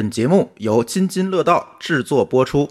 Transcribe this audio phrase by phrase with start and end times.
[0.00, 2.66] 本节目由津津乐道制作播出。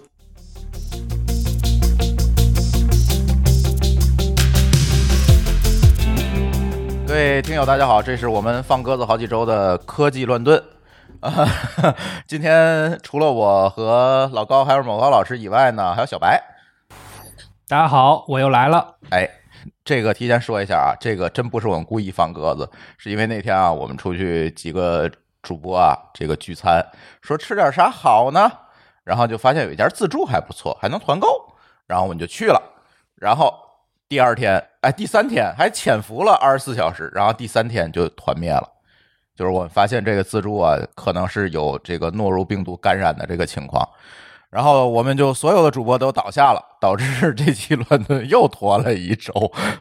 [7.07, 10.59] 各位听友，大家好，这是我们放鸽子好几周的科技乱炖
[11.19, 11.47] 啊。
[12.25, 16.41] 今天除了我和老高还有某高老师以外呢，还有小白。
[17.67, 18.95] 大家好，我又来了。
[19.11, 19.29] 哎，
[19.85, 22.67] 这个提前说一下啊，这个真不是我们故意放鸽子，
[22.97, 25.07] 是因为那天啊，我们出去几个
[25.41, 26.85] 主播啊，这个聚餐，
[27.21, 28.51] 说吃点啥好呢？
[29.03, 31.27] 然后就发现有一家自助还不错，还能团购，
[31.87, 32.61] 然后我们就去了。
[33.15, 33.53] 然后
[34.07, 38.69] 第二天，哎，第三天还潜伏了二十四小时，然后第三天就团灭了。
[39.35, 43.87] 就是我们发现这个自助啊，可能是有这个诺如病毒感染的这个情况。
[44.49, 49.31] 然后我们就所有的主播都倒下了，导致这期乱炖又拖了一周。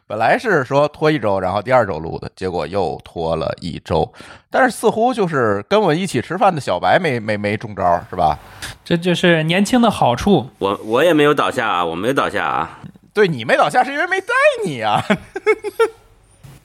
[0.05, 4.13] 本来是说拖一周，然后第二周录的，结果又拖了一周。
[4.51, 8.37] 但是似乎就是跟我一起吃饭的小白没没没中招，是吧？
[8.85, 10.47] 这就是年轻的好处。
[10.59, 12.79] 我我也没有倒下啊，我没有倒下啊。
[13.11, 14.27] 对你没倒下是因为没带
[14.63, 15.03] 你啊。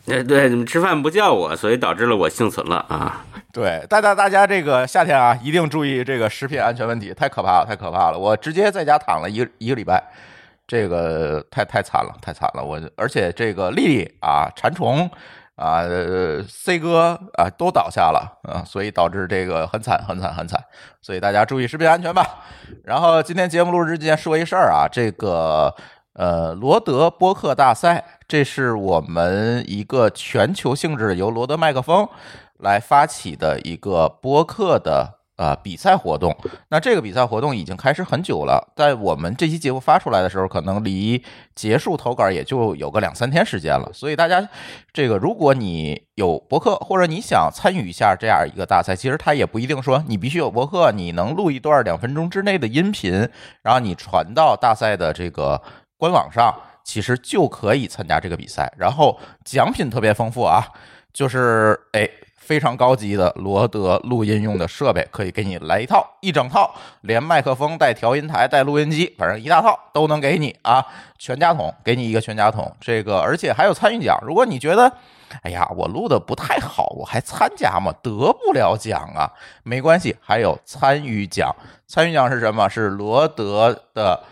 [0.06, 3.24] 对对，你们吃饭不叫我，所以导致了我幸存了啊。
[3.52, 8.19] 对，大家大家这个夏天啊，一定注意这个食品安全问题，太可怕了，太可怕了！
[8.19, 10.02] 我直接在家躺了一个一个礼拜，
[10.66, 12.62] 这个太太惨了，太惨了！
[12.62, 15.08] 我而且这个丽丽啊，馋虫
[15.56, 15.84] 啊
[16.48, 20.60] ，C 哥啊都倒下了啊，所以导致这个很惨很惨很惨，
[21.00, 22.27] 所以大家注意食品安全吧。
[22.84, 25.72] 然后今天节目录制之前说一事儿啊，这个
[26.15, 28.05] 呃罗德播客大赛。
[28.27, 32.09] 这是我们一个全球性质由罗德麦克风
[32.59, 36.34] 来发起的一个播客的呃比赛活动。
[36.69, 41.23] 那这个比赛活动已经开始很久了，在我们这期节目发出来的时候，可能离
[41.55, 43.91] 结束投稿也就有个两三天时间了。
[43.93, 44.49] 所以大家
[44.93, 53.28] 这个，如果你有博客或者你想参与一下这样一个大赛，其实它也不一定说你必须有博客，你能录一段两分钟之内的音频，
[53.62, 55.61] 然后你传到大赛的这个
[55.97, 56.55] 官网上。
[56.87, 60.62] 其实就可以参加这个比赛，然后奖品特别丰富啊，
[61.15, 62.06] 就是哎
[62.37, 70.87] 非常高级的罗德录音用的设备，可以给你来一套一整套，连麦克风带调音台带录音机，反正一大套都能给你啊，
[71.19, 72.71] 全家桶给你一个全家桶。
[72.82, 74.93] 这个而且还有参与奖，如果你觉得
[75.41, 77.94] 哎呀我录的不太好，我还参加吗？
[78.03, 78.11] 得
[78.44, 79.32] 不了奖啊，
[79.62, 81.50] 没关系，还有参与奖。
[81.87, 82.69] 参与奖是什么？
[82.69, 84.22] 是罗德的。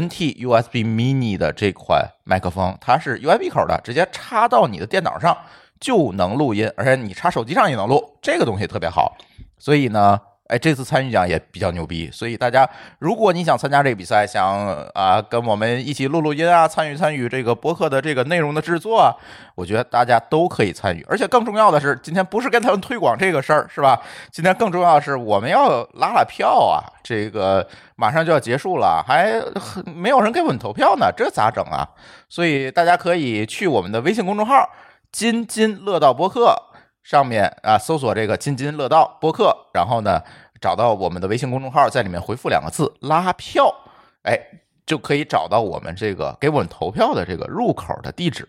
[0.00, 5.36] NT USB Mini 的这款麦克风，它是 USB 口的，直接插到你的电脑上
[5.78, 9.16] 就能录音，而且你插手机上也能录，这个东西特别好。
[9.58, 10.20] 所以呢。
[10.48, 12.68] 哎，这次参与奖也比较牛逼，所以大家
[12.98, 14.44] 如果你想参加这个比赛，想
[14.92, 19.08] 啊跟我们一起录录音啊，参与参与这个播客的这个内容的制作啊，
[19.54, 21.02] 我觉得大家都可以参与。
[21.08, 23.98] 而且更重要的是，今天不是跟他们推广这个事儿，是吧？
[24.30, 27.66] 今天更重要的是我们要拉拉票啊，这个
[27.96, 29.42] 马上就要结束了，还
[29.86, 31.88] 没有人给我们投票呢，这咋整啊？
[32.28, 34.68] 所以大家可以去我们的微信公众号
[35.10, 36.54] “津津乐道播客”。
[37.04, 40.20] 上面啊，搜索这个“津津乐道”播客，然后呢，
[40.60, 43.72] 找到我们的微信公众号，在里面回复两个字“拉票”，
[44.24, 44.36] 哎，
[44.86, 48.48] 就可以找到我们这个给我们投票的这个入口的地址。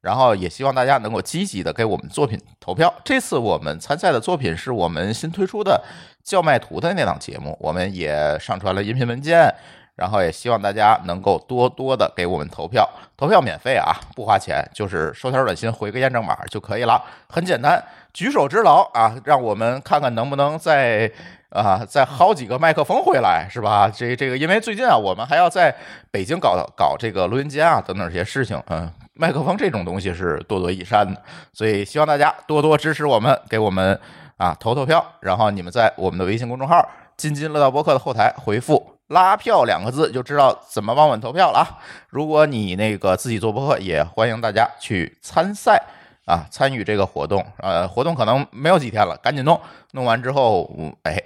[0.00, 2.94] 然后也希望大家能够积极的给我们作品投票。
[3.04, 5.84] 这次我们参赛的作品是我们新推出的
[6.22, 9.52] 叫卖图的那档节目，我们也上传了音频文件。
[9.98, 21.10] 然后也希望大家能够多多的给我们投票，投票免费啊，不花钱，就是收条短信回个验证码就可以了，很简单，举手之劳啊，让我们看看能不能再
[21.50, 23.90] 啊再薅几个麦克风回来，是吧？
[23.92, 25.74] 这这个因为最近啊，我们还要在
[26.12, 31.20] 北京搞搞这个录音间啊等等这些事情，嗯，麦克风这种东西是多多益善的，
[31.52, 33.98] 所以希望大家多多支持我们，给我们
[34.36, 36.88] 啊投投票，然后你们在我们的微信公众号
[37.18, 38.97] “津津乐道播客”的后台回复。
[39.08, 41.78] 拉票两个字就知道怎么帮我们投票了啊！
[42.08, 45.82] 如果你那个自己做播客，也欢迎大家去参赛
[46.26, 47.44] 啊，参与这个活动。
[47.58, 49.58] 呃，活动可能没有几天了，赶紧弄。
[49.92, 50.70] 弄完之后，
[51.04, 51.16] 哎，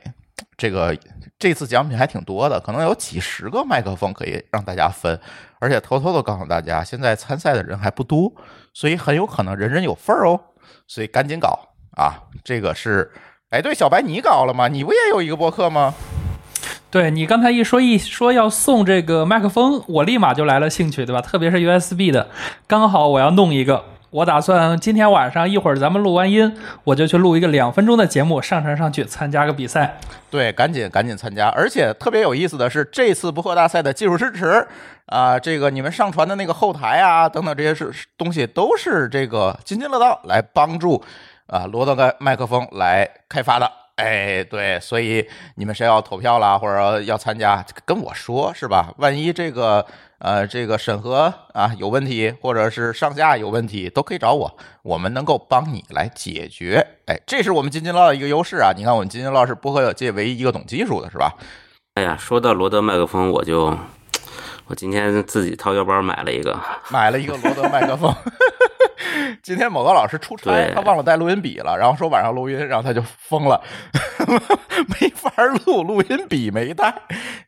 [0.57, 0.97] 这个
[1.41, 5.19] 这次奖品还挺多的，可能有几十个麦克风可以让大家分。
[5.59, 8.33] 而且偷偷的告诉大家，现在参赛的人还不多，
[8.73, 10.41] 所以很有可能人人有份儿哦。
[10.87, 11.59] 所以赶紧搞
[11.97, 12.15] 啊！
[12.45, 13.11] 这个是，
[13.51, 14.69] 哎，对，小白你搞了吗？
[14.69, 15.93] 你不也有一个播客吗？
[16.93, 21.23] 对你刚才一说一说要送这个麦克风，我立马就来了兴趣，对吧？
[21.23, 22.29] 特别是 USB 的，
[22.67, 26.55] 刚好我要弄一个，我打算今天晚上一会儿咱们录完音，
[26.85, 29.99] 我就去录一个两分钟的节目，上传上去参加个比赛。
[30.31, 31.49] 对，赶紧赶紧参加！
[31.49, 34.67] 而且特别有意思的是，这次播客大赛的技术支持
[35.07, 41.03] 啊，这个你们上传的那个后台啊等等这些是东西，都是这个津津乐道来帮助
[41.47, 43.82] 啊罗德麦麦克风来开发的。
[44.03, 48.93] 哎，对，所以你们谁要投票啦，或者要参加，跟我说是吧？
[48.99, 49.87] 万一这个
[50.19, 56.85] 呃这个审核啊有问题，或者是上架有问题，都可以找我，我们能够帮你来解决。
[57.07, 58.73] 哎，这是我们津津乐道的一个优势啊！
[58.77, 61.33] 你看，我们津津乐道是播客界唯一一个懂技术的，是吧？
[61.95, 63.79] 哎呀，说到罗德麦克风，我就
[64.67, 66.59] 我今天自己掏腰包买了一个，
[66.91, 68.13] 买了一个罗德麦克风。
[69.43, 73.63] 今天某个老师出差，他忘了带录音笔了，然后说晚上录音，然后他就疯了，
[75.01, 75.31] 没法
[75.67, 76.95] 录，录音笔没带。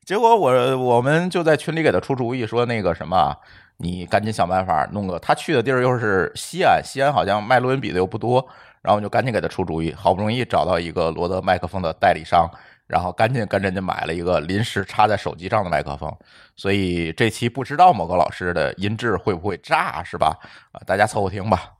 [0.04, 3.36] 结果我我们就在群里给他出主意，说那个什么啊，
[3.78, 5.18] 你赶紧想办法弄个。
[5.18, 8.46] 他去的地儿又是西安，西安好像卖录音笔的又不多，
[8.82, 12.48] 然后我就赶紧给他出主意，好不容易找到一个罗德麦克风的代理商。
[12.86, 16.14] 然后赶紧跟人家买了一个临时插在手机上的麦克风，
[16.54, 20.36] 所以这期不知道某个老师的音质会不会炸，是吧？
[20.72, 21.70] 啊，大家凑合听吧。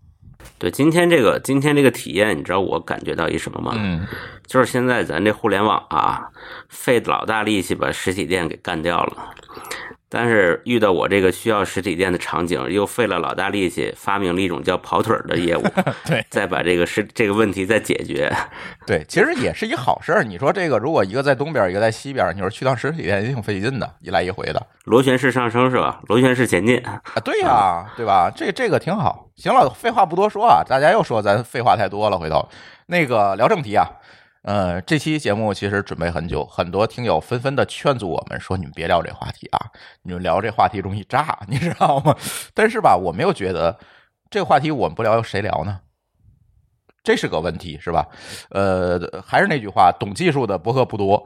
[0.59, 3.73] 对，今天这个今天这个体验，你知道我感觉到一什么吗？
[3.77, 4.07] 嗯，
[4.47, 6.29] 就是现在咱这互联网啊，
[6.69, 9.35] 费老大力气把实体店给干掉了，
[10.17, 15.65] 但是遇到我这个需要实体店的场景，又费了老大力气发明了一种叫跑腿儿的业务，
[16.07, 18.33] 对，再把这个是这个问题再解决。
[18.87, 20.23] 对，其实也是一好事儿。
[20.23, 26.01] 你说这个，如果一个在东边，一个在西边，你说去趟实体店也挺费劲的，一来一回的螺旋式上升是吧？
[26.07, 26.79] 螺旋式前进。
[26.87, 27.03] 啊。
[27.25, 28.31] 对呀、对吧？
[28.33, 29.29] 这这个挺好。
[29.35, 32.49] 行了，废话不多说啊，大家又说咱废话太多了，回头
[32.87, 33.85] 那个聊正题啊。
[34.45, 39.59] 呃，这期节目其实准备很久，很多听友纷纷的劝阻我们说：“你们别聊这话题啊，
[40.03, 42.15] 你们聊这话题容易炸，你知道吗？”
[42.53, 43.79] 但是吧，我没有觉得
[44.29, 45.81] 这个话题我们不聊，谁聊呢？
[47.03, 48.07] 这是个问题，是吧？
[48.51, 51.25] 呃，还是那句话，懂技术的博客不多，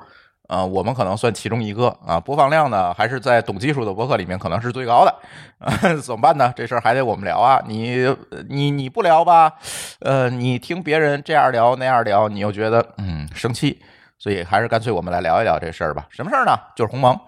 [0.49, 2.19] 呃，我们可能算其中一个啊。
[2.19, 5.15] 播放量呢，还是在懂技术的博客里面可能是最高的，
[5.59, 5.71] 啊、
[6.03, 6.53] 怎么办呢？
[6.57, 7.63] 这事儿还得我们聊啊。
[7.67, 8.05] 你
[8.49, 9.53] 你你不聊吧，
[10.01, 13.81] 呃，你听别人这样聊那样聊，你又觉得嗯生气，
[14.19, 16.07] 所以还是干脆我们来聊一聊这事儿吧。
[16.11, 16.59] 什么事儿呢？
[16.75, 17.19] 就是鸿蒙。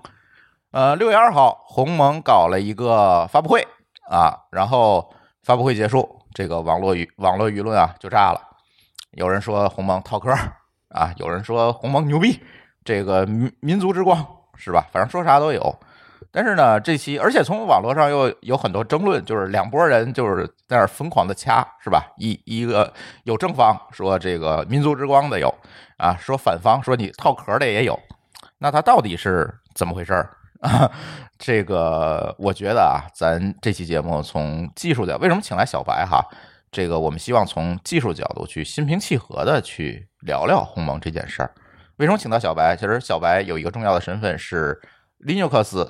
[0.73, 3.67] 呃，六月二号，鸿蒙搞了一个发布会
[4.09, 5.13] 啊，然后
[5.43, 8.41] 发布会结束，这个网络舆网络舆论啊就炸了。
[9.11, 10.31] 有人说鸿蒙套壳
[10.89, 12.41] 啊，有人说鸿蒙牛逼，
[12.85, 14.87] 这个民民族之光是吧？
[14.93, 15.75] 反正说啥都有。
[16.33, 22.05] 但是呢，这期而且从网络上又有很多争论，就是两拨人就是在那儿疯狂的掐，是吧？
[22.19, 22.93] 一一个
[23.25, 25.53] 有正方说这个民族之光的有
[25.97, 27.99] 啊，说反方说你套壳的也有，
[28.59, 30.31] 那它到底是怎么回事儿？
[30.61, 30.89] 啊，
[31.37, 36.25] 这个我觉得啊，咱这期节目从技术角，为什么请来小白哈？
[36.71, 41.51] 这个我们希望从技术角度去心平气和的去聊聊鸿蒙这件事儿。
[42.01, 42.75] 为什么请到小白？
[42.75, 44.81] 其实小白有一个重要的身份是
[45.23, 45.87] Linux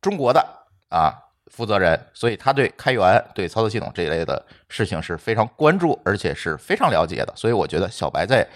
[0.00, 0.42] 中国的
[0.88, 1.12] 啊
[1.52, 7.34] 负责人，所以他对开源、对操作系统这一类的事情是非常关注，而且是非常了解的。
[7.36, 8.48] 所以我觉得小白在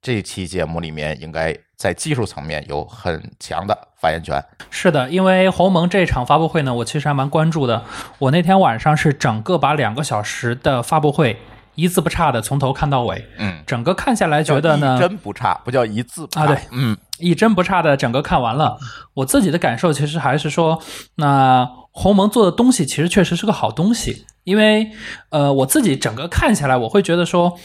[0.00, 4.40] 这期节目里面应该在技术层面有很强的发言权。
[4.70, 7.82] 是的，因为鸿蒙这场发布会呢，我其实还蛮关注的。
[8.20, 11.36] 我那天晚上是整个把两个小时的发布会
[11.74, 16.42] 一字不差的从头看到尾，嗯，整个看下来觉得呢一，针不差，不叫一字不差。
[16.42, 18.78] 啊对嗯，一针不差的整个看完了。
[19.14, 20.80] 我自己的感受其实还是说，
[21.16, 24.26] 那鸿蒙做的东西其实确实是个好东西。
[24.44, 24.90] 因为，
[25.30, 27.58] 呃，我自己整个看下来，我会觉得说，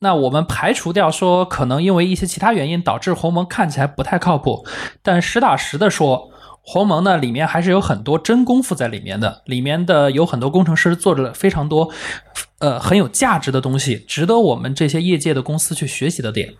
[0.00, 4.66] 那我们排除掉说可能因为一些其他原因导致鸿蒙看起来不太靠谱，
[5.02, 6.28] 但实打实的说，
[6.60, 11.90] 鸿蒙呢里面还是有很多真功夫在里面的，里面的有很多工程师做了非常多，
[12.58, 16.54] 呃，很有价值的东西，值得我们这些业界的公司去学习的点。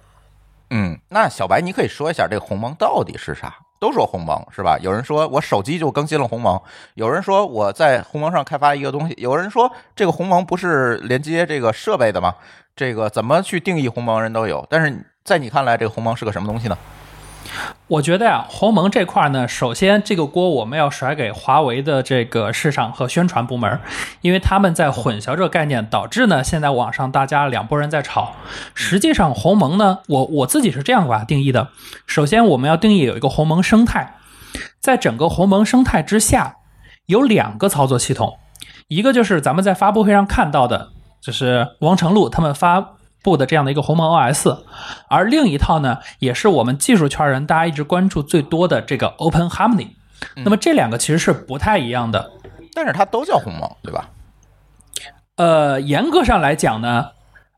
[0.71, 3.57] 嗯，那小白，你可以说一下这个鸿蒙到底是啥？
[3.79, 4.79] 都说鸿蒙是吧？
[4.81, 6.61] 有人说我手机就更新了鸿蒙，
[6.95, 12.35] 有人说我在鸿蒙上开发一个东西，有人说这个鸿蒙不是连接这个设备的吗？
[12.75, 16.77] 这个怎么去定义鸿蒙人都有，但是在你看来，这个鸿蒙是个什么东西呢？
[17.89, 23.79] 我觉得呀、鸿蒙这块呢，首先这个锅我们要甩给华为的这个市场和宣传部门，
[24.21, 28.33] 因为他们在混淆这个概念，导致呢现在网上大家两拨人在吵。
[28.75, 31.69] 实际上鸿蒙呢，我我自己是这样把它定义的：
[32.07, 34.17] 首先我们要定义有一个鸿蒙生态，
[34.81, 36.57] 在整个鸿蒙生态之下
[37.07, 38.39] 有两个操作系统，
[38.89, 40.89] 一个就是咱们在发布会上看到的，
[41.21, 42.96] 就是王成禄他们发
[43.27, 44.61] 布的这样的一个鸿蒙 OS，
[45.09, 49.89] 而另一套呢，也是我们技术圈人大家一直关注最多的这个 Open Harmony。
[50.37, 52.31] 那么这两个其实是不太一样的。
[52.73, 54.11] 但是它都叫鸿蒙，对吧？
[55.35, 57.07] 呃，严格上来讲呢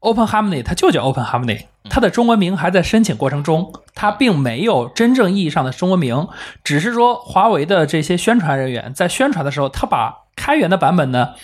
[0.00, 6.28] ，Open Harmony 它就叫 Open Harmony，它的中文名还在申请过程中，它并没有真正意义上的中文名，
[6.64, 11.34] 只是说华为的这些宣传人员在宣传的时候，他把开源的版本呢。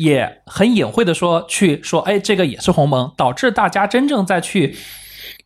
[0.00, 4.74] 也很隐晦的说，去说，哎，这个也是鸿蒙，导致大家真正在去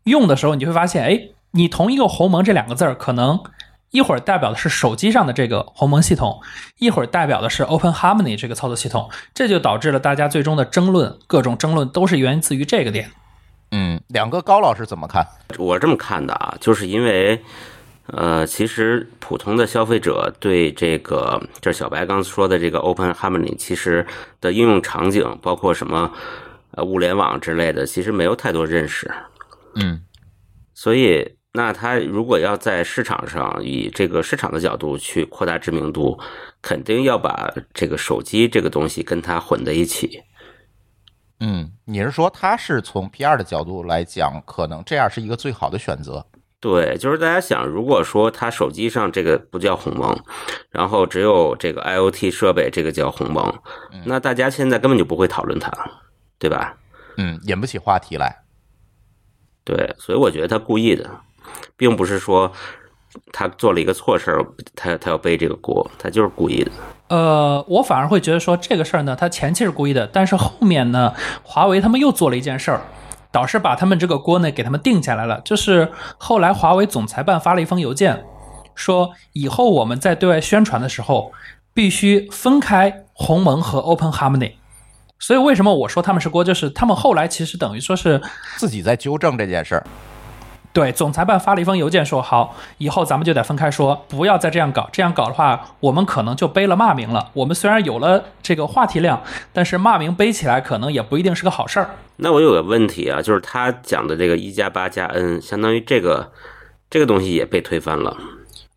[0.05, 1.21] 用的时候，你就会发现，哎，
[1.51, 3.43] 你同一个鸿蒙这两个字儿，可能
[3.91, 6.41] 一会儿代表的是手机上的这个鸿蒙系统，
[6.79, 13.11] 一会儿代表的是 Open Harmony 这个操作系统，这就导致了大家最终的争论，各种争论都是源自于这个点。
[13.73, 15.27] 嗯，两个高老师怎么看？
[15.59, 17.43] 我这么看的啊，就是因为，
[18.07, 24.07] 呃，其实普通的消费者对这个，就是小白刚说的这个 Open Harmony，其实
[24.41, 26.13] 的应用场景，包括什么
[26.73, 29.11] 呃物联网之类的，其实没有太多认识。
[29.77, 30.03] 嗯
[30.75, 36.19] 所以，那他如果要在市场上以这个市场的角度去扩大知名度，
[36.61, 40.21] 肯定要把这个手机这个东西跟它混在一起。
[41.41, 46.27] 嗯，你是说他是从 PR 的角度来讲，可能这样是一个最好的选择？
[46.65, 50.19] 对，就是大家想，如果说他手机上这个不叫鸿蒙，
[50.71, 53.55] 然后只有这个 IoT 设备这个叫鸿蒙，
[54.07, 55.71] 那大家现在根本就不会讨论它，
[56.39, 56.75] 对吧？
[57.19, 58.35] 嗯，引不起话题来。
[59.63, 61.11] 对，所以我觉得他故意的，
[61.77, 62.51] 并不是说
[63.31, 64.43] 他做了一个错事儿，
[64.75, 66.73] 他他要背这个锅，他就是故意的。
[67.09, 72.81] 呃，我反而会觉得说这个事儿呢，他前期是故意的，但是后面呢，华为他们又做了一件事儿，
[73.35, 75.41] 导师把他们这个锅呢给他们定下来了。
[75.45, 78.25] 就是后来华为总裁办发了一封邮件，
[78.77, 81.33] 说以后我们在对外宣传的时候，
[81.75, 84.53] 必须分开鸿蒙和 Open Harmony。
[85.19, 88.23] 所以为什么我说他们是锅，就是他们后来其实等于说是
[88.57, 89.85] 自己在纠正这件事儿。
[90.75, 94.89] 对，总裁办发了一封邮件说，好，以后咱们就得分开说，不要再这样搞。
[94.91, 97.31] 这样搞的话，我们可能就背了骂名了。
[97.35, 101.91] 我们虽然有了这个话题量，但是骂名背起来可能也不一定是个好事儿。
[102.17, 106.33] 那我有个问题啊，就是他讲的这个一加八加 N，相当于这个
[106.91, 108.17] 这个东西也被推翻了。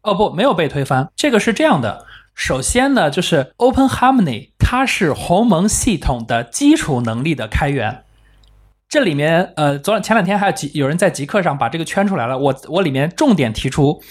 [0.04, 1.10] 哦不，没有被推翻。
[1.16, 8.04] 这个是这样的，首先呢，就是 Open Harmony 它是鸿蒙系统的基础能力的开源。
[8.90, 12.38] 这里面，呃，昨前两天还有极有人在极客上把这个圈出来了。
[12.38, 14.02] 我我里面重点提出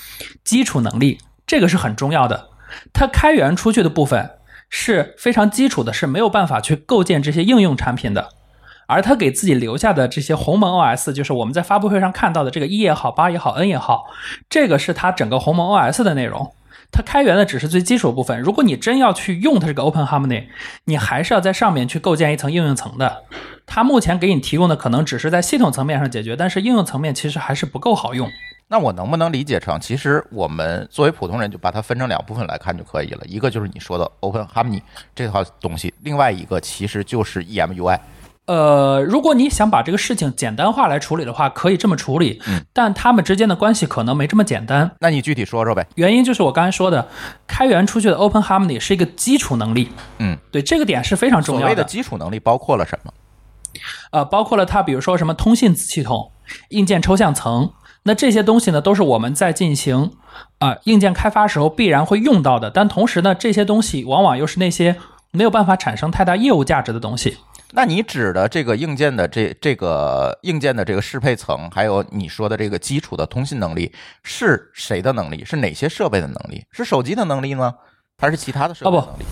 [0.44, 2.50] 基础能力，这个是很重要的。
[2.92, 4.32] 它开源出去的部分
[4.68, 8.28] 是非常基础的，是没有办法去构建这些应用产品的。
[8.86, 14.04] 而他给自己留下的这些鸿蒙 OS，就是我们在发布会上看到的这个一也好、八也好、N 也好，
[14.50, 16.52] 这个是它整个鸿蒙 OS 的内容。
[16.96, 18.40] 它开源的只是最基础部分。
[18.40, 20.46] 如果你真要去用它这个 Open Harmony，
[20.84, 23.24] 你还是要在上面去构建一层应用层的。
[23.66, 28.26] 它目前给你提供的可能只是在系统层面上解决，但是应用层面其实还是不够好用。
[28.68, 33.20] 那我能不能理解成，其实我们作为普通人就把它分成两部分来看就可以了？
[33.26, 34.80] 一个就是你说的 Open Harmony
[35.14, 38.00] 这套东西，另外一个其实就是 EMUI。
[38.46, 44.88] 呃，如果你想把这个事情简单化来处理的话，可以这么处理，嗯，但他们之间的关系可能没这么简单。
[45.00, 45.84] 那你具体说说呗？
[45.96, 47.08] 原因就是我刚才说的，
[47.48, 53.12] 开源出去的 Open Harmony 是一个基础能力，嗯，对这个点是非常重要所谓的基础能力包括了什么？
[54.12, 56.30] 呃，包括了它，比如说什么通信子系统、
[56.68, 57.72] 硬件抽象层，
[58.04, 60.12] 那这些东西呢，都是我们在进行
[60.58, 62.70] 啊、呃硬件开发时候必然会用到的。
[62.70, 64.96] 但同时呢，这些东西往往又是那些
[65.32, 67.38] 没有办法产生太大业务价值的东西。
[67.72, 73.92] 那你指的这个硬件的这这个硬件的这个适配层，还有你说的这个基础的通信能力，
[74.22, 75.44] 是谁的能力？
[75.44, 76.64] 是哪些设备的能力？
[76.70, 77.74] 是手机的能力呢？
[78.18, 79.24] 还是其他的设备的哦不能力？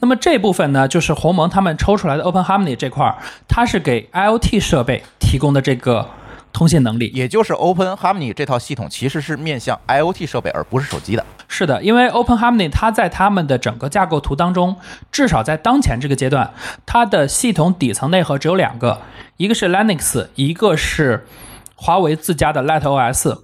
[0.00, 6.08] 那么这部分呢，就是鸿蒙他们抽出来的 Open Harmony 这块儿，它是给 IoT 设备提供的这个
[6.52, 7.10] 通信能力。
[7.14, 11.24] 也就是 Open Harmony 这套系统其实是面向 IoT 设备，而不是手机的。
[11.48, 14.76] 是的，因为 Open Harmony 它在他们的整个架构图当中，
[15.10, 16.52] 至少在当前这个阶段，
[16.84, 19.00] 它的系统底层内核只有两个，
[19.38, 21.26] 一个是 Linux，一个是
[21.74, 23.40] 华为自家的 Light OS。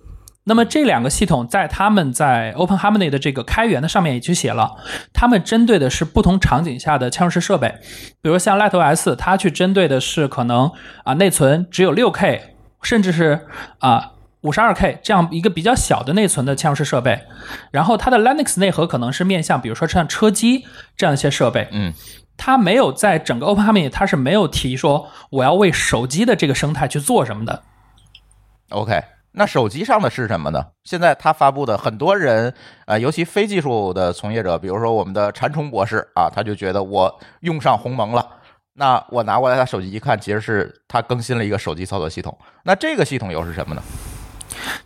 [0.46, 4.76] 那么这两个系统在他们在 Open Harmony 的这个开源的上面也去写了，
[5.14, 7.74] 他们针对的是不同场景下的嵌入式设备，
[8.20, 10.70] 比如像 Light OS，它去针对的是可能
[11.04, 13.46] 啊内存只有六 K，甚至是
[13.78, 14.10] 啊
[14.44, 17.18] 五十二 K 这样一个比较小的内存的嵌入式设备，
[17.70, 21.92] 然后它的 Linux 内核可能是面向比如说像车机这样一些设备，嗯，
[22.36, 27.62] 它没有在整个 Open Harmony 它是没有提说我要为手机的这个生态去做什么的。
[28.68, 30.66] OK，那手机上的是什么呢？
[30.84, 32.52] 现在他发布的很多人，
[32.86, 38.28] 呃，尤其非技术的从业者，比如说我们的禅虫博士啊，他就觉得我用上鸿蒙了。
[38.76, 42.36] 那我拿过来他手机一看，其实是他更新了一个手机操作系统。
[42.64, 43.82] 那这个系统又是什么呢？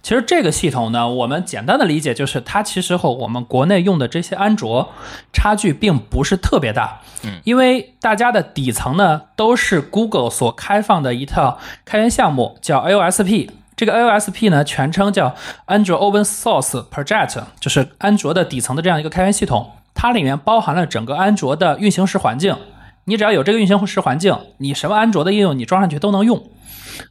[0.09, 4.91] 其实这个系统呢，我们简单的理解就是，它其实和我们国内用的这些安卓
[5.35, 7.03] 差距并不是特别大。
[7.25, 13.51] 嗯，因为大家的底层呢都是 Google 所开放的一套开源项目，叫 AOSP。
[13.77, 15.35] 这个 AOSP 呢，全称叫
[15.67, 19.73] Android Open Source Project，就是安卓的底层的这样一个开源系统。
[19.93, 22.57] 它里面包含了整个安卓的运行时环境。
[23.05, 26.49] 你只要有这个运行时环境，你什么安卓的应用你装上去都能用。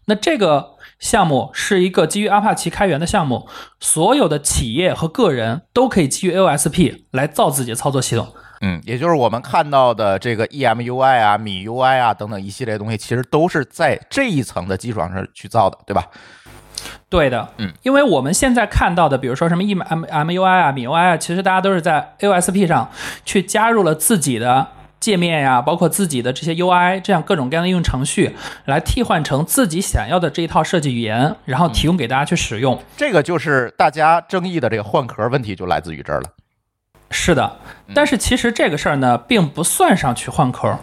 [0.06, 3.48] 那这个项目是一个基于阿帕奇开源的项目，
[3.80, 8.28] 所有的企业和个人都可以基于 AOSP 来造自己的操作系统。
[8.62, 16.04] 嗯，也就是我们看到的这个 EMUI 啊、米 UI 啊等等一系列东西，其实都是在这一层的基础上去造的，对吧？
[17.10, 22.90] 对的，嗯，因为我们现在看到的，比如说什么 E M M U I 啊、米 UI 啊，其实大家都是在 AOSP 上
[23.24, 24.68] 去加入了自己的
[25.08, 28.36] 界面呀，包括自己的这些 UI，这样各种各样的应用程序，
[28.66, 32.78] 来替换成自己想要的这一套设计语言，然后提供给大家去使用。
[32.98, 36.30] 这个就是大家争议的这个换壳问题，就来自于这儿了。
[37.10, 37.58] 是的，
[37.94, 40.78] 但是其实这个事儿呢，并不算上去换壳，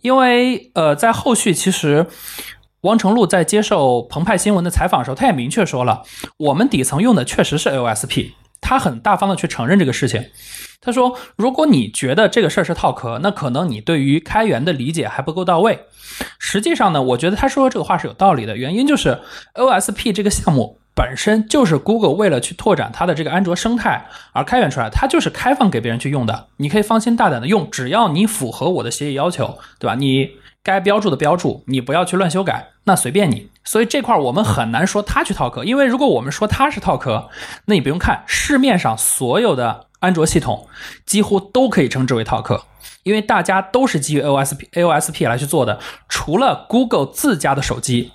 [0.00, 2.06] 因为呃，在后续其实。
[2.82, 6.02] 王成禄在接受澎湃新闻的采访的时候，他也明确说了，
[6.38, 10.24] 我们底层用的确实是 AOSP，他很大方的去承认这个事情。
[10.80, 15.78] 他说，如果你觉得这个事儿是套壳，那可能你对于开源的理解还不够到位。
[16.38, 19.18] 实际上呢，我觉得他说这个话是有道理的，原因就是
[19.54, 29.94] O S P 这个项目本身就是 Google 为了去拓展它的这个安卓生态而开源出来，它就是开放给别人去用的，你可以放心大胆的用，只要你符合我的协议要求，对吧？
[29.94, 30.30] 你。
[30.62, 33.48] 该标注的标注，你不要去乱修改，那随便你。
[33.62, 37.28] 所以这块我们很难说它去套壳，因为如果我们说它是套壳，
[37.66, 40.66] 那你不用看市面上所有的安卓系统，
[41.06, 42.64] 几乎都可以称之为套壳，
[43.04, 45.78] 因为大家都是基于 AOSP AOSP 来去做的，
[46.08, 48.10] 除了 Google 自家的手机。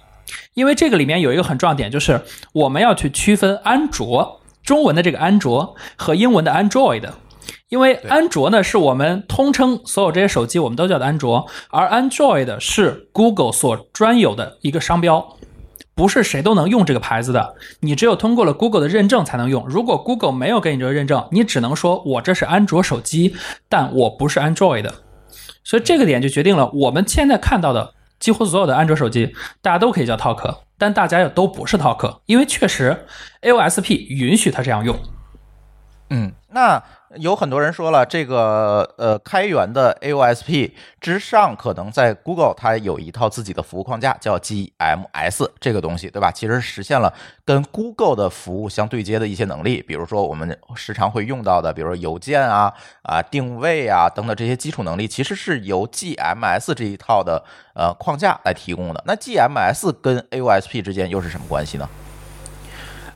[0.55, 7.11] 因为这个里面有一个很重要点，就是我们要去区分安卓中文的这个安卓和英文的 Android。
[7.69, 15.35] 因为安卓呢，是我们通称所有这些手机，我们都叫的安卓，而 Android 是 Google 所专有的一个商标，
[15.95, 19.67] 不是谁都能用这个牌子的，你只有通过了 Google 的认证才能用。
[19.67, 23.35] 如果 Google 没有给你这个认证，你只能说我这是安卓手机，
[23.67, 24.87] 但我不是 Android。
[25.63, 33.07] 所以这个点就决定了，我们现在看到的几乎所有的安卓手机，大家都可以叫 Talk，但大家又都不是 Talk，因为确实
[33.41, 34.95] AOSP 允许它这样用。
[36.11, 36.83] 嗯，那。
[37.17, 46.31] 有很多人说了，这个呃开源的 AOSP 之上，可能在 Google 它有一套自己的服务框架，叫 GMS 这个东西，对吧？
[46.31, 47.13] 其实实现了
[47.45, 59.03] 跟 Google 的服务相对接的一些能力，比如说我们时常会用到的，比如说邮件啊、啊定位啊等等这些基础能力，其实是由 GMS 这一套的呃框架来提供的。
[59.05, 61.87] 那 GMS 跟 AOSP 之间又是什么关系呢？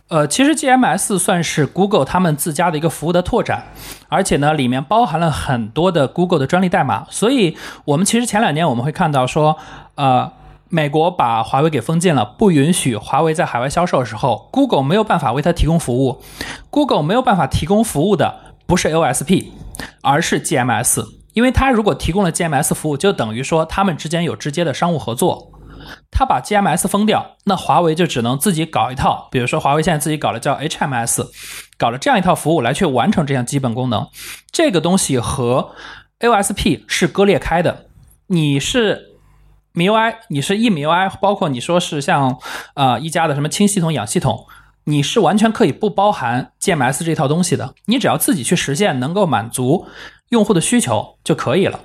[0.10, 3.68] 呃，其实 GMS 算是 Google 他们自家的一个服务的拓展，
[4.08, 7.06] 而且呢，里面包含了很多的 Google 的专利代码。
[7.12, 9.58] 所以，我们其实前两年我们会看到说，
[9.94, 10.32] 呃，
[10.68, 16.20] 美国把华为给封禁了，不允许华为在海外销售的时候，Google 没有办法为它提供服务。
[16.72, 19.50] Google 没有办法提供服务的不是 OSP，
[20.02, 25.52] 而是 GMS，因为它如果提供了 GMS 服务，就等于说他们之间有直接的商务合作。
[26.12, 29.28] 他把 GMS 封掉，那华为就只能自己搞一套。
[29.32, 31.28] 比如说，华为现在自己搞了叫 HMS，
[31.78, 34.08] 搞了这样一套服务来去完成这项基本功能。
[34.52, 35.72] 这个东西和
[36.20, 37.86] AOSP 是割裂开的。
[38.28, 39.16] 你是
[39.74, 42.38] MIUI，你是 EMUI，包括你说是像
[42.76, 44.46] 呃一加的什么轻系统、氧系统，
[44.84, 47.74] 你是完全可以不包含 GMS 这套东西的。
[47.86, 49.88] 你只要自己去实现，能够满足
[50.30, 51.80] 用户的需求就可以了。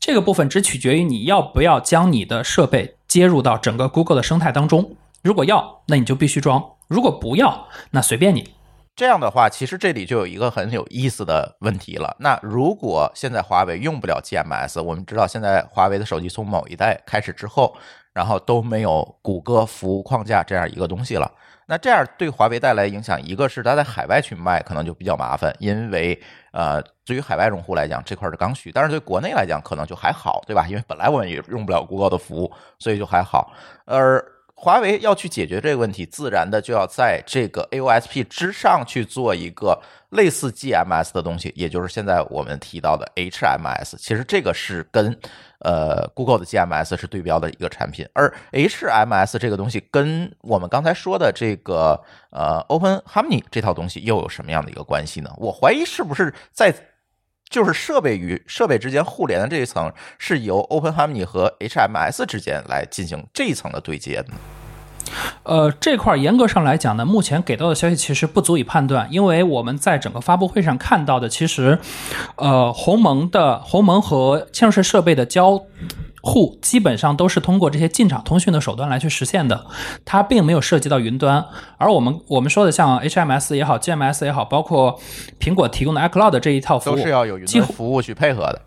[0.00, 4.94] 这个部分只取决于你要不要将你的设备接入到整个 Google 的生态当中。
[5.22, 8.54] 如果要，那你就必须装；如果不要，那随便你。
[8.94, 12.16] 这样的话，其实这里就有一个很有意思的问题了。
[12.18, 17.76] 那如果现在华为用不了 GMS，我们知道现在华为的手机从某一代开始之后，
[18.12, 21.32] 然后都没有谷歌服务框架这样一个东西了。
[21.70, 26.18] 那这样对华为带来影响，一个是它在海外去卖可能就比较麻烦，因为
[26.50, 30.66] 呃，对于海外用户来讲这块是刚需，但是对国内来讲可能就还好，对吧？
[30.66, 33.52] 因为本来我们也用不了谷歌的服务，所以就还好。
[33.84, 39.78] 而华为要去解决这个问题，自然的就要在这个 AOSP 之上去做一个
[40.10, 43.96] 类似 GMS 的东西，也就是现在我们提到的 HMS。
[43.98, 45.18] 其实这个是跟
[45.60, 55.30] 呃，Google 的 GMS 是对标的一个产品，而 HMS 这个东西跟我们刚才说的这个呃 Open Harmony 这套东西又有什么样的一个关系呢？
[55.36, 56.74] 我怀疑是不是在
[57.50, 64.28] 就是设备与设备之间互联的这一层是由 Open Harmony 和 HMS 之间来进行这一层的对接的。
[65.42, 71.78] 呃，这块严格上来讲呢，目前给到的消息其实不足以判断，因为我们在整个发布会上看到的，其实，
[72.36, 75.62] 呃，鸿蒙的鸿蒙和嵌入式设备的交
[76.20, 79.66] 互基本上都是通过这些进场通讯的手段来去实现的，
[80.04, 81.44] 它并没有涉及到云端。
[81.78, 85.00] 而我们我们说的像 HMS 也好，GMS 也好，包括
[85.40, 88.62] 苹果提供的 iCloud 这一套服务，都是要有云端服务去配合的。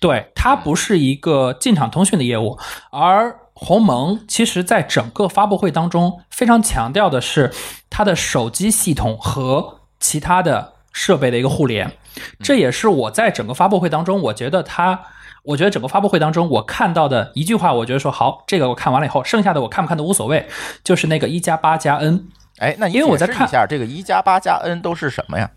[0.00, 2.56] 对，它不是一个进场通讯的业务，
[2.90, 3.36] 而。
[3.60, 7.52] 鸿蒙其实在整个发布会当中非常强调的是
[7.90, 11.92] 它的手机系统和其他的设备的一个互联，
[12.40, 15.00] 这也是我在整个发布会当中，我觉得它。
[15.44, 20.46] 我觉得整个发布会当中，我看到的一句话，我觉得说好，这个我看完了以后，剩下的我看不看都无所谓，
[20.84, 22.28] 就是那个一加八加 N。
[22.58, 25.50] 哎，那因为我在看一下这个一加八加 N 都是什么呀？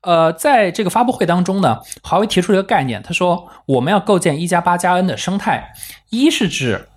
[0.00, 5.74] 呃，在这个发布会当中呢，华为提出了一个概念，他说我们要构建一加八加 N 的生态，
[6.08, 6.88] 一是指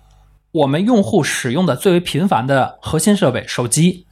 [0.52, 4.06] 我们用户使用的最为频繁的核心设备手机，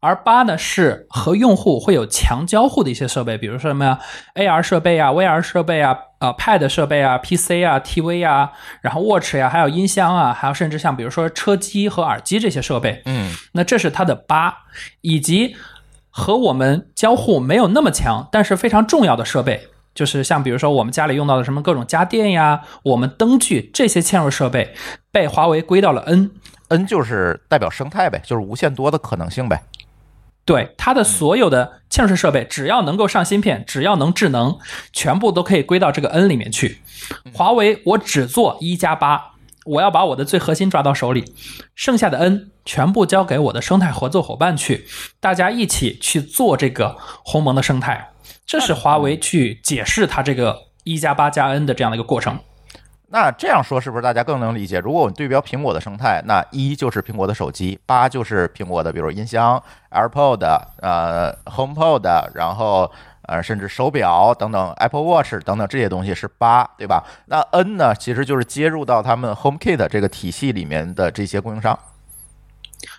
[0.00, 3.98] 而八呢是和用户会有强交互的一些设备，比如说什么呀
[4.34, 14.52] ，AR 设备啊，VR 设备啊，呃，Pad 设备啊，PC 啊，TV 啊，然后 Watch 呀、还有音箱啊，还有甚至像比如说车机和耳机这些设备，嗯，那这是它的八，
[15.02, 15.54] 以及
[16.10, 24.72] 和我们交互没有那么强，但是非常重要的设备，就是像比如说我们家里用到的什么各种家电呀，我们灯具这些嵌入设备，
[25.10, 26.30] 被华为归到了 N。
[26.68, 29.60] N 就是代表生态呗，就是无限多的可能性呗。
[30.44, 34.56] 对它的所有的嵌入式设备，只要能够上芯片，只要能智能，
[34.92, 36.78] 全部都可以归到这个 N 里面去。
[37.34, 39.32] 华为我只做一加八，
[39.64, 41.24] 我要把我的最核心抓到手里，
[41.74, 44.86] 剩下的 N 全部交给我的生态合作伙伴去，
[45.18, 48.10] 大家一起去做这个鸿蒙的生态。
[48.48, 52.38] 这是华为去解释它这个一加八加 N 的这样的一个过程。
[53.10, 54.78] 那这样说是不是大家更能理解？
[54.78, 60.40] 如果我们对标苹果的生态，那一就是苹果的手机，八就是苹果的，比如音箱、AirPod、
[60.80, 62.90] 呃 HomePod，然后
[63.26, 67.04] 呃甚至手表等等，Apple Watch 等等这些东西是八，对吧？
[67.26, 71.78] 那 N 呢，其实就是接入到他们 HomeKit 这个体系里面的这些供应商。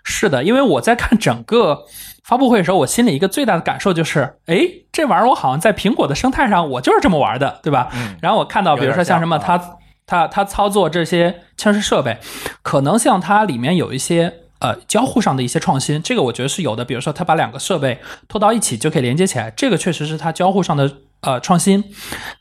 [0.03, 1.85] 是的，因为我在看整个
[2.29, 4.59] 发布会的时候，我心里一个最大的感受就是，哎，
[4.91, 7.89] 这玩意儿我好像在苹果的生态上，我就是这么玩的，对吧？
[7.95, 9.59] 嗯然后我看到，比如说像什么它
[10.05, 12.19] 它它操作这些嵌式设备，
[12.61, 16.85] 可能像它里面有一些呃交互上的一些创新，这个我觉得是有的。
[16.85, 21.83] 比如说它把两个设备拖到一起就可以连接起来，这个确实是它交互上的呃创新。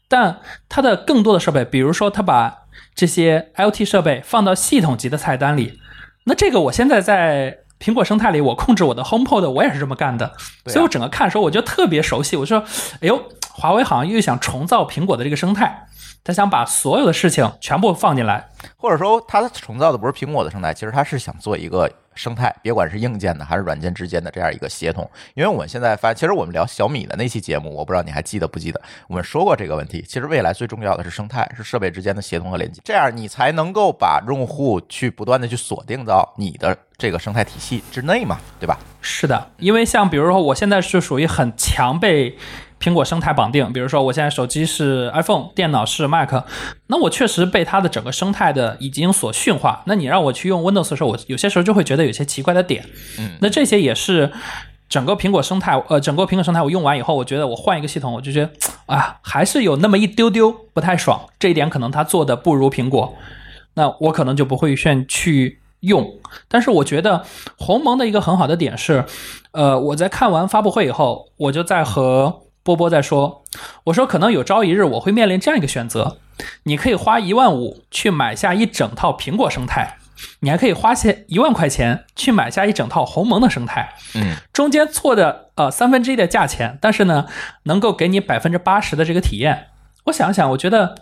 [0.07, 2.55] 但它的更多的设备，比如说它把
[2.95, 5.79] 这些 IoT 设备放到系统级的菜单里，
[6.25, 10.33] 那这个我现在在苹果生态里，我控制我的 HomePod，我也是这么干的，啊
[10.67, 12.37] 所以我整个看的时候我就特别熟悉。
[12.37, 12.59] 我说，
[13.01, 15.87] 哎呦，华为好像又想重造苹果的这个生态，
[16.25, 18.49] 他想把所有的事情全部放进来。
[18.77, 25.09] 或者说，他重造的不是苹果的生态，其实他是想做一个生态，别管是硬件的还是软件之间的这样一个协同。
[25.35, 30.05] 因为我们现在发现，其实我们聊小米的那期节目，我不知道你还记得不记得，我们说过这个问题。
[30.07, 38.77] 其实未来最重要的是生态，是设备之间的协同和连接，这样你才能够把用户去不断的去锁定到你的这个生态体系之内嘛，对吧？
[39.01, 42.37] 是的，因为像比如说，我现在是属于很强被
[42.81, 46.33] 苹果生态绑定，比如说我现在手机是 iPhone，电脑是 Mac，
[46.89, 49.81] 那我确实被它的整个生态的已经所驯化。
[49.87, 52.85] 那你让我去用 Windows 的时候，我有些时候就会觉得有些奇怪的点。
[53.21, 54.33] 嗯，那这些也是
[54.89, 58.51] 整个苹果生态，呃，整个苹果生态我用完以后，我觉得我换一个系统，我就觉得
[58.87, 61.25] 啊，还是有那么一丢丢不太爽。
[61.39, 63.15] 这一点可能它做的不如苹果，
[63.75, 66.19] 那我可能就不会愿去用。
[66.49, 67.25] 但是我觉得
[67.57, 69.05] 鸿蒙的一个很好的点是，
[69.53, 73.45] 呃，我在看完发布会以后，我就在和波波在说，
[73.85, 76.19] 我说可能有朝一日我会面临这样一个选择，
[76.65, 79.97] 你可以花一万五去买下一整套苹果生态。
[80.41, 87.27] 你还可以花些一万块钱去买下一整套鸿蒙的生态，嗯，中间错的呃三分之一的价钱，但是呢，
[87.63, 89.69] 能够给你百分之八十的这个体验。
[90.07, 90.97] 我想想，我觉得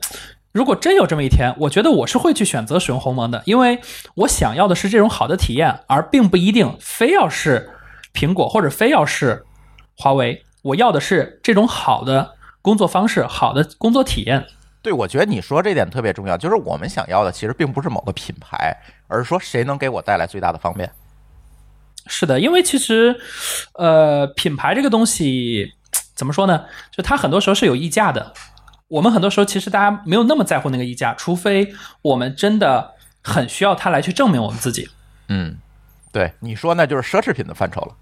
[0.56, 3.78] 如果真有这么一天，我觉得我是会去选择使用鸿蒙的，因为
[4.14, 7.70] 我想要的是这种好的体验，而并不一定非要是
[8.14, 9.44] 苹果或者非要是
[9.98, 10.42] 华为。
[10.62, 14.46] 我要的是这种好的工作方式，好的工作体验。
[14.80, 18.74] 对，我觉得你说这点特别重要，就是我们想要的其实并不是某个品牌，
[19.08, 20.90] 而是说谁能给我带来最大的方便。
[22.06, 23.14] 是的，因为其实，
[23.74, 25.74] 呃，品牌这个东西
[26.14, 26.64] 怎么说呢？
[26.90, 28.32] 就它很多时候是有溢价的。
[28.88, 34.88] 我们很多时候其实大家没有那么在乎那个溢价，除非我们真的很需要它来去证明我们自己
[35.28, 35.56] 嗯，
[36.12, 37.94] 对，你说那就是奢侈品的范畴了。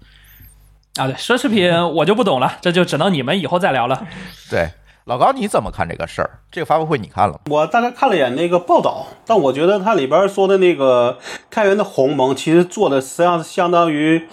[0.97, 1.07] 啊。
[1.07, 4.05] 对，奢侈品我就不懂了，这就只能你们以后再聊了。
[4.49, 4.69] 对，
[5.05, 6.39] 老高你怎么看这个事儿？
[6.51, 7.39] 这个发布会你看了吗？
[7.49, 11.17] 我大概看了一眼那个报道，但我觉得它里边说的那个
[11.49, 14.27] 开源的鸿蒙，其实做的实际上是相当于，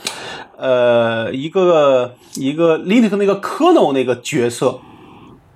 [0.59, 4.81] 呃，一个一个 Linux 那个 kernel 那个角色。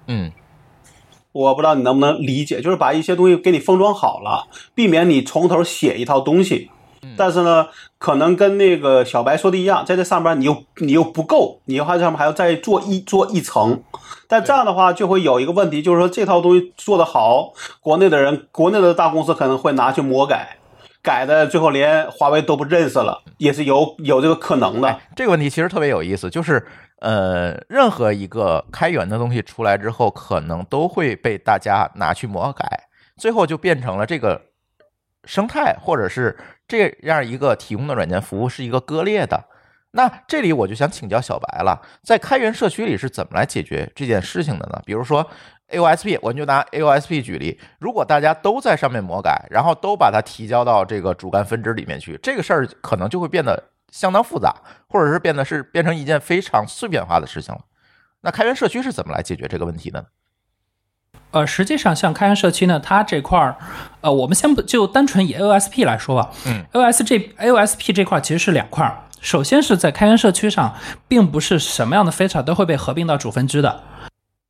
[0.06, 0.32] 嗯，
[1.36, 6.70] 我不知道你能不能理解，就是把一些东西给你封装好了，避免你从头写一套东西。
[7.16, 7.68] 但是呢，
[7.98, 13.82] 可能跟那个小白说的一样，在这上边你又你又不够，你还上面还要再做一做一层。
[14.26, 20.56] 但这样的话就会有一个问题，就是说这套东西做得好，国内的人、国内的大公司可能会拿去魔改，
[21.02, 24.98] 改的最后连华为都不认识了，也是有有这个可能的。
[25.14, 26.66] 这个问题其实特别有意思，就是
[27.06, 32.66] 呃，任何一个开源的东西出来之后，可能都会被大家拿去魔改，
[33.16, 34.46] 最后就变成了这个
[35.24, 39.44] 生态或者是这样一个提供的软件服务是一个割裂的。
[39.92, 44.82] 那这里我就想请教小白了，在开源社区里是怎么来解决这件事情的呢？
[44.84, 45.24] 比如说
[45.68, 53.62] AOSP，我们就拿 AOSP 举例，如果大家都在上面魔改，然后都把它提交到这个主干分支里面去，这个事儿可能就会变得
[53.96, 54.54] 相当复杂，
[54.86, 57.62] 或者是变得是变成一件非常碎片化的事情了。
[58.20, 60.06] 那开源社区是怎么来解决这个问题的呢？
[61.30, 63.56] 呃，实际上像开源社区呢，它这块儿，
[64.02, 69.04] 呃，我们先不就单纯以 AOSP 来说吧，嗯，AOS 这 AOSP 这块儿其实是两块儿。
[69.22, 70.74] 首先是在开源社区上，
[71.08, 73.82] 并不是什么样的 feature 都会被合并到主分支的，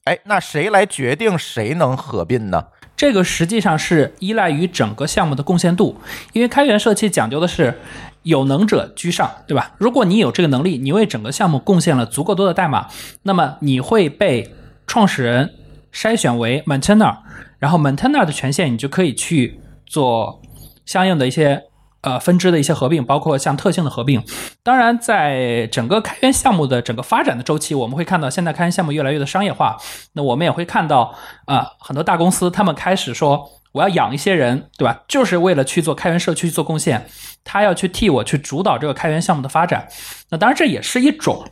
[0.04, 2.66] 哎，那谁来决定谁能合并呢？
[2.96, 6.00] 这个实际上是依赖于整个项目的贡献度，
[6.32, 7.78] 因为开源社区讲究的是
[8.26, 9.72] 有能者居上，对吧？
[9.78, 12.88] 如果你有这个能力，你为整个项目贡献了足够多的代码，
[13.22, 14.52] 那么你会被
[14.84, 15.54] 创始人
[15.92, 17.18] 筛选为 maintainer，
[17.60, 20.42] 然后 maintainer 的权限你就可以去做
[20.84, 21.62] 相应的一些
[22.00, 24.20] 呃分支的一些合并，包括像特性的合并。
[24.64, 29.76] 当然，在整个开源项目的整个发展的周期，我们会看到现在开源项目越来越的商业化。
[30.14, 35.04] 那我们也会看到啊、很多大公司他们开始说，我要养一些人，对吧？
[35.06, 37.06] 就是为了去做开源社区做贡献，
[37.46, 39.88] 他要去替我去主导这个开源项目的发展。
[40.28, 41.42] 那当然这也是一种，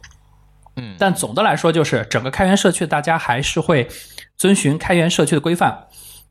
[0.77, 3.89] 嗯但总的来说就是整个开源社区大家还是会
[4.37, 5.87] 遵循开源社区的规范。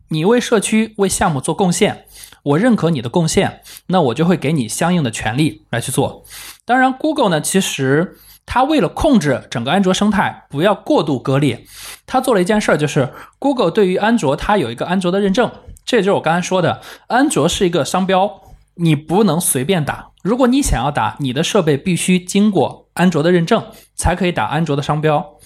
[0.10, 2.06] 你为社区为项目做贡献，
[2.44, 6.24] 我认可你的贡献，那我就会给你相应的权利来去做。
[6.66, 11.66] 当然，Google 呢，其实它为了控制整个安卓生态不要过度割裂，
[12.06, 15.50] 它做了一件事儿，就是 Google 对于安卓它有一个安卓的认证，
[15.84, 18.43] 这就是我刚才说的，安卓是一个商标，
[18.76, 20.10] 你不能随便打。
[20.24, 25.38] 如果你想要打，你的设备必须经过安卓的认证，才可以打安卓的商标。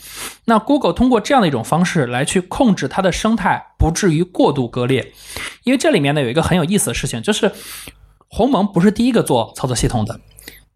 [0.46, 5.14] 那 Google 通过这样的一种方式来去控制它的生态，不至于过度割裂。
[5.64, 7.52] 因为这里面呢有一个很有意思的事情，就是
[8.30, 10.20] 鸿蒙不是第一个做操作系统的，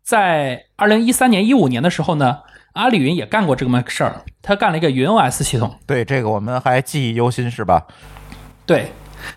[0.04, 2.40] 在二零一三年、一五年的时候呢，
[2.74, 5.76] 阿里云也干过这么个事儿，他干了一个云 OS 系统。
[5.86, 7.86] 对这个我们还记忆犹新是吧？
[8.66, 8.92] 对，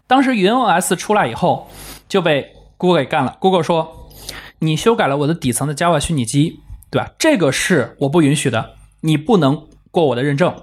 [0.06, 1.68] 当时云 OS 出来以后
[2.08, 2.50] 就被
[2.84, 3.38] Google 给干了。
[3.40, 4.10] Google 说
[4.60, 7.12] ：“你修改了我的底层的 Java 虚拟机，对吧？
[7.18, 10.54] 这个是我不允许的，你不能过我的认证。”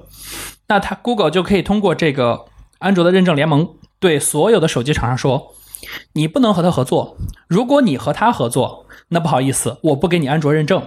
[0.69, 2.45] 那它 Google 就可以通过这个
[2.77, 3.67] 安卓的认证联盟，
[3.99, 5.55] 对所有的手机厂商说
[6.13, 7.17] ：“你不能和他合作。
[7.47, 10.79] 如果你和他合作，那不好意思，我不给你安卓认证。”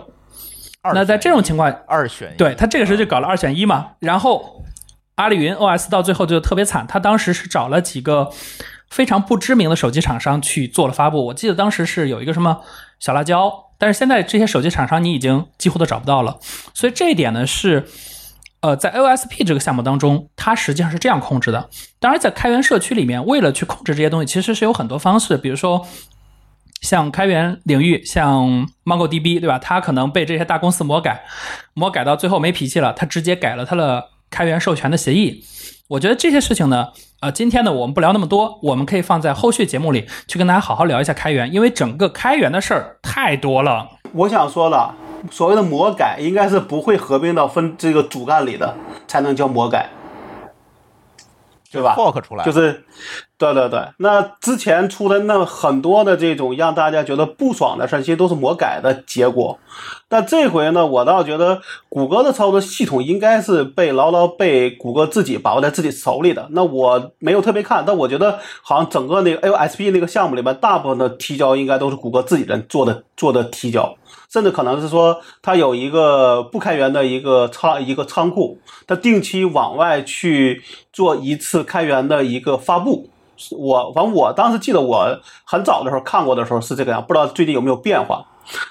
[0.94, 4.62] 那在这种情况，二选一，对他这个时候就搞了二选一嘛，然后
[5.16, 8.30] 阿里云 OS 到最后就特别惨，他当时是找了几个
[8.90, 12.60] 非常不知名的手机厂商去做了发布，我记得当时是有一个什么
[13.00, 16.38] 小辣椒，但是现在这些手机厂商你已经几乎都找不到了，
[16.74, 17.86] 所以这一点呢是。
[18.60, 21.68] 呃，在 OSP 这个项目当中，它实际上是这样控制的。
[22.00, 25.86] 当然，在开源社区里面，为了去控制这些东西，其实是有很多方式，比如说
[26.80, 29.58] 像开源领域，像 MongoDB，对吧？
[29.58, 31.26] 它可能被这些大公司魔改，
[31.74, 35.44] 魔改到最后没脾气了，它直接改了它的开源授权的协议。
[35.94, 36.88] 我觉得这些事情呢，
[37.20, 43.88] 呃，今天呢我们不聊那么多，我们可以放在后续节目里去跟大家好好聊一下开源，因为整个开源的事儿太多了。
[44.12, 44.92] 我想说了，
[45.30, 48.74] 所谓的魔改应该是不会合并到分这个主干里的，
[49.06, 49.88] 才能叫魔改，
[51.70, 52.83] 对吧？fork 出来，就是，
[53.36, 59.58] 对对对，那之前出的那很多的这种让大家觉得不爽的事，其实都是魔改的结果。
[60.08, 66.46] 但这回呢，我倒觉得谷歌的操作系统应该是被牢牢被谷歌自己把握在自己手里的。
[66.52, 73.96] 那我没有特别看，但我觉得好像整个那个 AOSP 那个项目里边，大部分的提交应该都是谷歌自己人做的做的提交。
[74.30, 80.60] 甚至可能是说，它有一个不开源的一个仓一个仓库，它定期往外去
[80.92, 82.83] 做一次开源的一个发布。
[82.84, 83.08] 不
[83.50, 88.24] 我反正我当时记得我很早的时候看过的时候是这个样，不知道最近有没有变化。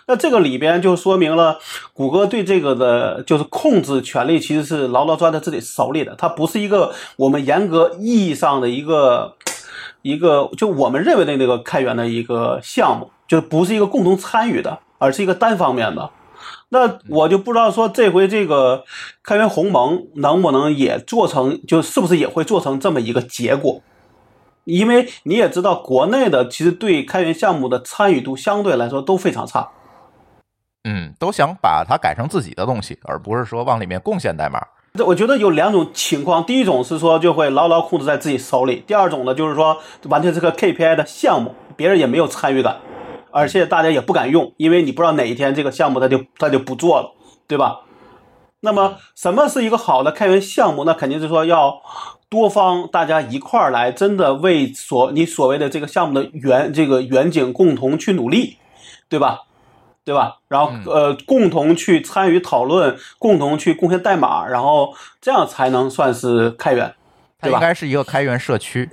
[0.07, 1.57] 那这个里边就说明了，
[1.93, 9.33] 谷歌对这个的就是控制权力其实是牢牢抓在自己手里的，它不是一个我们严格意义上的一个
[10.03, 16.11] 一个就我们认为的那个开源的一个项目，就不是一个共同参与的，而是一个单方面的。
[16.69, 18.83] 那我就不知道说这回这个
[19.23, 23.81] 开源鸿蒙能不能也做成，就是不是也会做成这么一个结果？
[24.65, 29.69] 因为你也知道，国内的其实对开源项目的参与度相对来说都非常差。
[30.85, 34.61] 嗯，都想把它改成自己的东西，而不是说往里面贡献代码。
[34.95, 39.77] 这我觉得有两种情况，第一种是说就会牢牢控制在自己手里，第二种呢就是说
[40.09, 42.77] 完全是个 KPI 的项目，别人也没有参与感，
[43.31, 47.11] 而且大家也不敢用，因为你不知道哪一天这个项目他就他就不做了，
[47.47, 47.79] 对吧？
[48.59, 50.83] 那么什么是一个好的开源项目？
[50.83, 51.81] 那肯定是说要
[52.33, 58.57] 多方大家一块儿来，真的为所你所谓的这个项目的远这个远景共同去努力，
[59.07, 59.41] 对吧？
[60.03, 60.39] 对吧？
[60.47, 66.95] 然后呃，共同去参与讨论，共同去贡献代码，然后这样才能算是开源，
[67.39, 67.59] 对吧？
[67.59, 68.89] 它应该是一个开源社区。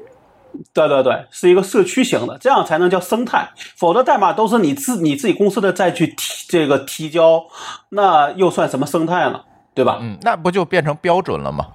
[0.75, 3.49] 对对对，是一个社区型的，这样才能叫生态。
[3.75, 7.45] 否则代码都是你自你自己公司的再去提这个提交，
[7.89, 9.41] 那又算什么生态呢？
[9.73, 9.99] 对吧？
[10.03, 11.67] 嗯，那不就变成标准了吗？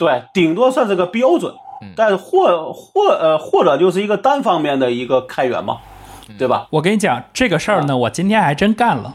[0.00, 1.52] 对，顶多算是个标准，
[1.94, 5.76] 但是或或呃或者就是一个单方面的一个开源嘛，
[6.38, 6.66] 对吧？
[6.70, 9.14] 我跟你讲这个事儿呢，我今天还真干了。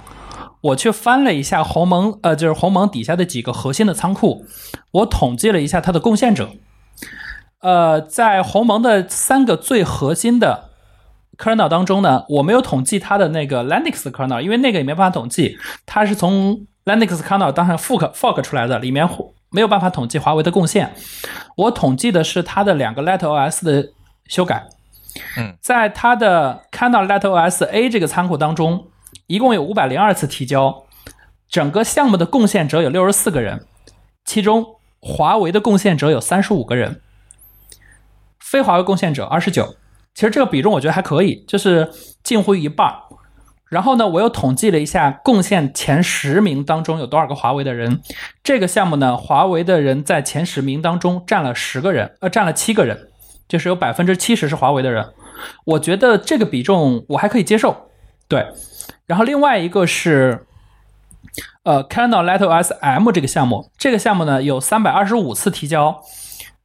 [0.61, 4.45] 我去翻了一下鸿蒙，呃，就是鸿蒙底下的几个核心的仓库，
[4.91, 6.49] 我统计了一下它的贡献者。
[7.61, 10.69] 呃，在鸿蒙的三个最核心的
[11.35, 19.07] kernel 当中呢，我没有统计它的那个 Linux kernel，因为那个也没办法统计，它是从 Linux kernel 当上 fork fork 出来的，里面
[19.49, 20.93] 没有办法统计华为的贡献。
[21.55, 23.91] 我统计的是它的两个 LatOS 的
[24.27, 24.67] 修改。
[25.37, 28.87] 嗯，在它的 kernel LatOS A 这个仓库当中，
[29.27, 30.83] 一共有五百零二次提交，
[31.47, 33.65] 整个项目的贡献者有六十四个人，
[34.25, 34.65] 其中
[34.99, 37.01] 华为的贡献者有三十五个人，
[38.39, 39.75] 非华为贡献者二十九。
[40.13, 41.89] 其实这个比重我觉得还可以，就是
[42.23, 42.93] 近乎于一半。
[43.69, 47.99] 然后呢，我又统计了一下贡献前十名当中有多少个华为的人。
[48.43, 53.09] 这个项目呢，华为的人在前十名当中占了十个人，呃，占了七个人，
[53.47, 55.13] 就是有百分之七十是华为的人。
[55.65, 57.89] 我觉得这个比重我还可以接受。
[58.27, 58.47] 对，
[59.05, 60.45] 然后另外一个是，
[61.63, 66.01] 呃，Kernel LatOS M 这个项目，这个项目呢有三百二十五次提交，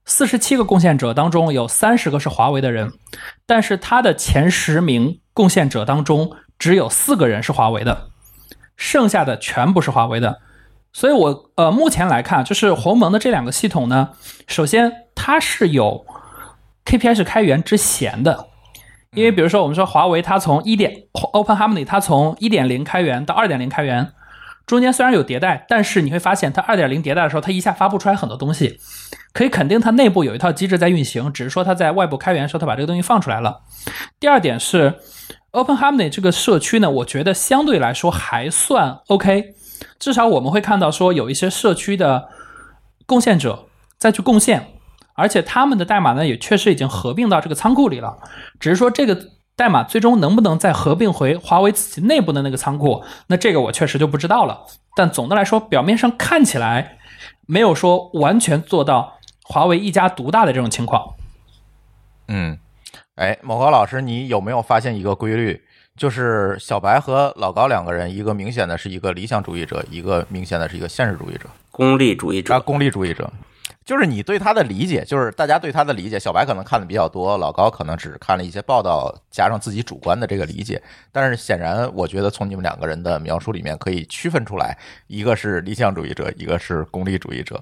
[0.04, 2.92] 四十七个贡献者当中有三十个是华为的人，
[3.46, 8.10] 但是它的前十名贡献者当中只有四个人是华为的，
[8.76, 10.40] 剩下的全部是华为的。
[10.92, 14.10] 所以我呃目前来看，就是鸿蒙的这两个系统呢，
[14.46, 16.04] 首先它是有
[16.84, 18.46] KPI 是开源之嫌的。
[19.12, 24.12] 因为比如说，我们说华为它从一点 Open Harmony 它从一点零开源到二点零开源，
[24.66, 28.78] 中间虽然有迭代，但是你会发现它二点零迭代的时候，它一下发布出来很多东西，
[29.32, 33.62] 可以肯定它内部有一套机制在运行，只是说它在外部开源的时候，它把这个东西放出来了。
[34.20, 35.00] 第二点是
[35.52, 39.54] Open Harmony 这个社区呢，我觉得相对来说还算 OK，
[39.98, 42.28] 至少我们会看到说有一些社区的
[43.06, 43.66] 贡献者
[43.98, 44.68] 再去贡献。
[45.14, 48.16] 而且他们的代码呢，也确实已经合并到这个仓库里了，
[48.58, 54.60] 只是说这个代码最终能不能再合并回华为自己内部的那个仓库，那这个我确实就不知道了。
[54.96, 56.96] 但总的来说，表面上看起来
[57.46, 61.14] 没有说完全做到华为一家独大的这种情况。
[62.28, 62.58] 嗯，
[63.20, 65.60] 哎，某高老师，你有没有发现一个规律？
[65.94, 73.30] 就是小白和老高两个人，一个明显的是一个理想主义者，一个明显的是一个现实主义者，功利主义者啊，功利主义者。
[73.84, 80.80] 就是你对他的理解，就是大家对他的理解，小白可能看的比较多，老高可能只是看了一些报道，加上自己主观的这个理解。
[81.10, 84.76] 但是显然，我觉得从你们两个人的描述里面可以区分出来，
[85.08, 87.60] 一个是理想主义者，一个是功利主义者。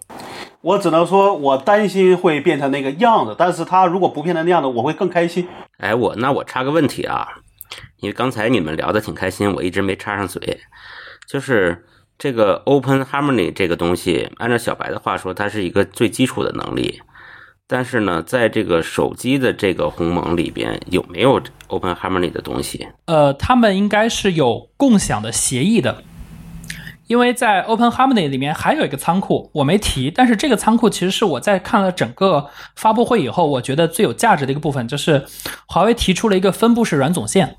[0.61, 5.49] 我只能说，我担心会变成那个样子，但是他如果不变成那样子，我会更开心。
[5.79, 7.29] 哎，我那我插个问题啊，
[8.01, 10.61] 因为刚才你们聊的挺开心，我一直没插上嘴，
[11.27, 11.87] 就是。
[12.19, 17.01] 这个 Open Harmony 这个东西，按照小白的话说，它是一个最基础的能力。
[17.69, 22.89] 但是呢，在这个手机的这个鸿蒙里边，有没有 Open Harmony 的东西？
[23.05, 26.03] 呃，他们应该是有共享的协议的，
[27.07, 30.11] 因为在 Open Harmony 里面还有一个仓库，我没提。
[30.11, 35.25] 但是这个仓库其实是我在看了整个发布会以后，我觉得最有价值的一个部分，就是
[35.67, 37.55] 华为提出了一个分布式软总线。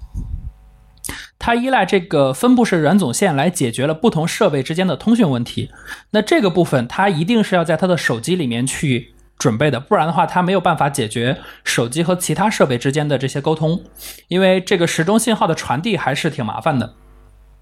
[1.40, 5.72] 它依赖这个分布式软总线来解决了不同设备之间的通讯问题。
[6.12, 13.82] 那这个部分它一定是要在它的手机里面去准备的，不然的话它没有办法解决手机和其他设备之间的这些沟通，
[14.28, 16.94] 因为这个时钟信号的传递还是挺麻烦的。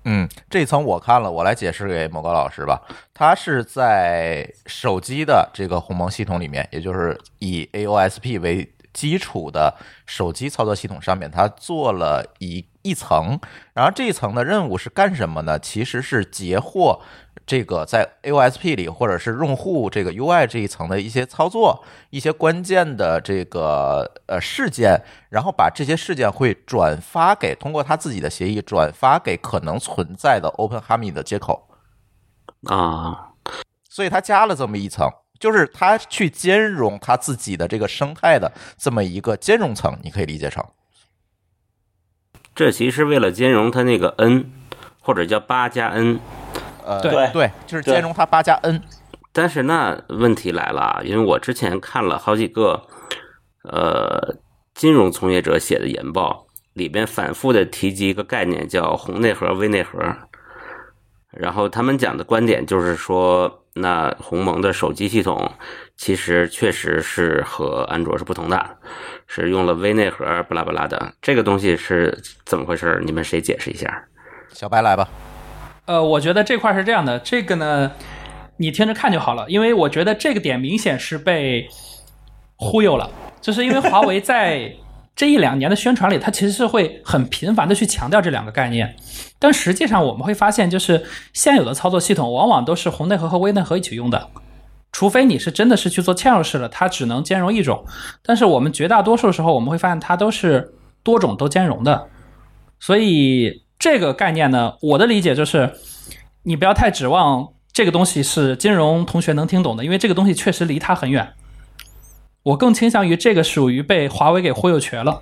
[0.05, 2.81] 嗯，这层我看了，我来解释给某高老师吧。
[3.13, 9.75] 它是在手机的这个鸿蒙系统里面，也就是以 AOSP 为基础的
[10.07, 12.65] 手机操作系统上面，它做了一。
[12.87, 13.39] 一层，
[13.73, 15.59] 然后这一层的任务是干什么呢？
[15.59, 17.01] 其实是截获
[17.45, 31.69] 这个在 AOSP 里或者是用户这个 UI 这一层的一些操作、一些关键的这个呃事件，然后把这些事件会转发给通过他自己的协议转发给可能存在的 Open Harmony 的接口
[32.67, 33.31] 啊。
[33.89, 35.09] 所以他加了这么一层，
[35.39, 40.63] 就是它去兼容它自己的这个生态的这么一个兼容层，你可以理解成。
[42.57, 44.49] 这其实为了兼容它那个 n，
[44.99, 46.19] 或者叫八加 n。
[46.83, 48.81] 呃，对对，就是兼容它八加 n。
[49.31, 52.81] 但是那问题来了啊，因为我之前看了好几个
[53.63, 54.37] 呃
[54.73, 59.99] 金融从业者写的研报，里边反复的提及一个概念叫红内核、微内核。
[61.29, 65.51] 然后他们讲的观点就是说，那鸿蒙的手机系统
[65.95, 68.77] 其实确实是和安卓是不同的，
[69.27, 71.13] 是用了微内核，不拉不拉的。
[71.21, 73.01] 这个东西是怎么回事？
[73.05, 74.05] 你们谁解释一下？
[74.53, 75.07] 小白来吧。
[75.85, 77.91] 呃，我觉得这块是这样的，这个呢，
[78.57, 81.67] 你听着看就好了，因为我觉得这个点明显是被
[82.57, 83.09] 忽悠了，
[83.39, 84.71] 就是因为华为在
[85.17, 88.95] 这一两年的宣传里，它其实是会很频繁的去强调这两个概念，
[89.37, 91.03] 但实际上我们会发现，就是
[91.33, 94.29] 现有的操作系统往往都是红内核和微内核一起用的，
[94.93, 97.83] 除非你是真的是去做嵌入式的，它只能兼容一种，
[98.23, 102.07] 但是我们绝大多数时候我们会发现它都是多种都兼容的，
[102.79, 103.63] 所以。
[103.79, 105.71] 这个概念呢，我的理解就是，
[106.41, 111.33] 你不要太指望这个东西是金融同学能听懂的，因为这个东西确实离它很远。
[112.43, 115.21] 我更倾向于这个属于被华为给忽悠瘸了。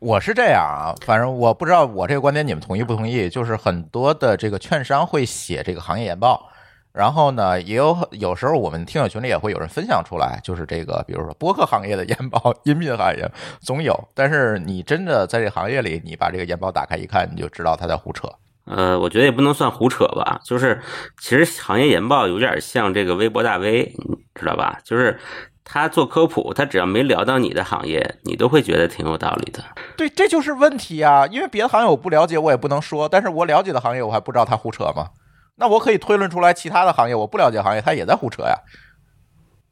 [0.00, 3.28] 我是这样啊，反正我不知道我这个观点你们同意不同意。
[3.30, 6.50] 就是很多的这个券商会写这个行业研报，
[6.92, 13.26] 然后呢，也有有时候我们听友群里也会有人分享出来，就是这个，比如说播客行业的研报、音频行业
[13.60, 13.98] 总有。
[14.12, 18.28] 但是你真的在这行业里，你把这个研报打开一看，你就知道他在胡扯。
[18.66, 20.82] 呃，我觉得也不能算胡扯吧，就是
[21.20, 24.78] 其实行业研报有点像这个微博大 V，你知道吧？
[24.84, 25.18] 就是
[25.64, 29.64] 他做科普，他只要没聊到你的行业，你都会觉得挺有道理的。
[29.96, 31.26] 对，这就是问题啊！
[31.26, 33.08] 因为别的行业我不了解，我也不能说。
[33.08, 35.08] 但是我了解的行业，我还不知道他胡扯吗？
[35.56, 38.54] 那我可以推论出来，其他的行业我不了解行业，他也在胡扯呀。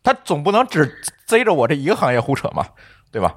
[0.03, 2.67] 他总不能只贼着我这一个行业胡扯嘛，
[3.13, 3.35] 对吧？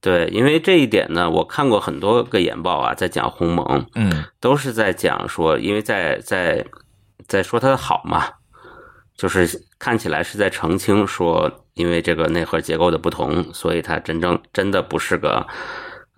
[0.00, 6.64] 对，因为这一点呢，我看过很多个研报啊，在讲鸿蒙，嗯都是在讲说，因为在在
[7.28, 8.24] 在说它的好嘛，
[9.22, 9.48] 就是
[9.78, 15.46] 看起来是在澄清说，因为这个内核结构的不同，所以它真正真的不是个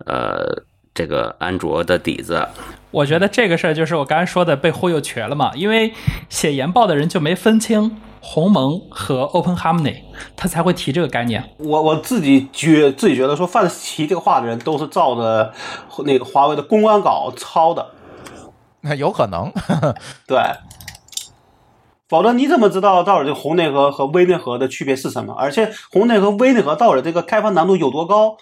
[0.07, 2.47] 呃这个安卓的底子。
[2.89, 5.93] 我觉得这个事儿就是我刚才说的被忽悠瘸了嘛，因为
[6.29, 9.97] 写研报的人就没分清鸿蒙和 Open Harmony，
[10.35, 11.51] 他才会提这个概念。
[11.59, 15.53] 我我自己觉自己觉得说，范提这个话的人都是照着
[16.05, 17.85] 那个华为的公关稿抄的，
[18.81, 19.51] 那有可能。
[20.25, 20.39] 对。
[22.07, 25.33] 否则你怎么知道到底这红内核和微内核的区别是什么？
[25.37, 28.37] 而且红内核、微内核到底这个开发难度有多高，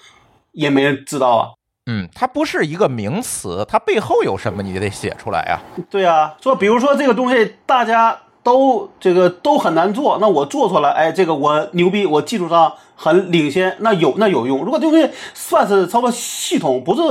[0.52, 1.48] 也没人知道啊。
[1.86, 5.60] 嗯，它不是一个名词，它背后有什么，你就得写出来呀。
[5.90, 14.64] 对啊，说比如说这个东西大家都这个都很难做，那我做出来，哎，这个我牛逼，我技术上很领先，那有那有用。
[14.64, 17.02] 如果这东西算是操作系统，不是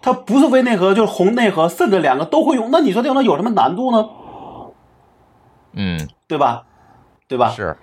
[0.00, 4.08] 它不是微内核就是红内核，甚至两个都会用，那你说这东西有什么难度呢？
[5.72, 6.64] 嗯，对吧？
[7.28, 7.50] 对吧？
[7.50, 7.76] 是。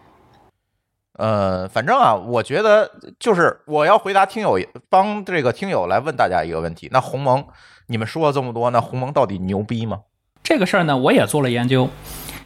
[1.17, 4.59] 呃，反正啊，我觉得就是我要回答听友，
[4.89, 7.45] 帮这个听友来问大家一个问题：那鸿蒙，
[7.87, 10.01] 你们说了这么多，那鸿蒙到底牛逼吗？
[10.43, 11.89] 这个事儿呢，我也做了研究，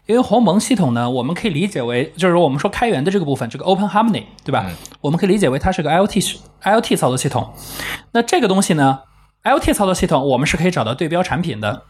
[0.05, 4.65] 因为鸿蒙系统呢，我们可以理解为，就是我们说开源的这个部分，这个 Open Harmony，对吧？
[4.67, 7.53] 嗯我们可以理解为它是个 IoT 是 IoT 操作系统。
[8.11, 8.99] 那这个东西呢
[9.43, 11.83] ，IoT 操作系统我们是可以找到对标产品的，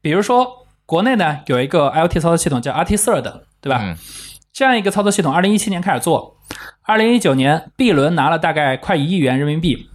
[0.00, 3.78] 比如说国内呢有一个 IoT 操作系统叫 RT Third，对吧？
[3.82, 3.96] 嗯
[4.52, 6.36] 这样一个操作系统，二零一七年开始做，
[6.82, 9.88] 二零一九年 B 轮拿了大概快一亿元人民币，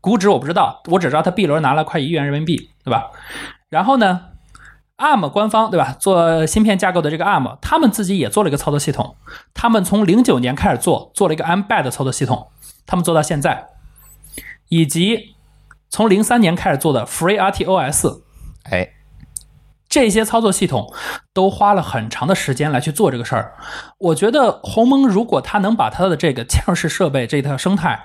[0.00, 3.10] 估值我不知道，我只知道它 B 轮拿了快一亿元人民币，对吧？
[3.68, 4.22] 然后呢
[4.96, 9.16] ，ARM 官方对吧，做芯片架构的这个 ARM，他们自己也做了一个操作系统，
[9.52, 12.48] 他们从零九年开始做，做了一个 Mbed 操作系统，
[12.86, 13.66] 他们做到现在，
[14.70, 15.34] 以及
[15.90, 18.22] 从零三年开始做的 FreeRTOS，
[18.70, 18.88] 哎，
[19.96, 20.92] 这些操作系统
[21.32, 23.54] 都花了很长的时间来去做这个事儿。
[23.96, 27.98] 我觉得鸿蒙如果它能把它的这个嵌入式设备这套生态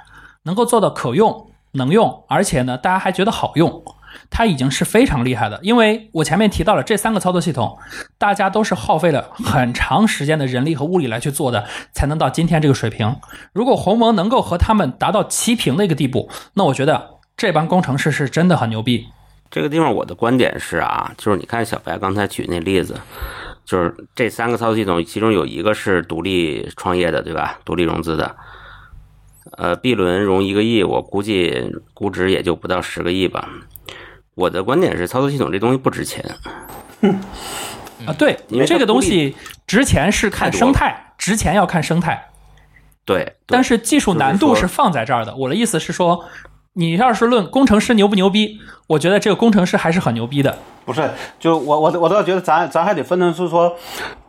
[0.44, 3.84] 能够做到可用、能用，而且呢大家还觉得好用，
[4.30, 5.60] 它已经是非常厉害的。
[5.64, 7.78] 因为我前面提到了这三个操作系统，
[8.18, 13.18] 大家都是耗费了很长时间的人力和物力来去做的，才能到今天这个水平。
[13.52, 19.08] 如果鸿蒙能够和他们达到齐平的一个地步，那我觉得这帮工程师是真的很牛逼。
[19.52, 22.98] 这个地方我的观点是啊，就是你看小白刚才举那例子，
[23.66, 27.60] 就是这三个操作系统，其中有一个是独立创业的，对吧？
[27.66, 28.36] 独立融资的。
[29.58, 33.50] 呃，B 轮融一个亿，我估计估值也就不到十个亿吧。
[34.36, 36.24] 我的观点是，操作系统这东西不值钱。
[38.06, 39.36] 啊，对因为，这个东西
[39.68, 42.30] 值钱是看生态，值钱要看生态。
[43.04, 45.36] 对，对但是技术难度是放在这儿的。
[45.36, 46.24] 我的意思是说，
[46.74, 50.58] 你要是论工程师牛不牛逼，我觉得这个工程师还是很牛逼的。
[50.86, 53.78] 不是，就我我我倒觉得咱咱还得分成是说，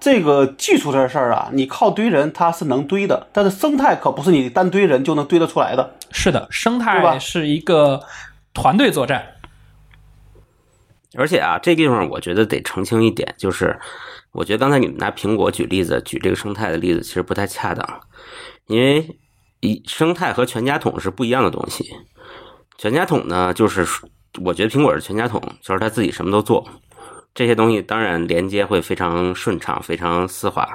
[0.00, 5.94] 这个技术这事儿啊，你靠堆人它是能堆的，但是生态可不是你单堆人就能堆得出来的。
[6.10, 8.02] 是的，生态是一个
[8.52, 9.24] 团队作战。
[11.16, 13.78] 而且啊，这地方我觉得得澄清一点，就是
[14.32, 18.00] 我觉得刚才你们拿苹果举例子，举这个生态的例子，其实不太恰当，
[18.66, 19.16] 因为
[19.60, 21.84] 一生态和全家桶是不一样的东西。
[22.82, 23.86] 全家桶呢，就是
[24.42, 26.66] 我觉得苹果是全家桶，就是它自己什么都做，
[27.32, 30.66] 这些东西当然连接会非常顺畅、非常丝滑，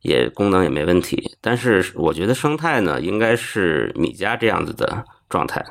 [0.00, 1.36] 也功能也没问题。
[1.42, 5.62] 但是我觉得生态呢，应该是米家这样子的状态，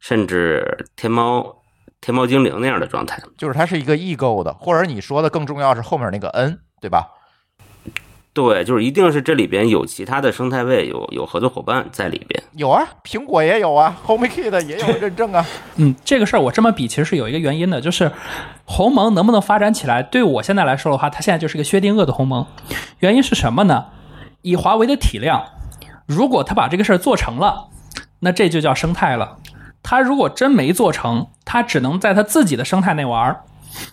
[0.00, 1.62] 甚至天猫。
[2.00, 7.04] 天猫精灵那样的状态，就是它是一个异构的，或者你说的更重要是后面那个 N，对吧？
[8.38, 12.40] 对，就是一定是这里边有其他的生态位，有有合作伙伴在里边。
[12.52, 15.44] 有啊，苹果也有啊，HomeKit 也有认证啊。
[15.74, 18.12] 嗯，这个事儿我这么比，其实是有一个原因的，就是
[18.64, 22.46] 鸿蒙能不能发展起来，对我现在来说的话，它现在就是个薛定谔的鸿蒙。
[23.00, 23.86] 原因是什么呢？
[24.42, 25.42] 以华为的体量，
[26.06, 27.70] 如果他把这个事儿做成了，
[28.20, 29.38] 那这就叫生态了。
[29.82, 33.42] 他如果真没做成，他只能在他自己的生态内玩儿，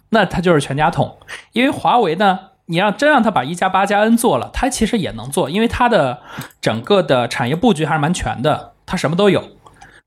[0.10, 1.18] 那他就是全家桶。
[1.54, 6.22] 因为华为呢，你让真让他把一加八加 N 做了，他其实也能做，因为他的
[6.60, 9.44] 整个的产业布局还是蛮全的，他什么都有。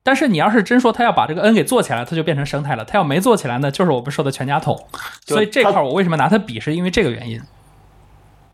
[0.03, 4.87] 但是你要是真说他要把这个 N 给做起来，他就变成生态了；他要没做起来呢，就是我们说的全家桶。
[5.27, 7.41] 所以这块我为什么拿它比，是因为这个原因。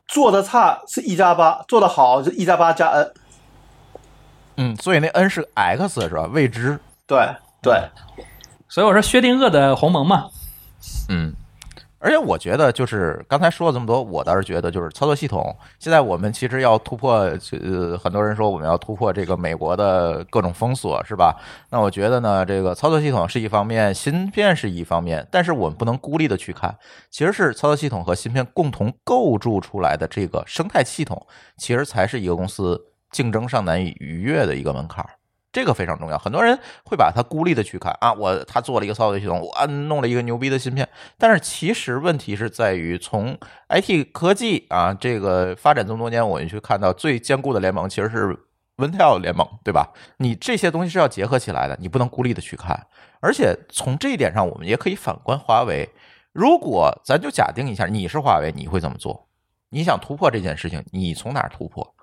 [0.06, 3.12] 做的差是一加八，做的好是一加八加 N。
[4.56, 6.28] 嗯，所以那 N 是 X 是吧？
[6.32, 6.78] 未知。
[7.06, 7.28] 对
[7.62, 7.88] 对，
[8.68, 10.28] 所以我说薛定谔的鸿蒙嘛，
[11.08, 11.34] 嗯，
[12.04, 21.34] 而且我觉得就是刚才说了这么多，我倒是觉得就是操作系统，现在我们其实要突破，呃，很多人说我们要突破这个美国的各种封锁，是吧？
[21.70, 26.76] 那我觉得呢，这个操作系统是一方面，芯片是一方面，但是我们不能孤立的去看，
[27.10, 31.26] 其实是操作系统和芯片共同构筑出来的这个生态系统，
[31.56, 32.78] 其实才是一个公司
[33.12, 35.08] 竞争上难以逾越的一个门槛儿。
[35.54, 40.86] 这个非常重要，很多人会把它孤立的去看啊，我他做了一个操作系统，我弄了一个牛逼的芯片，
[41.16, 43.38] 但是其实问题是在于从
[43.68, 48.36] IT 科技啊这个发展这么多年，我们去看到最坚固的联盟其实是
[48.78, 49.92] Intel 联盟，对吧？
[50.16, 52.88] 你这些东西是要结合起来的，你不能孤立的去看。
[53.20, 55.88] 而且从这一点上，我们也可以反观华为，
[56.32, 59.28] 如果咱就假定一下，你是华为，你会怎么做？
[59.68, 61.94] 你想突破这件事情，你从哪突破？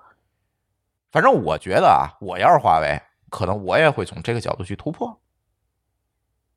[1.10, 2.98] 反正我觉得啊，我要是华为。
[3.32, 5.18] 可能我也会从这个角度去突破，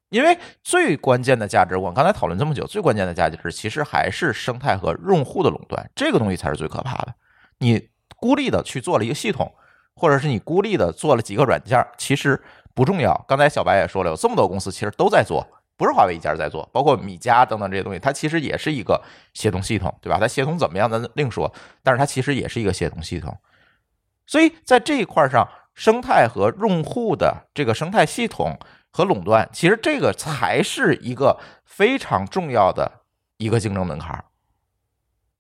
[0.10, 7.16] 因为最关键的价值，我刚才讨论这么久，最关键的价值其实还是生态和用户的垄断，这个东西才是最可怕的。
[7.60, 9.56] 你孤立的去做了一个系统，
[9.96, 13.26] 或者是你孤立的做了几个软件，其实不重要。
[13.26, 15.48] 刚才小白也说了，有这么多公司其实都在做，
[15.78, 19.02] 不是华为一家在做，包括米家等等这些东西，它其实也是一个
[19.34, 20.20] 协同系统，对吧？
[20.20, 21.54] 它协同怎么样咱另说，
[21.84, 23.38] 但是它其实也是一个协同系统。
[24.28, 25.48] 所以在这一块上。
[25.76, 28.58] 生态和用户的这个生态系统
[28.90, 33.04] 和垄断，其实这个才是一个非常重要的
[33.38, 34.26] 一个竞争门槛。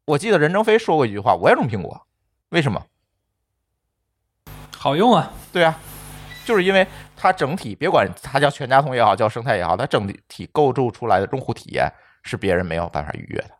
[0.05, 2.05] 我记得任正非说过一句话：“我也用苹果，
[2.49, 2.85] 为什么？
[4.77, 5.79] 好用啊。”对啊，
[6.45, 11.89] 就是因为它整体，别管它叫全家桶也好，叫生态也好，它整体构筑出来的用户体验
[12.23, 13.51] 是别人没有办法逾越的。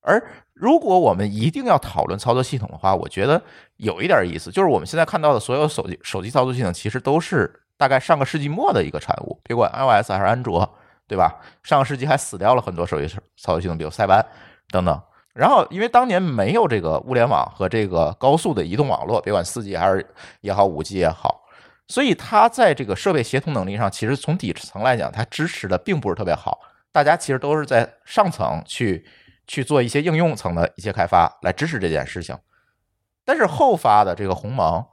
[0.00, 0.22] 而
[0.54, 3.40] 如果我们一定要讨论操作系统的话，我觉得
[3.76, 10.68] 有一点意思，就是我们现在看到的所有手机手机操作系统，其实都是大概上个世纪末的一个产物，别管 iOS 还是安卓，
[11.06, 11.40] 对吧？
[11.62, 14.24] 上个世纪还死掉了很多手机操作系统，比如塞班
[14.70, 15.00] 等等。
[15.34, 20.04] 然后，因为当年没有这个物联网和这个高速的移动网络，别管四 G 还是
[20.40, 21.42] 也好，五 G 也好，
[21.86, 26.58] 所以它在这个设备协同能力上，其实从底层来讲，它支持的并不是特别好。
[26.90, 29.06] 大家其实都是在上层去。
[29.48, 32.38] 去做一些应用层的一些开发来支持这件事情，
[33.24, 34.84] 但是后发的这个鸿蒙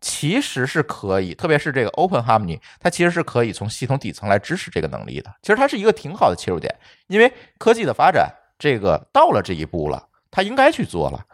[0.00, 5.30] 其实是可以，特别是这个 Open Harmony，它其实是可以从系统底层来支持这个能力的。
[5.42, 6.74] 其实它是一个挺好的切入点，
[7.08, 11.26] 因为科技的发展这个到了这一步了，它应该去做了。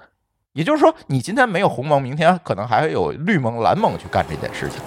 [0.52, 4.80] 也就是说，你今天没有鸿蒙，明天可能还会有绿盟、蓝盟去干这件事情。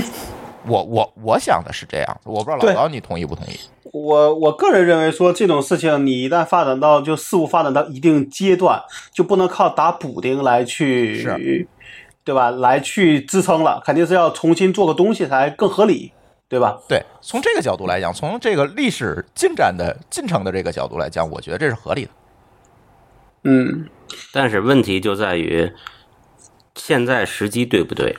[0.64, 3.58] 我我我想的是这样，我不知道老高你同意不同意？
[3.92, 8.82] 我我个人认为说这种事情，你一旦发展到就事物发展到一定阶段，
[9.12, 11.66] 就不能靠打补丁来去，是
[12.24, 12.50] 对吧？
[12.50, 16.12] 来去支撑了，肯定是要重新做个东西才更合理。
[16.50, 16.78] 对吧？
[16.88, 22.10] 对，从这个角度来讲，从这个历史进展的进程的这个角度来讲，我觉得这是合理的。
[23.44, 23.86] 嗯，
[24.32, 25.70] 但是问题就在于
[26.74, 28.16] 现在时机对不对？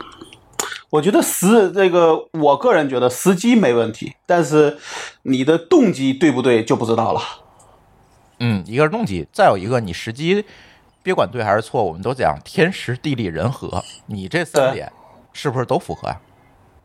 [0.90, 4.78] 我觉得时这个，我个人觉得时机没问题，但是
[5.24, 7.22] 你的动机对不对就不知道了。
[8.40, 10.46] 嗯，一个是动机，再有一个你时机，
[11.04, 14.92] 别管对还是错，我们都讲天时地利人和，你这三点
[15.34, 16.20] 是不是都符合呀、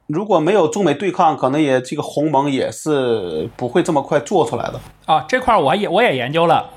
[0.06, 4.80] 如果没有中美对抗，可能也这个鸿蒙也是不会这么快做出来的。
[5.06, 6.70] 啊，这块儿我也我也研究了，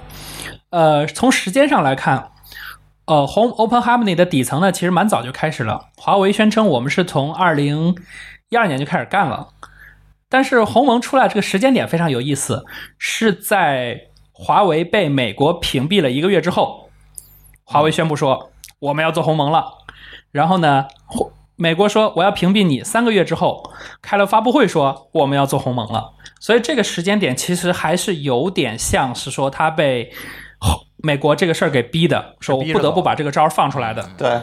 [0.70, 2.32] 呃，从时间上来看，
[3.08, 5.90] 呃鸿 Open Harmony 的底层呢，其实蛮早就开始了。
[5.96, 7.96] 华为宣称我们是从二零
[8.50, 9.48] 一二年就开始干了，
[10.30, 12.66] 但是鸿蒙出来这个时间点非常有意思，
[12.98, 14.02] 是在
[14.34, 16.90] 华为被美国屏蔽了一个月之后，
[17.64, 19.66] 华为宣布说我们要做鸿蒙了，
[20.32, 20.88] 然后呢，
[21.56, 26.14] 美国说我要屏蔽你，三个月之后开了发布会说我们要做鸿蒙了。
[26.42, 30.12] 所以这个时间点其实还是有点像是说它被
[30.98, 34.10] 美国这个事儿给逼的，说我不得不把这个招儿放出来的。
[34.18, 34.42] 对，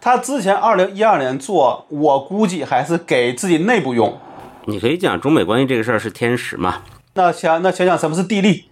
[0.00, 4.18] 他之前二零一二年做，我估计还是给自己内部用。
[4.64, 6.82] 你可以讲中美关系这个事儿是天时嘛，
[7.12, 8.70] 那想那想想什么是地利？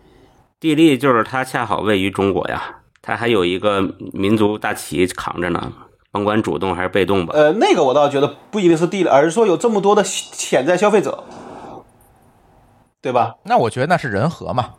[0.58, 5.72] 地利就是它恰好位于中国呀，它还有一个民族大旗扛着呢，
[6.10, 7.34] 甭管主动还是被动吧。
[7.36, 11.24] 呃，那个我倒觉得不一定是地利，而是说有这么多的潜在消费者，
[13.02, 13.34] 对吧？
[13.44, 14.70] 那我觉得那是人和嘛。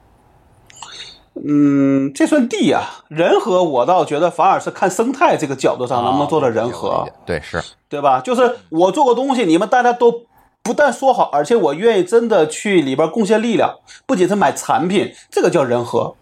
[1.36, 6.90] 嗯，这算地呀、人和我倒觉得反而是看生态这个角度上能不能做到人和。
[6.90, 8.22] 啊对，是对吧？
[8.22, 10.26] 就是我做个东西，你们大家都
[10.62, 16.16] 不但说好，而且我愿意真的去里边贡献力量，不仅是买产品，这个叫人和。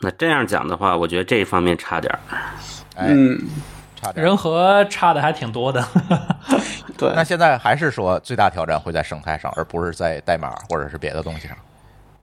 [0.00, 2.18] 那这样讲的话，我觉得这一方面差点儿。
[2.96, 3.38] 哎，嗯，
[3.94, 4.24] 差点。
[4.24, 5.86] 人和差的还挺多的，
[6.96, 7.22] 对那。
[7.22, 11.54] 现在还是说最大挑战会在生态上，而不是在代码或者是别的东西上。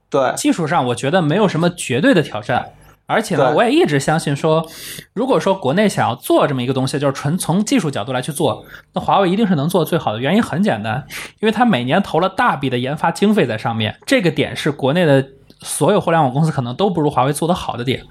[0.09, 2.73] 对，技术上我觉得没有什么绝对的挑战。
[3.09, 4.67] 而且呢，我也一直相信说，
[5.13, 10.19] 如果说国内想要做这么一个东西，就是纯从技术角度来去做，那华为一定是能做最好的。
[10.19, 11.05] 原因很简单，
[11.39, 15.25] 因为它每年投了大笔的研发经费在上面，这个点是国内的
[15.61, 18.03] 所有互联网公司可能都不如华为做得好的点。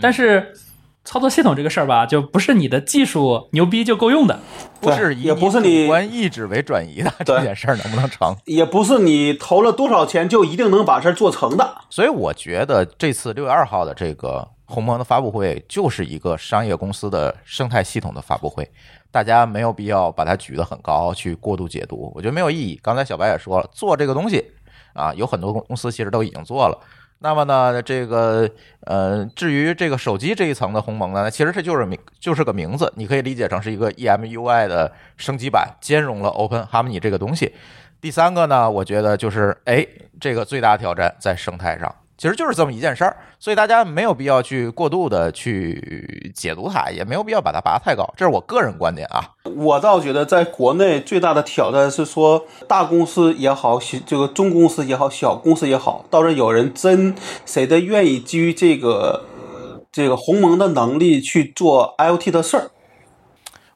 [0.00, 0.54] 但是
[1.04, 4.38] 操作系统这个事儿吧，就不是你的技术牛逼就够用的。
[4.80, 8.36] 不是也不是你主观意志为转移的这件事儿能不能成？
[8.44, 11.78] 也不是你投了多少钱就一定能把事儿做成的。
[11.88, 18.70] 所以我觉得这次六月二号的这个鸿蒙的发布会就是一个商业公司的生态系统的发布会，
[19.10, 22.78] 大家没有必要把它举得很高去过度解读，我觉得没有意义。
[22.82, 24.44] 刚才小白也说了，做这个东西
[24.94, 26.78] 啊，有很多公司其实都已经做了。
[27.22, 28.48] 那么呢，这个
[28.86, 37.54] 呃，至于这个手机这一层的鸿蒙呢，其实这就是名就是个名字，你可以理解成是一个 EMUI 的升级版，兼容了 Open Harmony 这个东西。
[38.00, 39.86] 第三个呢，我觉得就是哎，
[40.18, 49.24] 这个最大挑战在生态上，其实就是这么一件事儿，所以大家没有必要去过度的去解读它，也没有必要把它拔太高，这是我个人观点啊。
[49.56, 57.14] 我倒觉得在国内最大的挑战是说，大公司也好，小这个中公司也好，小公司也好，倒是有人真
[57.46, 59.24] 谁的愿意基于这个
[59.90, 62.70] 这个鸿蒙的能力去做 IoT 的事儿。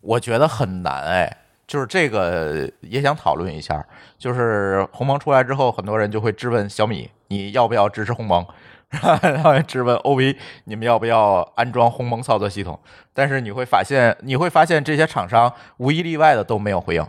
[0.03, 3.87] 我觉得很难哎，就是这个也想讨论一下。
[4.19, 8.47] 就是鸿蒙出来之后，很多人就会质问小米，你要不要支持鸿蒙？
[9.23, 12.79] 然后质问 OV，你们要不要安装鸿蒙操作系统？
[13.13, 17.05] 但是你会发现，你会发现这些厂商无一例外的都没有回应。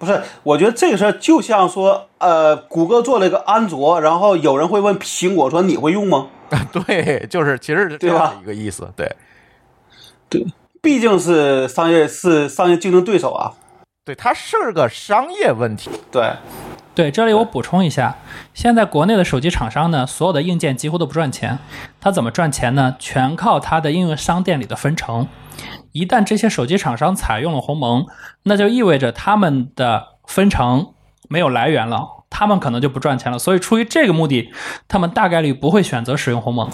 [0.00, 6.28] 不是，我觉得这个事儿就像说，呃，谷歌做了一个安卓，然后有人会问苹果说你会用吗？
[6.72, 8.92] 对，就是其实是这样的一个意思。
[8.96, 9.14] 对
[10.28, 10.44] 对，
[10.82, 13.52] 毕竟是商业是商业竞争对手啊。
[14.04, 15.90] 对，它是个商业问题。
[16.10, 16.30] 对，
[16.94, 18.16] 对，这里我补充一下，
[18.54, 21.58] 现在国内的手机厂商呢，所有的硬件几乎都不赚钱。
[22.00, 22.94] 它怎么赚钱呢？
[23.00, 25.26] 全靠它的应用商店里的分成。
[25.90, 28.06] 一旦这些手机厂商采用了鸿蒙，
[28.44, 30.92] 那就意味着他们的分成
[31.28, 33.40] 没有来源了，他们可能就不赚钱了。
[33.40, 34.52] 所以出于这个目的，
[34.86, 36.70] 他们大概率不会选择使用鸿蒙。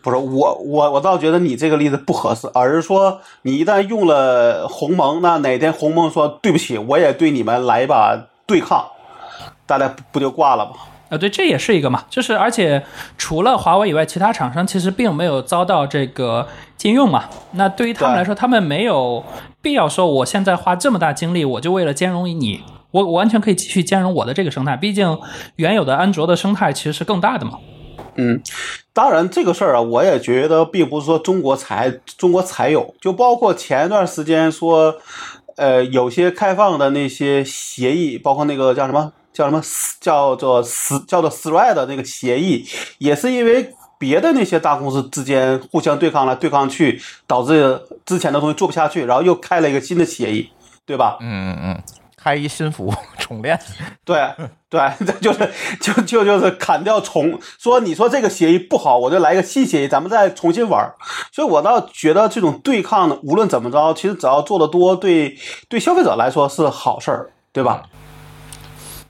[0.00, 8.86] 不是我我我倒觉得你这个例子不合适，而是说你一旦用了鸿蒙，那哪天鸿蒙说对不起，我也对你们来一把对抗，
[9.68, 10.72] 大家不不就挂了吗？
[11.10, 12.84] 啊，对，这也是一个嘛，就是而且
[13.16, 16.46] 除了华为以外，其他厂商其实并没有遭到这个
[16.76, 17.24] 禁用嘛。
[17.52, 19.24] 那对于他们来说，他们没有
[19.62, 22.60] 必要说我现在花这么大精力，我就为了兼容你，
[22.90, 24.76] 我我完全可以继续兼容我的这个生态。
[24.76, 25.18] 毕竟
[25.56, 27.58] 原有的安卓的生态其实是更大的嘛。
[28.16, 28.42] 嗯，
[28.92, 34.96] 当然这个事儿啊，我也觉得并不是说中国才中国才有，就包括前一段时间说，
[35.56, 39.62] 呃，有些开放的那些协议，包括那个叫什么叫什么
[40.00, 42.66] 叫做 s 叫做 thread 那个协议，
[42.98, 50.50] 也是因为别的那些大公司之间互相对抗来对抗去，导致之前的东西做不下去，然后又开了一个新的协议，
[50.84, 51.18] 对吧？
[51.20, 51.82] 嗯嗯嗯，
[52.16, 53.56] 开一新服务 重练，
[54.04, 54.20] 对
[54.68, 55.48] 对， 这就是
[55.80, 60.92] 就就就是砍掉重说，你说这个协议不好，我就来一个新协议，咱们再重新玩。
[61.30, 67.84] 所以我倒觉得这种对抗呢，无论怎么着，其实只要做的多，对对消费者来说是好事儿，对吧？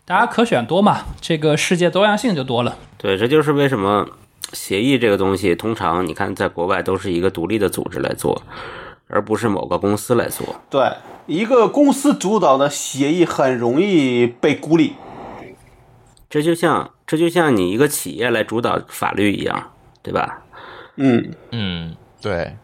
[0.08, 2.78] 大家可选多嘛，这个世界多样性就多了。
[2.96, 4.08] 对，这就是为什么
[4.54, 8.42] 协议这个东西，通常你看在国外都是一个独立的组织来做，
[9.08, 10.46] 而不是某个公司来做。
[10.70, 10.90] 对，
[11.26, 14.94] 一个公司主导的协议很容易被孤立。
[16.30, 20.40] 这就像这就像你一个企业来主导法律一样，对吧？
[20.96, 22.56] 嗯，嗯，对，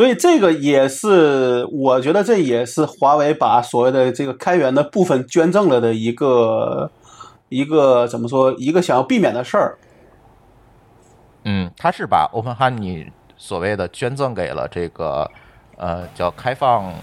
[0.00, 6.90] 所以这个也是，我觉得这也是华为把所谓的这个开源的部分捐赠了的一个
[7.50, 9.76] 一个怎么说，一个想要避免的事儿。
[11.44, 15.30] 嗯，他是把 Open Honey 所谓的捐赠给了这个
[15.76, 16.94] 呃叫开放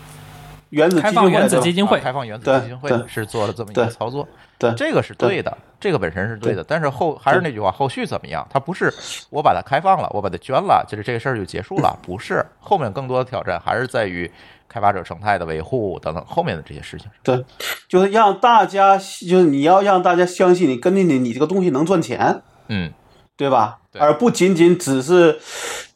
[0.72, 4.28] 原子基金会开放原子基金会啊开放原子对基金会对是做了这么一个操作，
[4.58, 8.46] 对这个是对的，这个本身是对的，但是后还是那句话，后续怎么样？
[8.50, 8.92] 它不是
[9.30, 14.30] 我把它开放了，我把它捐了，就是这个事儿就结束了，不是，后面更多的挑战还是在于
[14.68, 17.08] 开发者生态的维护等等后面的这些事情。
[17.22, 17.46] 对，
[17.88, 22.92] 就是让大家，就是你要让大家相信你，跟着你，你这个东西能赚钱，嗯，
[23.36, 23.78] 对吧？
[23.92, 25.40] 对而不仅仅只是，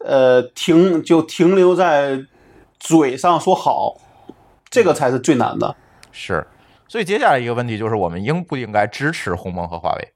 [0.05, 2.23] 呃，停就停留在
[2.79, 3.97] 嘴上说好，
[4.69, 5.75] 这个才是最难的。
[6.11, 6.45] 是。
[6.91, 10.09] 所以接下来一个问题就是，我们应不应该支持鸿蒙和华为？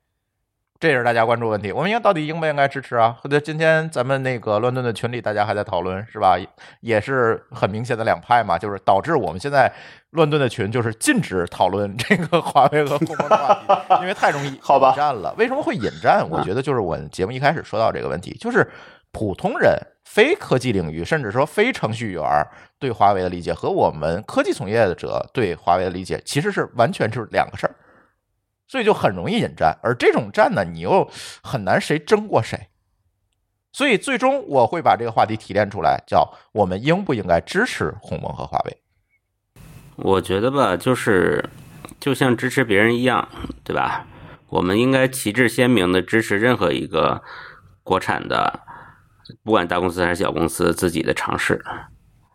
[0.78, 1.72] 这也是大家关注问题。
[1.72, 3.18] 我们应该到底应不应该支持啊？
[3.22, 6.36] 或者今天咱们那个乱炖的群里，大家还在讨论，是吧？
[6.82, 9.72] 也是很明显的两派嘛，就是导致我们现在
[10.10, 14.60] 乱炖的群就是禁止讨论这个华为和鸿蒙的话题，因为太容易引
[14.98, 15.34] 战了。
[15.38, 16.30] 为什么会引战？
[16.30, 18.70] 我觉得就是我节目一开始说到这个问题，就是
[19.14, 19.80] 普通人、
[20.16, 22.24] 非科技领域，甚至说非程序员
[22.80, 27.76] 对华为的理解和我们科技从业者对华为的理解，其实是完全是两个事儿。
[28.66, 31.12] 所以就很容易引战，而这种战呢，你又
[31.44, 32.70] 很难谁争过谁。
[33.74, 38.78] 所以最终我会把这个话题提炼出来，叫我们应不应该支持鸿蒙和华为？
[39.98, 41.44] 我觉得吧，就是
[42.00, 43.28] 就像支持别人一样，
[43.66, 44.08] 对吧？
[44.48, 47.22] 我们应该旗帜鲜明的支持任何一个
[47.84, 48.62] 国产的，
[49.44, 51.64] 不管大公司还是小公司自己的尝试。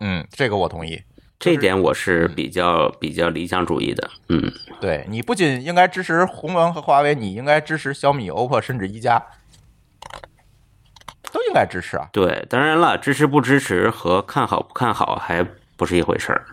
[0.01, 1.03] 嗯，这个我同意。
[1.38, 4.11] 这点我是比较比较理想主义的。
[4.28, 9.18] 嗯，对你不仅应该支持鸿蒙和华为，你应该支持小米、OPPO，甚至一加，
[11.32, 12.11] 都应该支持啊。
[12.12, 15.43] 对，当然了，支持不支持和看好不看好还
[15.78, 16.45] 不是一回事儿。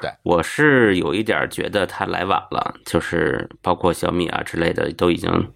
[0.00, 5.52] 对，我是有一点觉得它来晚了，就是包括小米啊之类的都已经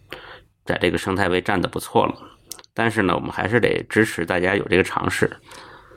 [0.65, 2.15] 在这个生态位站的不错了。
[2.75, 5.31] 但是呢，我们还是得支持大家有这个尝试。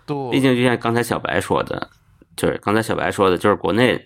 [0.05, 1.89] 对，毕竟就像刚才小白说的，
[2.36, 4.05] 就是刚才小白说的，就是国内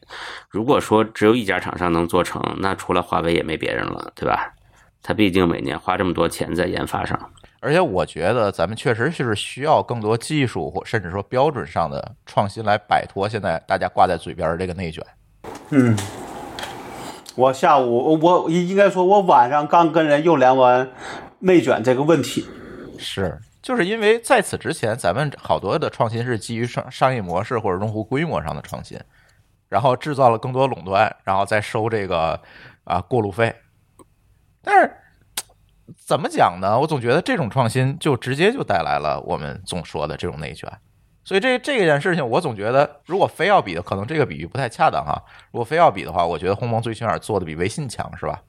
[0.50, 4.54] 如果说只有一家厂商能做成，那除了华为也没别人了，对吧？
[5.02, 7.18] 他毕竟每年花这么多钱在研发上。
[7.62, 15.04] 而且我觉得咱们确实是需要更多技术或甚至说标准上的创新来摆脱现在大家挂在嘴边的这个内卷。
[15.72, 15.98] 嗯，
[17.36, 20.90] 我下午我我应该说，我晚上刚跟人又聊完
[21.40, 22.46] 内卷这个问题。
[23.00, 29.00] 是，就是因为在此之前，咱们好多的创新是基于商商业模式或者用户规模上的创新，
[29.68, 32.40] 然后制造了更多垄断，然后再收这个
[32.84, 33.56] 啊过路费。
[34.62, 34.94] 但是
[36.06, 36.80] 怎么讲呢？
[36.80, 40.72] 我总觉得这种创新就直接就带来了我们总说的这种内卷。
[41.24, 45.24] 所以这这件事情，我总觉得，如果非要比的，可能这个比喻不太恰当哈。
[45.52, 48.42] 如果非要比的话，我觉得鸿蒙最起码做的比微信强，是吧？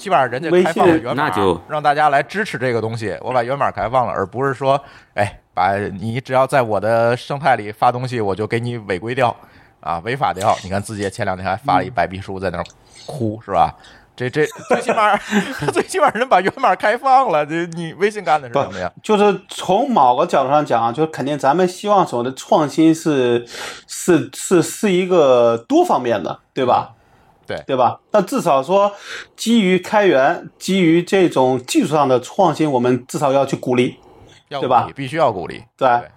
[0.00, 3.16] 起码人家开放了源码，那就让大家来支持这个东西。
[3.20, 4.82] 我把源码开放了，而不是说，
[5.14, 9.36] 哎，把你只要在我的生态里发东西，我就给你违规掉
[9.80, 10.56] 啊， 违法掉。
[10.64, 12.64] 你看字节前两天还发了一白皮书，在那儿
[13.06, 13.76] 哭，是吧？
[14.16, 15.16] 这这 最起码
[15.72, 18.90] 最起码人把源码开放了，这你微信干的是什么呀？
[19.02, 23.46] 就是从某个角度上讲，就是肯定咱们希望所谓的创新是
[23.86, 26.92] 是是是一个多方面的，对吧？
[27.50, 27.98] 对对吧？
[28.12, 28.92] 那至少说，
[29.34, 33.96] 基于开源，基于这种技术上的创新，我们至少要去鼓励，
[34.48, 35.64] 要对吧必须要鼓励。
[35.76, 36.08] 对对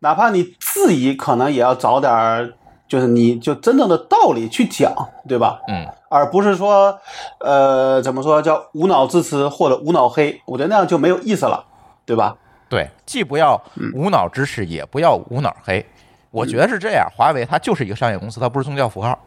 [0.00, 2.52] 哪怕你质疑，可能也要找点儿，
[2.86, 4.92] 就是你就真正的道理去讲，
[5.26, 5.60] 对吧？
[5.68, 6.98] 嗯，而不是说，
[7.38, 11.64] 呃，怎么说叫无脑支持或者无脑黑，我觉得那样就没有意思了，
[12.04, 12.36] 对吧？
[12.68, 13.60] 对，既不要
[13.94, 15.84] 无脑支持，也不要无脑黑。
[16.30, 19.18] 我觉得是这样，华为它就是一个商业公司，它不是宗教符号，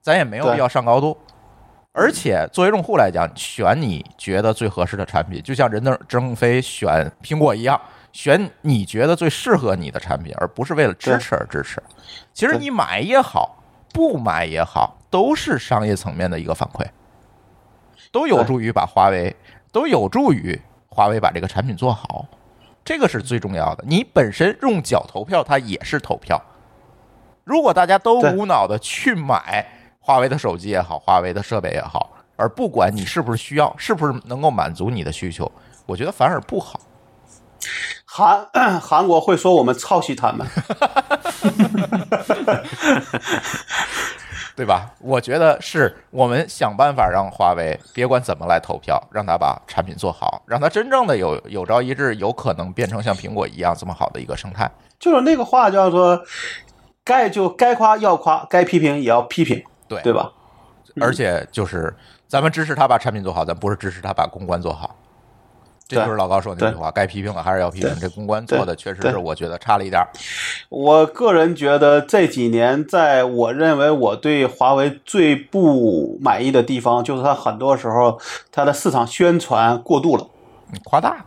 [0.00, 1.16] 咱也没有必要上高度。
[1.92, 7.78] 而且作为用户来讲，选你觉得最合适的产品，就像任正正非选苹果一样，
[8.12, 11.82] 选你觉得最适合你的产品，而不是为了支持而支持。
[12.32, 13.56] 其实你买也好，
[13.92, 16.86] 不买也好，都是商业层面的一个反馈，
[18.12, 19.34] 都有助于把华为，
[19.72, 22.24] 都有助于华为把这个产品做好，
[22.84, 23.82] 这个是最重要的。
[23.84, 26.40] 你本身用脚投票，它也是投票。
[27.42, 29.66] 如果大家都无脑的去买
[30.00, 35.50] 华为的手机也好，华为的设备也好，而不管你是不是需要，是不是能够满足你的需求，
[35.86, 36.80] 我觉得反而不好。
[38.06, 40.44] 韩韩国会说我们抄袭他们，
[44.56, 44.90] 对吧？
[44.98, 54.68] 我觉得是我们想办法让华为别管怎么来投票，让他把产品做好，让他真正的有有朝一日有可能变成像苹果一样这么好的一个生态。
[54.98, 56.20] 就是那个话叫做
[57.04, 60.30] 该就该夸要夸，该批评也要批评，对对吧？
[61.00, 61.94] 而且就是
[62.26, 64.96] 咱们支持他把产品做好，咱不是支持他把公关做好。
[65.86, 67.92] 这就是老高说的那句话，该批评的还是要批评。
[68.00, 70.06] 这公关做的确实是我觉得差了一点儿。
[70.68, 78.20] 我个人觉得这几年，在我认为我对华为最不满意的地方，就是它很多时候
[78.52, 80.28] 它的市场宣传过度了。
[80.84, 81.24] 夸大，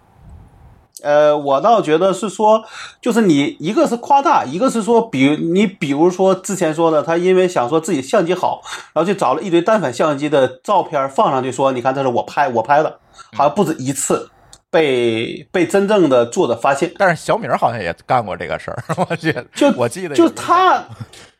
[1.03, 2.63] 呃，我倒觉得是说，
[3.01, 8.61] 就是你一个是夸大，一个是说，比如你比如说之前说的，他因为想说自己相机好，
[8.93, 12.99] 然后就找了一堆单反相机的照片放上去，说你看这是我拍我拍的，
[13.35, 14.29] 好像不止一次
[14.71, 16.91] 被被真正的作者发现。
[16.97, 20.83] 但是小米好像也干过这个事儿，我记得，就我记得就他，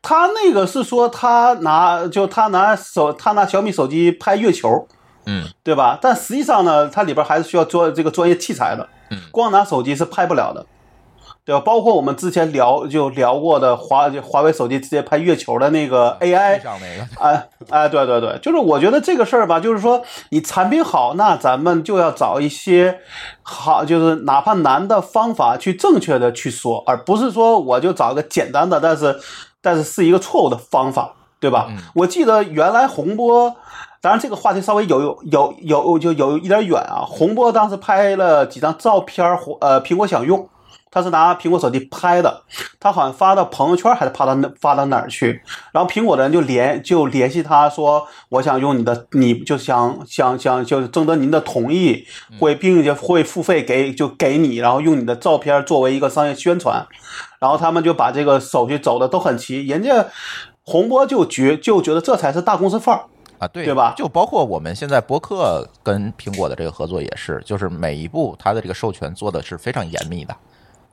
[0.02, 4.88] 他那个是说他拿就他拿手他拿小米手机拍月球，
[5.26, 5.98] 嗯，对吧？
[6.02, 10.66] 但实际上呢，它里边还是需要做这个专业器材的，嗯光拿手机是拍不了的，
[11.46, 11.62] 对吧？
[11.62, 16.60] 包括我们之前聊就聊过的华华为手机直接拍月球的那个 AI，
[17.20, 23.00] 哎哎，对对对，就是我觉得这个事儿吧，就是说你产品好，那咱们就要找一些
[23.42, 29.20] 好，就是哪怕难的方法去正确的去说，而不是说我就找一个简单的，但是
[29.62, 31.68] 但是是一个错误的方法，对吧？
[31.96, 33.56] 我记得原来洪波。
[34.04, 37.08] 当然，这个话题稍微有有有有就有一点远啊。
[37.08, 40.50] 洪波当时拍了几张照片儿，呃，苹果想用，
[40.92, 42.44] 他是拿苹果手机拍的，
[42.82, 45.42] 他好像发到朋友圈还是发到那发到哪儿去，
[45.72, 52.06] 然后苹果的人就联就联系他说，我想用你的，你就想想想就征得您的同意，
[52.42, 56.86] 会并且会付费给就给你，然后用你的照片作为一个商业宣传，
[57.40, 60.08] 然后他们就把这个手续走的都很齐，人家
[60.66, 63.04] 洪波就觉就觉得这才是大公司范儿。
[63.40, 70.36] 啊，对对吧就包括我们现在博客跟苹果的这个合作也是，就是每一步它的这个授权做的是非常严密的。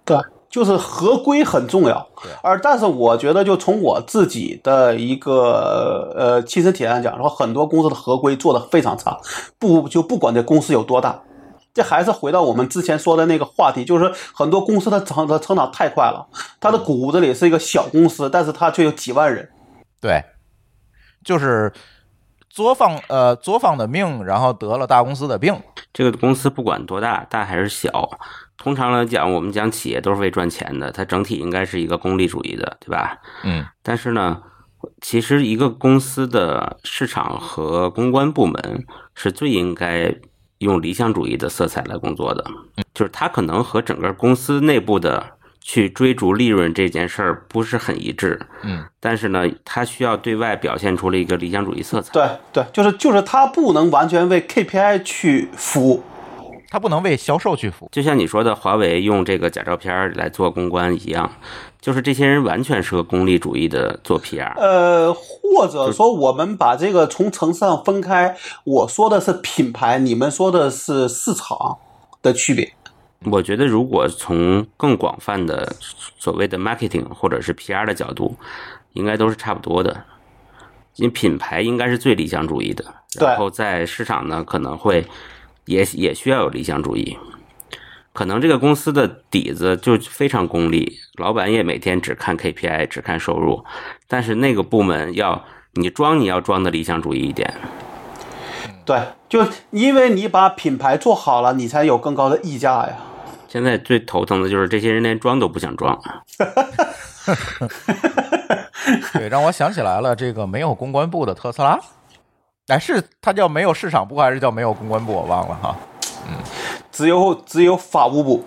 [0.05, 0.17] 对，
[0.49, 2.33] 就是合规很重要对。
[2.43, 9.19] 而但是我觉得，就从我自己的一个呃亲身体验来讲，说很多公司的合规做得非常差，
[9.59, 11.23] 不就不管这公司有多大。
[11.73, 16.27] 这还是回到我们之前说的那个话题，就是很多公司的成的成长太快了，
[16.59, 19.49] 它的骨子里是一个小公司，但是它却有几万人。
[20.01, 20.25] 对，
[21.25, 21.73] 就是
[22.51, 25.57] 作坊呃作坊的命，然后得了大公司的病。
[25.95, 28.11] 这个公司不管多大，大还是小，
[28.59, 33.19] 通常来讲，我们讲企业都是为赚钱的，它整体应该是一个功利主义的，对吧？
[33.45, 34.43] 嗯，但是呢，
[35.01, 38.85] 其实一个公司的市场和公关部门
[39.15, 40.15] 是最应该
[40.59, 42.45] 用理想主义的色彩来工作的，
[42.93, 52.13] 就是它可能和整个公司内部的去追逐利润这件事儿不是很一致，嗯，但是呢，他需要对外表现出了一个理想主义色彩。
[52.13, 56.03] 对对，就是就是他不能完全为 KPI 去服务。
[56.73, 57.89] 他不能为销售去服务。
[57.91, 61.29] 就像你说的，华为用这个假照片来做公关一样，
[61.81, 64.57] 就是这些人完全是个功利主义的做 PR。
[64.57, 71.79] 呃，或者说我们把这个从层次上分开，我说的是品牌，你们说的是市场
[72.23, 72.73] 的区别。
[73.27, 75.77] 我觉得，如果从更广泛的
[76.19, 78.37] 所谓的 marketing 或者是 PR 的角度，
[78.95, 80.05] 应该都是差不多的。
[80.97, 82.85] 因为品牌应该是最理想主义的，
[83.21, 85.07] 然后在市场呢可能会
[85.67, 87.17] 也也需要有理想主义。
[88.13, 93.65] 可能这个公司的底子就非常功利，老板也每天只看 KPI，只看收入，
[94.09, 95.45] 但是那个部门要
[95.75, 97.55] 你装，你要装的理想主义一点。
[98.85, 98.99] 对，
[99.29, 102.97] 就因为你把品牌做好了，你才有更高的溢价呀。
[103.51, 106.01] 现在最头疼的就是这些人连装都不想装。
[109.13, 111.77] 对，让我想起来了，这个没有公关部的特斯拉，
[112.69, 115.13] 哎，是它叫没有市场部还是叫没有公关部？
[115.13, 115.77] 我忘了哈。
[116.29, 116.37] 嗯
[116.93, 118.45] 只有只有法务部，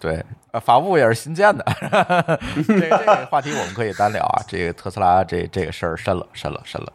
[0.00, 1.64] 对，呃法务也是新建的。
[2.66, 4.42] 这个这个话题我们可以单聊啊。
[4.48, 6.92] 这个特斯拉这这个事儿深了深了深了。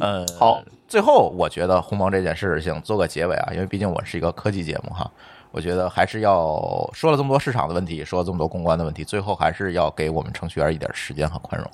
[0.00, 5.08] 嗯，好，最后我觉得鸿蒙这件事情做个结尾啊，因为毕竟我是一个科技节目哈。
[5.54, 6.58] 我觉得还是要
[6.92, 11.70] 说了这么多市场的问题，说了这么多公关的问题，最后还是要给我们程序员一点时间和宽容，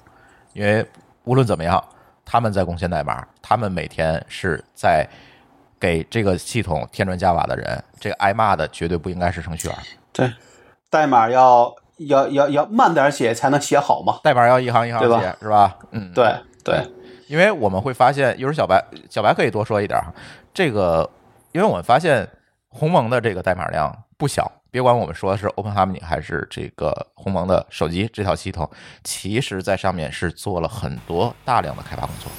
[0.53, 0.87] 因为
[1.25, 1.83] 无论怎么样，
[2.23, 5.09] 他们在贡献代码，他们每天是在
[5.81, 9.77] 给这个系统添砖加瓦的人，这个挨骂的绝对不应该是程序员，
[10.13, 10.31] 对，
[10.91, 14.21] 代码要要要要慢点写才能写好嘛。
[14.23, 15.79] 代码要一行一行写，是吧？
[15.93, 16.87] 嗯，对对，
[17.29, 20.13] 因为我们会发现，一会儿小白小白可以多说一点哈。
[20.53, 21.09] 这个，
[21.53, 22.29] 因为我们发现
[22.71, 28.71] 鸿蒙的这个代码量不小，别管我们说的是 OpenHarmony 还是这个鸿蒙的手机这套系统，
[29.05, 32.31] 其实在上面是做了很多大量的开发工作。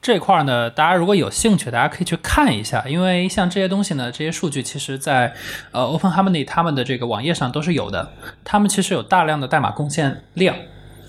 [0.00, 5.32] 这块儿呢，大家如果有兴趣，大家可以去看一下，因为像这些东西呢，这些数据其实在
[5.70, 8.12] 呃 OpenHarmony 他们的这个网页上都是有的，
[8.44, 10.54] 他们其实有大量的代码贡献量。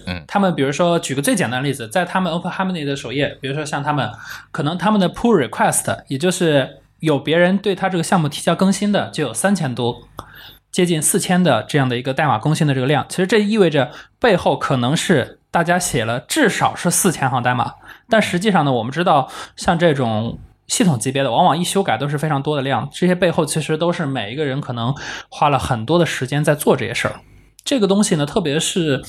[0.08, 4.10] 嗯，他们比如说举个最简单的例子，在他们 OpenHarmony 的首页，比如说像他们
[4.52, 10.02] 可能他们的 pull request，也就是有别人对他这个项目提交更新的，就有三千多，
[10.72, 13.06] 接近四千的这样的一个代码更新的这个量。
[13.10, 17.74] 其实这意味着背后可能是大家写了至少是四千行代码，
[18.10, 20.40] 但实际上呢，我们知道像这种。
[20.68, 24.92] 系统级别的，往往一修改都是非常多的量，这些背后其实都是每一个人可能
[25.30, 27.20] 花了很多的时间在做这些事儿。
[27.66, 29.04] 这个东西呢，特别是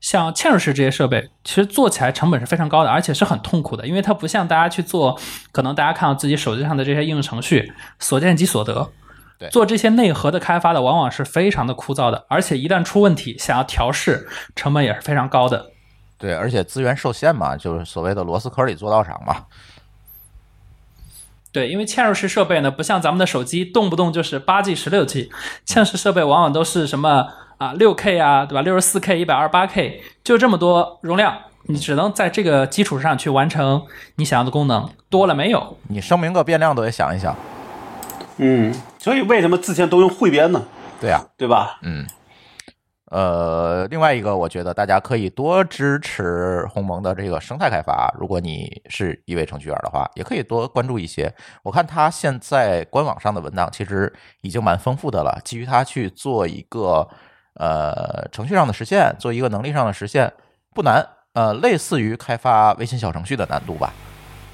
[0.00, 5.18] 像嵌入式这些设备，其实做起来成本是非常高的，而且是很痛苦的，因为它不像大家去做，
[5.50, 8.90] 可能大家看到自己手机上的这些应用程序，所见即所得。
[9.38, 15.72] 对做这些内核的开发的，往往是非常的枯燥的，而且一旦出问题，想要调试，成本也是非常高的。
[16.16, 19.44] 对，而且资源受限嘛，就是所谓的螺丝壳里做道场嘛。
[21.52, 25.30] 对，因为嵌入式设备呢，不像咱们的手机，动不动就是八 G、十六 G，
[25.66, 27.26] 嵌入式设备往往都是什么
[27.58, 28.62] 啊六 K 啊，对吧？
[28.62, 33.86] 六十四 K、一百二十八 K，就这么多容量，你只能在这个基础上去完成
[34.16, 35.78] 你想要的功能，多了没有。
[35.88, 37.34] 你声明个变量都得想一想。
[38.38, 40.62] 嗯，所以为什么之前都用汇编呢？
[41.00, 41.78] 对呀、对吧？
[41.82, 42.06] 嗯，
[43.10, 48.14] 呃，另外一个，我觉得大家可以多支持鸿蒙的这个生态开发。
[48.18, 51.32] 如果你是一位程序员的话，也可以多关注一些。
[51.62, 57.08] 我看他现在官网上的文档其实已经蛮丰富的了，基于它去做一个
[57.58, 60.32] 呃程序上的实现，做一个能力上的实现
[60.74, 61.06] 不难。
[61.34, 63.92] 呃，类似于开发微信小程序的难度吧。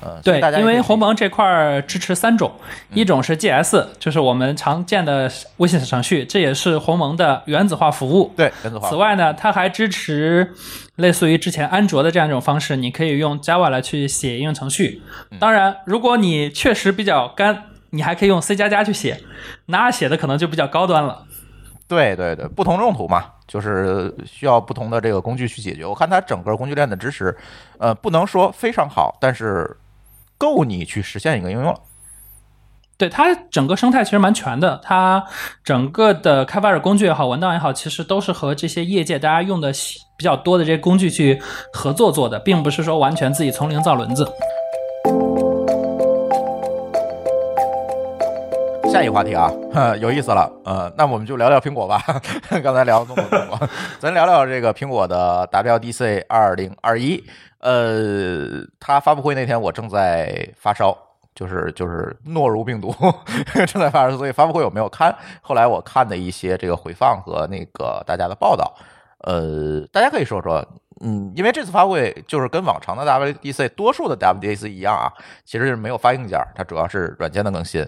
[0.00, 2.52] 呃，对因为鸿蒙这块儿支持三种，
[2.92, 8.34] 一种是 GS，就是我们常见的微信小程序，这也是鸿蒙的原子化服务。
[8.36, 10.52] 对原子化此外呢，它还支持
[10.96, 15.00] 类似于之前安卓的这样一种方式，你可以用 Java 来去写应用程序。
[15.30, 19.20] 嗯当然，如果你确实比较干，你还可以用 C 加加去写，
[19.66, 21.26] 那写的可能就比较高端了。
[21.92, 25.84] 对对对，不同用途嘛，就是需要不同的这个工具去解决。
[25.84, 27.36] 我看它整个工具链的支持，
[27.78, 29.76] 呃，不能说非常好，但是
[30.38, 31.78] 够你去实现一个应用了。
[32.96, 35.22] 对它整个生态其实蛮全的，它
[35.62, 39.70] 整个的开发者工具也好，文档也好，其实都是和这些业界大家用的
[40.16, 41.38] 比较多的这些工具去
[41.74, 44.26] 合作做的，并不是说完全自己从零造轮子。
[48.92, 49.50] 下一个话题啊，
[49.96, 51.98] 有意思了，呃，那我们就聊聊苹果吧。
[52.62, 53.68] 刚才聊了那么多，
[53.98, 57.24] 咱聊聊这个苹果的 WDC 二零二一。
[57.60, 60.94] 呃，它发布会那天我正在发烧，
[61.34, 62.94] 就是就是诺如病毒
[63.66, 65.16] 正在发烧，所以发布会我没有看。
[65.40, 68.74] 后来我看的一些这个回放和那个大家的报道，
[69.20, 70.62] 呃，大家可以说说。
[71.04, 75.10] 嗯，因为这次发布会就是跟往常的 WDC 多数的 WDC 一样啊，
[75.44, 77.84] 其实是没有发硬件，它主要是软件的更新。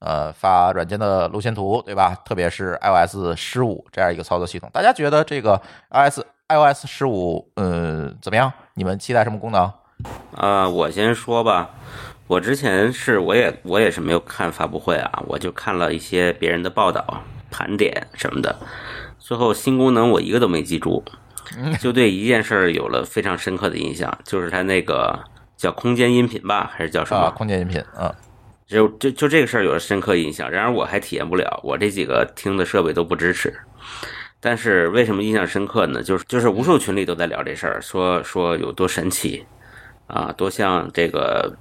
[0.00, 2.14] 呃，发软件的路线图，对吧？
[2.24, 8.52] 特别是 iOS 十五这样一个操作系统，大家觉得这个 iOS iOS 十五，嗯，怎么样？
[8.74, 9.70] 你们期待什么功能？
[10.36, 11.70] 啊，我先说吧。
[12.28, 18.54] 我之前是我也我也是没有看发布会啊，我就看了一些别人的报道、盘点什么的。
[19.18, 21.02] 最后新功能我一个都没记住，
[21.80, 25.18] 就对一件事儿有了非常深刻的印象，就是它那个
[25.56, 27.30] 叫空间音频吧，还是叫什啊，么？
[27.30, 28.14] 空间音频，嗯，
[28.68, 30.50] 就就就这个事儿有了深刻印象。
[30.50, 33.52] 然而我还体验不了，我这几个听的设备都不支持。
[34.40, 36.00] 但是为什么印象深刻呢？
[36.00, 39.44] 就是就是无数群里都在聊这事儿，说说有多神奇
[40.06, 41.56] 啊，多像这个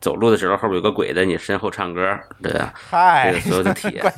[0.00, 2.72] 走路的时候后边有个鬼在你身后唱歌，对啊？
[2.74, 4.04] 嗨这个所有的体验。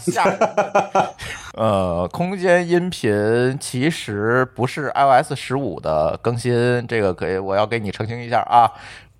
[1.54, 8.72] 呃，空间音频其实不是 iOS 十五的更新，这个给我要给你澄清一下啊。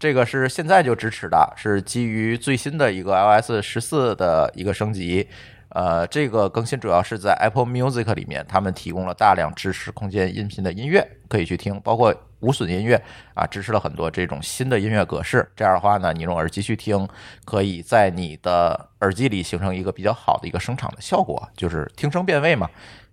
[0.03, 5.29] 这个是现在就支持的，是基于最新的一个 iOS 十四的一个升级。
[5.69, 13.01] 呃，这个更新主要是在 Apple Music 里面，他们提供了大量支持空间音频的音乐可以去听，包括无损音乐
[13.35, 15.49] 啊，支持了很多这种新的音乐格式。
[15.55, 17.09] 这样的话呢，你用耳机去听，
[17.45, 22.69] 可以在你的耳机里形成一个比较好的一个声场的效果，就是听声辨位嘛。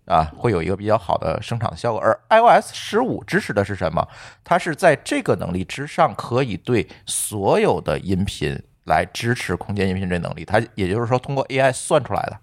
[0.10, 2.02] 啊，会有一个比较好的声场的效果。
[2.02, 4.06] 而 iOS 十五支持的是什么？
[4.44, 10.44] 它是在这个能力之上，可以对所有的音频来支持空间音频这能力。
[10.44, 12.38] 它也就是说，通过 AI 算出来的。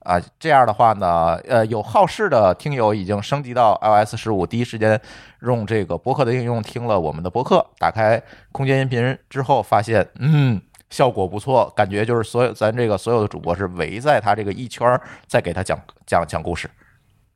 [0.00, 4.98] 啊，这样的话呢，呃，有好事的听友已经升级到 iOS 十五，第一时间
[5.42, 8.20] 用这个播客的应用听了我们的播客，打开
[8.50, 16.68] 空间音频之后，发现，嗯，效果不错，感觉就是所有咱这个所有的主播是围在他这个一圈儿，在给他讲讲讲故事。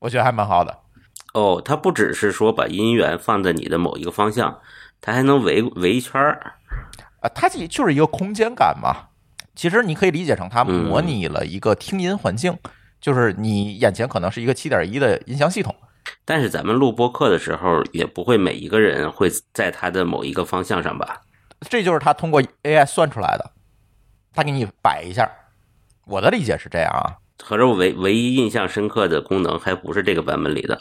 [0.05, 0.81] 我觉得还蛮好的。
[1.33, 4.61] 哦，它不只是说把音源放在你的某一个方向，
[5.01, 6.57] 它还能围围一圈儿。
[7.21, 9.09] 啊，它这就是一个空间感嘛。
[9.55, 12.55] 其实你可以理解成它嗯模拟了一个听音环境，
[13.01, 15.75] 就是你眼前可能是一个七点一的音响系统。
[16.27, 21.23] 但是咱们录播课的时候，也不会每一个人会在他的某一个方向上吧？
[21.71, 23.53] 这就是他通过 AI 算出来的，
[24.35, 25.27] 他给你摆一下。
[26.05, 27.17] 我的理解是这样啊，
[27.47, 30.81] 合着我唯唯一印象深刻的功能还不是这个版本里的，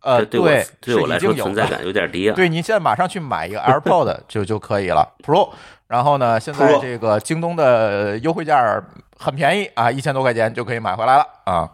[0.00, 0.48] 呃，对我
[0.80, 2.34] 对我来说存在感有点低啊。
[2.34, 5.50] 对你现在马上去买一个 AirPod 就就可以了，Pro。
[5.86, 8.82] 然后呢，现在这个京东的优惠价
[9.18, 11.70] 很便宜啊，一千多块钱就可以买回来了啊，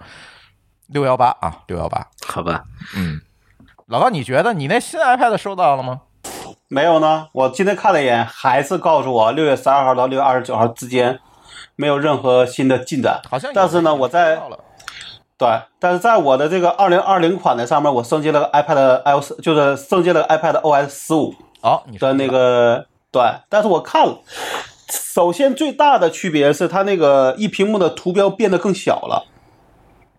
[0.89, 2.05] 六幺八啊，六幺八。
[2.27, 2.65] 好吧，
[2.97, 3.21] 嗯，
[3.87, 6.01] 老高，你觉得你那新 iPad 收到了吗？
[6.67, 11.21] 没有呢，我今天看了一眼，还是告诉我六月十二号到六月二十九号之间
[11.77, 13.21] 没有任何新的进展。
[13.29, 14.41] 好像但是呢，我在
[15.37, 15.49] 对，
[15.81, 24.21] 但是在我的这个二零二零款的上面，我升级了个 iPad iOS，就是升级了个 iPad OS 十五哦，你的那个对，但是我看了，
[24.89, 29.27] 首先最大的区别是它那个一屏幕的图标变得更小了，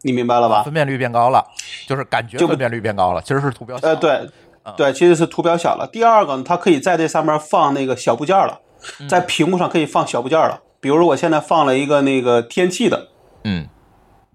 [0.02, 0.64] 你明白了吧？
[0.64, 1.46] 分辨率变高了，
[1.88, 3.88] 就是感觉就分辨率变高了，其实是图标小。
[3.88, 4.30] 呃，对，
[4.76, 5.88] 对，其实是图标小了。
[5.90, 8.60] 第二个呢，它可以在这上面放那个小部件了，
[9.08, 10.60] 在屏幕上可以放小部件了。
[10.86, 13.08] 比如我现在放了一个那个天气的，
[13.44, 13.68] 嗯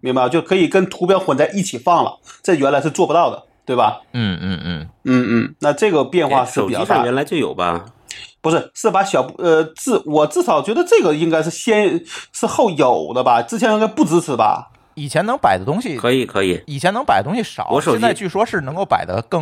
[0.01, 0.29] 明白吗？
[0.29, 4.01] 就可以跟图标混在一起放了，这原来是做不到的，对吧？
[4.15, 6.87] 嗯嗯嗯，嗯嗯，那这个变化是比较大的。
[6.87, 7.85] 机上原来就有吧？
[8.41, 14.73] 不是，是把小呃字，我至少觉得这个应该是先是后有的吧，之前应该不支持吧？
[14.95, 19.41] 以前能摆的东西，可以可以，以前能摆的东西少，我手机现在据说是能够摆的更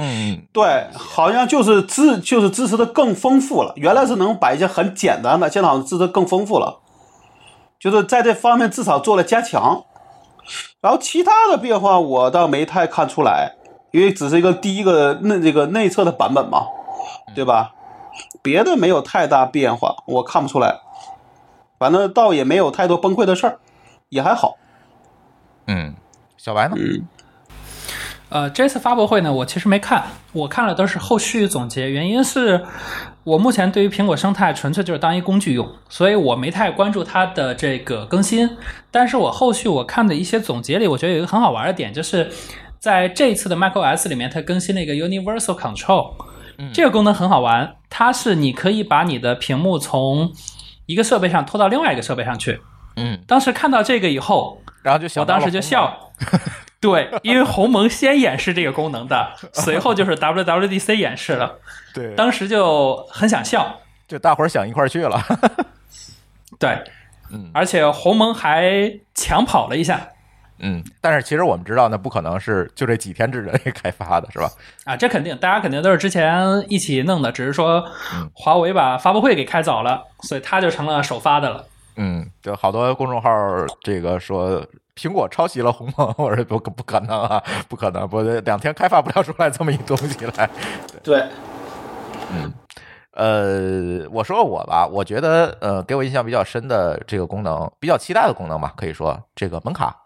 [0.52, 3.72] 对，好像就是支就是支持的更丰富了。
[3.76, 6.80] 原来是能摆一些很简单的，现在好像支持更丰富了，
[7.78, 9.84] 就是在这方面至少做了加强。
[10.80, 13.54] 然后其他的变化我倒没太看出来，
[13.90, 16.66] 因为只是一个第一个内这个内测的版本嘛，
[17.34, 17.72] 对吧？
[18.42, 20.80] 别的没有太大变化，我看不出来。
[21.78, 23.58] 反正倒也没有太多崩溃的事儿，
[24.08, 24.56] 也还好。
[25.66, 25.94] 嗯。
[26.36, 26.76] 小白呢？
[26.78, 27.08] 嗯，
[28.28, 31.90] 呃，这次发布会呢，我其实没看，我看了都是后续总结。
[31.90, 32.64] 原因是
[33.28, 38.48] 我目前对于苹果生态纯粹就是当一工具用，所以我没太关注它的这个更新。
[38.90, 42.30] 但是我后续我看的一些总结里，我觉得有一个很好玩的点，就是
[42.78, 46.14] 在这一次的 macOS 里面，它更新了一个 Universal Control，
[46.72, 50.32] 这个功能很好玩，它是你可以把你的屏幕从
[50.86, 52.62] 一个设备上拖到另外一个设备上去。
[52.96, 56.12] 嗯，当时看到这个以后，然后就想我当时就笑。
[56.80, 61.58] 对，因为鸿蒙先演示这个功能的，随后就是 WWDC 演示了，
[61.92, 63.80] 对，当时就很想笑。
[64.06, 65.20] 就大伙儿想一块儿去了。
[66.58, 66.82] 对，
[67.30, 70.08] 嗯而且鸿蒙还抢跑了一下
[70.60, 74.50] 嗯，但是其实我们知道，那不可能是就这几天之内开发的，是吧？
[74.84, 77.84] 啊，这肯定大家肯定都是之前一起弄的，只是说
[78.14, 81.64] 嗯华为把发布会给开早了，所以它就成了首发的了。
[81.96, 83.30] 嗯，就好多公众号
[83.82, 84.64] 这个说
[84.98, 90.50] 苹果抄袭了鸿蒙，我说不不可能啊， 不可能，不两天开发不了出来这么一东西来。
[91.04, 91.24] 对，
[92.32, 92.52] 嗯
[93.12, 99.96] 呃，我说我吧，我觉得呃，给我印象比较深的这个功能，比较期待的功能吧，可以说这个门卡。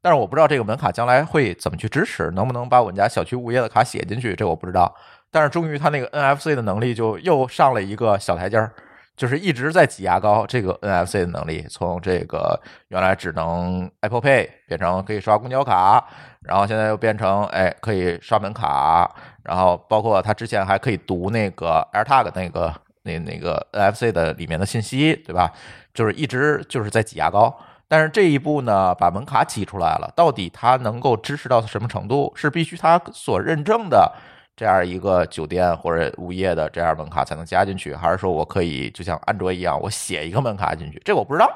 [0.00, 4.94] 但是我不知道这个门卡将来会怎么去支持，能不能把我们家小区物业的卡写进去，这我不知道。
[5.32, 8.72] 但是终于它那个 NFC 的能力就又上了一个小台阶儿，
[9.16, 16.06] 就是一直在挤牙膏这个 NFC 的能力，从这个原来只能 Apple Pay 变成可以刷公交卡，
[16.42, 19.10] 然后现在又变成哎可以刷门卡，
[19.42, 22.74] 然后包括它之前还可以读那个 AirTag 那个
[23.04, 25.50] 那那个 NFC 的里面的信息，对吧？
[25.94, 27.58] 就是一直就是在挤牙膏。
[27.88, 32.32] 但是这一步呢，把门卡挤出来了，到底它能够支持到什么程度？
[32.34, 34.12] 是必须它所认证的
[34.56, 41.00] 这样一个酒店或者物业的这样门卡才能加进去，还是说我可以就像安卓一样，我写一个门卡进去？
[41.04, 41.54] 这我不知道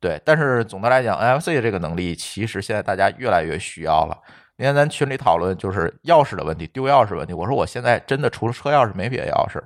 [0.00, 4.18] 对，但是总的来讲，NFC 这个能力其实现在大家越来越需要了。
[4.56, 7.32] 你看咱群里讨论就是钥匙的问题，丢钥匙问题。
[7.32, 9.60] 我说我现在真的除了车钥匙没别的钥匙，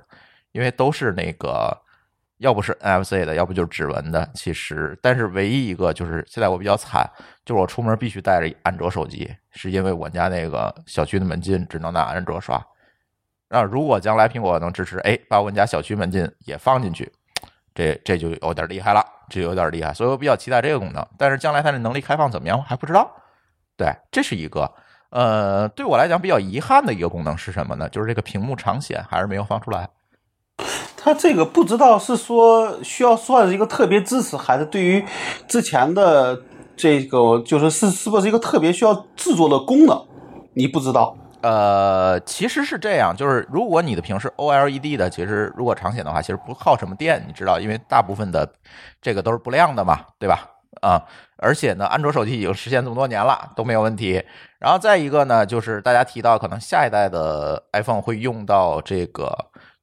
[0.51, 1.75] 因为都是那个
[2.37, 4.29] 要不是 NFC 的，要不就是指纹的。
[4.33, 7.09] 其实，但是唯一一个就是现在我比较惨，
[7.45, 12.63] 就是我出门必须带着安卓手机，是因为我家那个小区的门禁只能拿安卓刷。
[13.49, 17.11] 那如果将来苹果能支持，哎，把我们家小区门禁也放进去，
[17.73, 21.05] 这这就有点厉害了，这有点厉害，所以我比较期待这个功能。
[21.17, 23.09] 但是将来它的能力开放怎么样，还不知道。
[23.75, 24.71] 对，这是一个。
[25.09, 27.87] 呃，对我来讲比较遗憾的一个功能是什么呢？
[27.87, 29.87] 就是这个屏幕长显还是没有放出来。
[30.97, 35.03] 它这个不知道是说需要算是一个特别支持，还是对于
[35.47, 36.37] 之前的
[36.75, 40.05] 这个就是是是不是一个特别需要制作的功能，
[40.53, 41.15] 你不知道。
[41.41, 48.51] 呃，其实是这样，就是如果你的屏是 OLED 的，其实如果长显的话，其实不耗什么电，你知道，因为大部分的
[49.01, 50.49] 这个都是不亮的嘛，对吧？
[50.81, 51.01] 啊，
[51.37, 54.21] 而且呢，安卓手机已经实现这么多年了，都没有问题。
[54.59, 59.31] 然后再一个呢，就是大家提到可能下一代的 iPhone 会用到这个，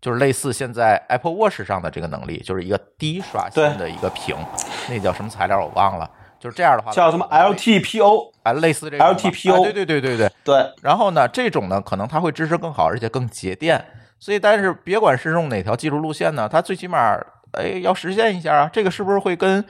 [0.05, 4.36] 就是类似现在 Apple Watch 上的这个能力，就是一个低刷新的一个屏，
[4.90, 10.70] 那叫什么材料我忘了，就是这样的话叫什么 LTPO 啊，类似这个 LTPO 对对对对对对。
[10.82, 13.82] 然后呢，这种呢可能它会支持更好，而且更节电。
[14.20, 17.18] 所以，但是别管是用哪条技术路线呢，它最起码
[17.52, 19.64] 哎要实现一下啊，这个是不是会跟？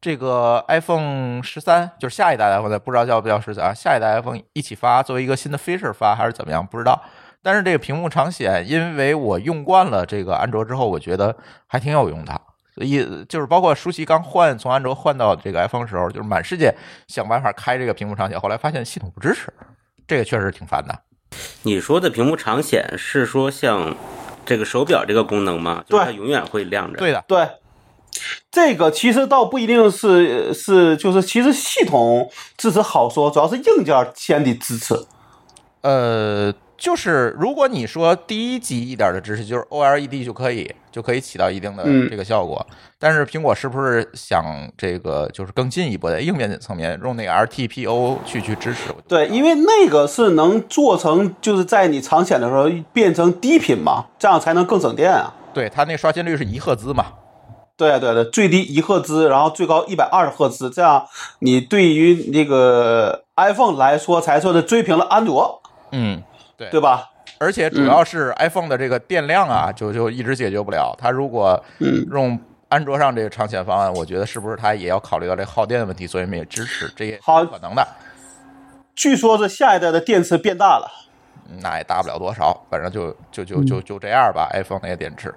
[0.00, 3.74] 这个 iPhone 十三就是下一代 iPhone，不知道叫不叫十三啊？
[3.74, 6.64] 下一代 iPhone 一起发，作为一个新的 feature 发还是怎么样？
[6.64, 7.02] 不知道。
[7.48, 11.34] 但是这个屏幕长显，因为我用惯了这个安卓之后，我觉得
[11.66, 12.38] 还挺有用的。
[12.74, 16.74] 所以就是包括舒淇刚换从安卓换到这个 iPhone 时候，就是满世界
[17.06, 19.50] 想办法开这个屏幕长显，后来发现系统不支持，
[20.06, 20.94] 这个确实挺烦的。
[21.62, 23.96] 你说的屏幕长显是说像
[24.44, 25.82] 这个手表这个功能吗？
[25.88, 26.98] 就是它永远会亮着。
[26.98, 27.48] 对的，对。
[28.50, 34.94] 这个其实倒不一定是是，就是其实系统支持好说，主要是硬件先得支持。
[35.80, 42.64] 呃，就是如果你说低级一点的知识，就是 OLED 就可以就可以起到一定的这个效果。
[43.00, 44.44] 但是苹果是不是想
[44.78, 48.94] 这个就是更进一步的硬件层面用那个 RTPO 去去支持？
[49.08, 55.34] 对，因为那个是能做成就是在你长显的时候变成低频嘛，这样才能更省电啊。
[55.52, 57.06] 对，它那刷新率是一赫兹嘛。
[57.76, 61.06] 对对对，最低一赫兹，然后最高一百二十赫兹，这样
[61.40, 65.62] 你对于那个 iPhone 来说才算是追平了安卓。
[65.92, 66.20] 嗯，
[66.58, 67.08] 对，对吧？
[67.38, 70.94] 而且主要是 iPhone 的这个电量啊，就就一直解决不了。
[70.98, 71.62] 它如果
[72.10, 77.86] 用安卓上这个长线方案，我觉得是不是它也要考虑到这耗电的问题，所以没支持，这也好可能的。
[78.96, 80.90] 据说这下一代的电池变大了，
[81.62, 84.50] 那也大不了多少，反正就就就就就这样吧。
[84.52, 85.32] iPhone 那个电池。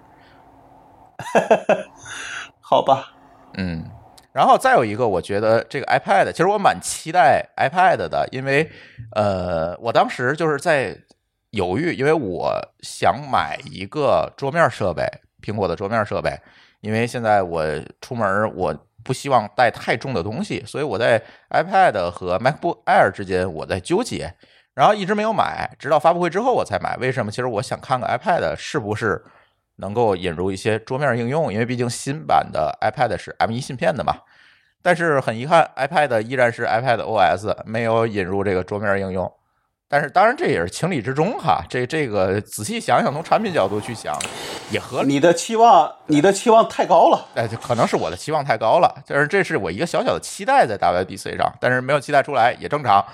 [2.59, 3.11] 好吧，
[3.53, 3.85] 嗯，
[4.33, 8.71] 然后再有一个，我觉得这个 iPad，其实我蛮期待 iPad 的，因为
[9.13, 10.97] 呃，我当时就是在
[11.49, 15.05] 犹豫，因为我想买一个桌面设备，
[15.41, 16.39] 苹果的桌面设备，
[16.79, 17.63] 因为现在我
[17.99, 24.33] 出门我不希望带太重的东西，所以我在 iPad 和 MacBook Air 之间我在纠结，
[24.73, 26.95] 然后一直没有买，直到发布会之后我才买。
[26.97, 27.31] 为什么？
[27.31, 29.21] 其实我想看看 iPad 是不是。
[29.81, 34.15] 能够引入一些桌面应用，因为毕竟新版的 iPad 是 M1 芯片的嘛。
[34.81, 39.31] 但是很遗憾，iPad 依然是 iPad OS，没有引入这个桌面应用。
[39.87, 41.63] 但是当然这也是情理之中哈。
[41.69, 44.17] 这这个仔细想想，从产品角度去想，
[44.71, 45.09] 也合理。
[45.09, 47.27] 你的期望，你的期望太高了。
[47.35, 49.03] 哎，就可能是我的期望太高了。
[49.05, 53.05] 但是这是我一个小小的期待在 WDC 上，但是没有期待出来也正常。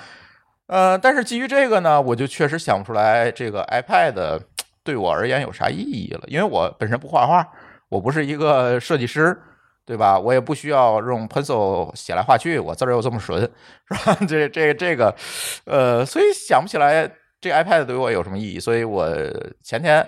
[0.67, 4.41] 呃，但是基于这个呢，我就确实想不出来这个 iPad。
[4.87, 6.21] 对我而言有啥意义了？
[6.27, 7.45] 因为我本身不画画，
[7.89, 9.37] 我不是一个设计师，
[9.85, 10.17] 对吧？
[10.17, 13.41] 我也不需要用 pencil 写来画去，我字儿又这么顺，
[13.91, 14.17] 是吧？
[14.25, 15.13] 这、这、这个，
[15.65, 17.11] 呃，所以想不起来
[17.41, 18.61] 这 iPad 对我有什么意义。
[18.61, 19.05] 所以我
[19.61, 20.07] 前天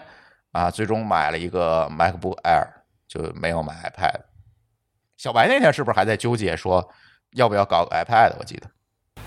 [0.54, 2.66] 啊，最终买了一个 MacBook Air，
[3.06, 4.22] 就没有买 iPad。
[5.18, 6.90] 小白那天是不是还在纠结说
[7.34, 8.32] 要不要搞个 iPad？
[8.40, 9.22] 我记得，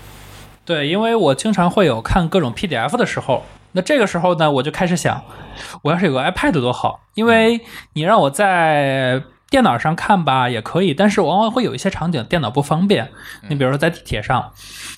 [0.65, 3.43] 对，因为我经常会有看各种 PDF 的时候。
[3.73, 5.23] 那这个时候呢，我就开始想，
[5.81, 7.59] 我要是有个 iPad 多好，因为
[7.93, 13.11] 你让我在电脑上看吧也可以，但是往往会有一些场景电脑不方便。
[13.49, 14.51] 你比如说在地铁上，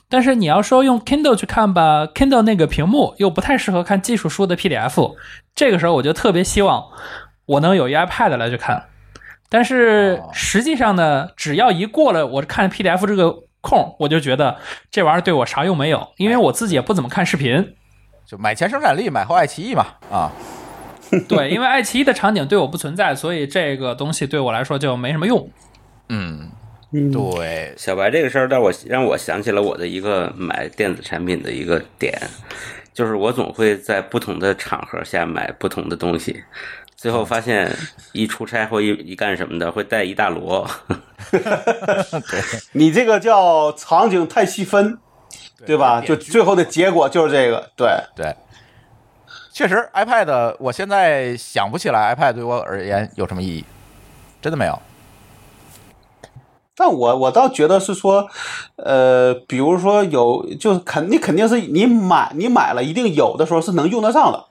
[0.08, 5.16] 但是你要说用 Kindle 去看吧，Kindle 那个屏幕又不太适合看技术书的 PDF。
[5.54, 6.86] 这个时候我就特别希望
[7.46, 8.86] 我能有一 iPad 来去看，
[9.50, 14.58] 但是实际上呢，只要一过了我看 PDF 这个空，我就觉得
[14.90, 17.76] 这玩意儿对我啥用没有，因为我自己也不怎么看视频。
[18.26, 20.32] 就买前生产力，买后爱奇艺嘛，啊，
[21.30, 25.48] 对，因为爱奇艺的场景对我不存在，所以这个东西对我来说就没什么用。
[26.10, 26.50] 嗯
[26.92, 32.20] 嗯，对，小白这个事儿让我让我想起了我的一个买电子产品的一个点，
[32.94, 36.44] 就是我总会在不同的场合下买不同的东西，
[36.96, 37.72] 最后发现
[38.14, 40.68] 一出差或一一干什么的会带一大摞。
[42.74, 44.98] 你这个叫场景太细分，
[45.64, 46.02] 对吧？
[46.02, 47.88] 就最后的结果就是这个，对。
[48.16, 48.36] 对，
[49.54, 53.66] 确实，iPad 我现在想不起来 iPad 对我而言有什么意义，
[54.42, 54.78] 真的没有。
[56.78, 58.28] 但我我倒觉得是说，
[58.76, 64.46] 呃，比如说有，就是肯你肯定是你买你买了，一定有的时候是能用得上的，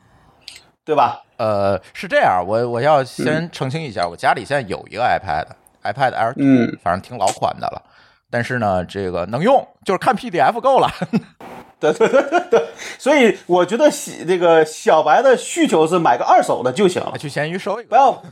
[0.87, 1.21] 对吧？
[1.37, 7.83] 呃，是这样，我我要先澄清一下，我家里现在有一个 iPad，iPad Air 2，嗯反正挺老款的了，
[8.31, 10.89] 但是呢，这个能用，就是看 PDF 够了。
[11.81, 12.67] 对对对对对，
[12.99, 17.89] 所以我觉得小这个小白的需求是买个二手的就行了，去闲鱼收一个。
[17.91, 18.23] 不要。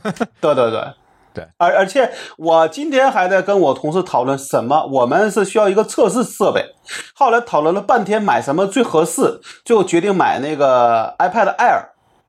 [0.41, 0.83] 对对对
[1.33, 6.73] 对，而而且我今天还在跟我同事讨论什么，我们是需要一个测试设备，
[7.15, 11.85] 后来讨论了半天买什么最合适，最后决定买那个 iPad Air，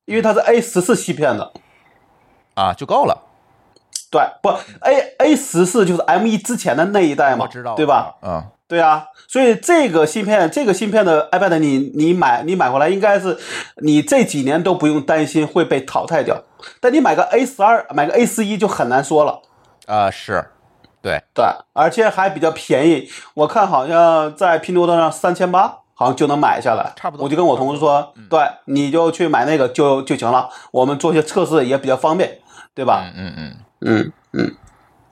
[0.06, 1.52] 因为它是 A 十四芯片的。
[2.54, 3.23] 啊，就够了。
[4.14, 8.14] 对，不 A A 十四就是 M 一之前的那一代嘛，我知道，对吧？
[8.22, 13.36] 嗯，对啊，所以这个芯片，这个芯片的 iPad 你你买你买回来应该是
[13.82, 16.40] 你这几年都不用担心会被淘汰掉，
[16.80, 19.42] 但你买个 A 十二，买个 A 十一就很难说了。
[19.86, 20.44] 啊，是，
[21.02, 26.92] 对，对，而且还比较便宜，我看好像在拼多多上三千八，好像就能买下来。
[26.94, 32.38] 差不多我就跟我同事说，对，你就去买那个就就行了，我们做些测试也比较方便，
[32.76, 33.02] 对吧？
[33.16, 33.56] 嗯嗯嗯。
[33.80, 34.55] 嗯嗯，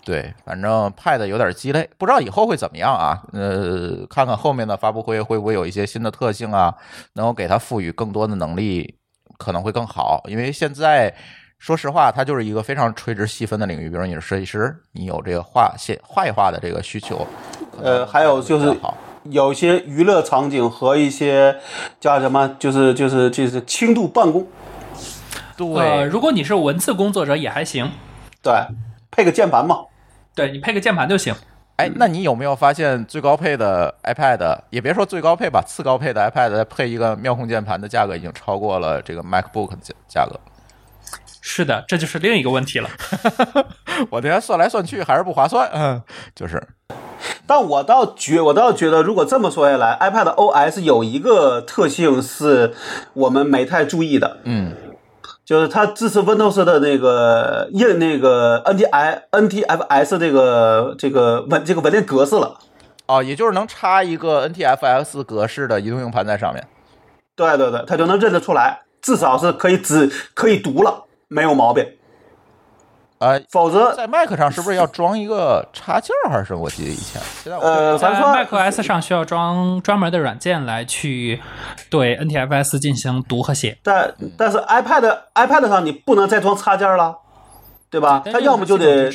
[0.04, 3.22] 对，反正 Pad 有点鸡肋，不知道以后会怎么样啊？
[3.32, 6.74] 呃，看看后面的发布会会不会有一些新的特性啊，
[7.14, 8.96] 能够给它赋予更多的能力，
[9.38, 10.22] 可能会更好。
[10.26, 11.14] 因为现在
[11.58, 17.26] 说实话，它就是一个非常垂直细分的领域，比如你是设计师，你有这个画线画一画的这个需求，
[17.80, 21.56] 呃，还有就是好有一些娱乐场景和一些
[22.00, 24.44] 叫什么，就是就是就是轻度办公，
[25.56, 27.88] 对，呃，如果你是文字工作者也还行，
[28.42, 28.52] 对，
[29.10, 29.86] 配个键盘嘛。
[30.34, 31.34] 对你配个键盘就行。
[31.76, 40.38] 哎，那你有没有发现最高配的 iPad，也别说最高配吧，次高配的 iPad 配一个妙控键盘的价格已经超过了这个 MacBook 的价价格。
[41.40, 42.88] 是的，这就是另一个问题了。
[44.10, 46.00] 我这算来算去还是不划算，嗯，
[46.34, 46.62] 就是
[47.46, 52.74] 但我倒觉，我倒觉得，如果这么说下来，iPad OS 有一个特性是
[53.14, 54.72] 我们没太注意的，嗯，
[55.44, 62.58] 就是它支持 Windows 的那个印那个 NTI NTFS 这个这个文这个文件格式了。
[63.06, 66.66] 哦，也就是能插一个 NTFS 格式的移动硬盘在上面。
[67.34, 71.84] 对对对，它就能认得出来，至少是可以只可以读了，没有毛病。
[73.22, 76.62] 呃，否则，在 Mac 上是不是要装一个插件儿还是什么？
[76.62, 81.40] 我记得以前，现在呃，在咱说 macOS 上需要装专门的软件来去
[81.88, 83.78] 对 NTFS 进行读和写。
[83.84, 87.16] 但但是 iPad iPad 上你不能再装插件了，
[87.90, 88.24] 对吧？
[88.24, 89.08] 它要么就得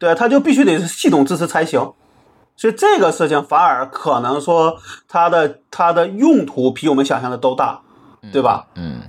[0.00, 1.92] 对，它就必须得是系统支持才行。
[2.56, 7.82] 所以这个事情反而可能说它的它的用途比我们想象的都大，
[8.32, 8.66] 对吧？
[8.74, 9.02] 嗯，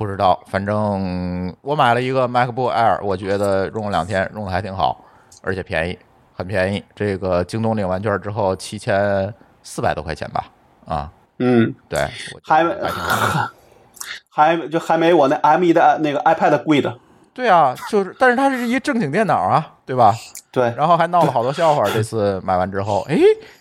[0.00, 5.04] 不知道，反正我买了一个 MacBook Air，我觉得用了两天，用的还挺好，
[5.42, 5.98] 而且便宜，
[6.34, 6.82] 很便宜。
[6.94, 9.30] 这个京东领完券之后，七千
[9.62, 10.46] 四百多块钱吧，
[10.86, 11.98] 啊，嗯，对，
[12.42, 13.50] 还得还挺好。
[14.32, 16.96] 还就还没我那 M 1的那个 iPad 贵的。
[17.34, 20.14] 对啊，就是，但是它是一正经电脑啊，对吧？
[20.50, 21.84] 对，然后还闹了好多笑话。
[21.92, 23.18] 这次买完之后，哎，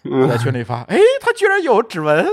[0.09, 2.25] 我在群里发，哎，它居然有指纹，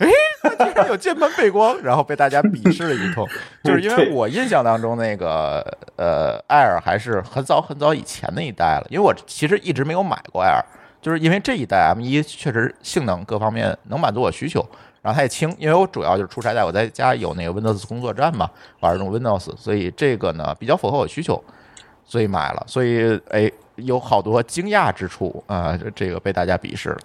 [0.00, 0.08] 哎，
[0.42, 3.26] 它居然有键盘背光，然后被大家鄙视了一通。
[3.62, 5.64] 就是因为我印象当中那个
[5.96, 10.64] 呃，Air 还是很早很早以前那一代了，因为我其实一直没有买过 Air，
[11.00, 14.66] 就是因为这一代 M 1确实性能各方面能满足我需求。
[15.02, 18.50] 然后它也轻，因为我主要就是出差在，我在家有那个 Windows 工作站嘛，
[18.80, 21.42] 玩用 Windows，所以这个呢比较符合我需求，
[22.04, 22.62] 所以买了。
[22.66, 26.98] 所以哎，有好多惊讶之处啊、这这个被大家鄙视了。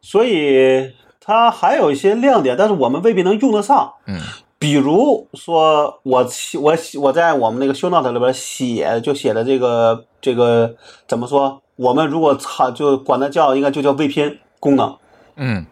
[0.00, 3.94] 所以它还有一些亮点，但是我们未必能用得上。
[4.06, 4.18] 嗯
[4.58, 6.28] 比如说我
[6.60, 10.76] 我我在我们那个 show note 里边写就写的这个这个
[11.08, 11.62] 怎么说？
[11.76, 14.98] 我们如果操就管它叫应该就叫 VPN 功能，
[15.36, 15.64] 嗯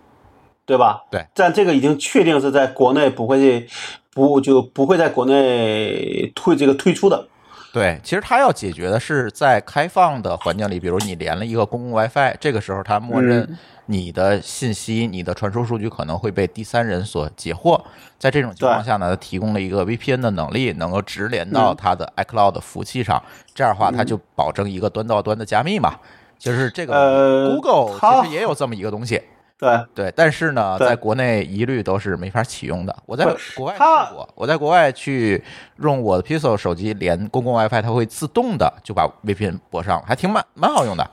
[0.65, 1.03] 对吧？
[1.11, 1.27] 对。
[1.35, 3.67] 但这个已经确定是在国内不会
[4.15, 7.28] 不就不会在国内推这个推出的，
[7.73, 13.59] 对，其实它要解决的是在开放的环境里，比如你连了一个公共 WiFi，这个时候它默认嗯
[13.91, 17.83] 你的信息、你的传输数据可能会被第三人所截获。
[18.19, 23.23] 在这种情况下呢，它提供了一个 VPN 的能力，能够直连到嗯它的 iCloud 服务器上，
[23.55, 25.95] 这样的话它就保证一个端到端的加密嘛。
[26.39, 29.21] 就是这个呃 Google 其实也有这么一个东西，
[29.59, 32.95] 对，对，但是呢，在国内一律都是没法启用的。
[33.07, 33.25] 我在
[33.57, 35.43] 国外它试过，我在国外去
[35.79, 41.11] 用我的 Pixel 手机连公共 WiFi，它会自动的就把 VPN 拨上了，还挺蛮蛮好用的。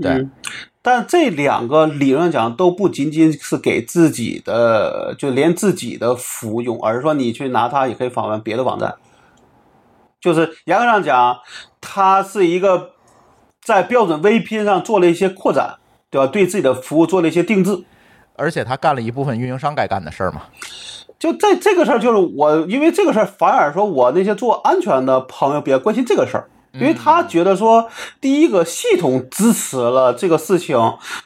[0.00, 0.30] 对，嗯
[0.82, 8.94] 但这两个理论上讲都不仅仅是给自己的，就连自己的服务用，而是说你去拿它也可以访问别的网站。
[10.20, 11.40] 就是严格上讲，
[11.80, 12.92] 它是一个
[13.60, 15.76] 在标准 VPN 上做了一些扩展，
[16.10, 16.26] 对吧？
[16.26, 17.84] 对自己的服务做了一些定制。
[18.36, 20.42] 而且他干了一部分运营商该干的事儿嘛。
[21.18, 27.90] 就在这个事儿，就是我因为这个事儿，反而说我那些做安全的朋友比较关心这个事儿，因为他觉得说，
[28.22, 30.78] 第一个系统支持了这个事情，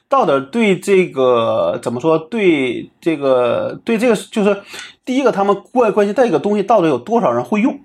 [0.09, 2.19] 到底对这个怎么说？
[2.19, 4.63] 对这个对这个就是
[5.05, 7.79] 第一个他们关关心这个东西到底有多少人会用，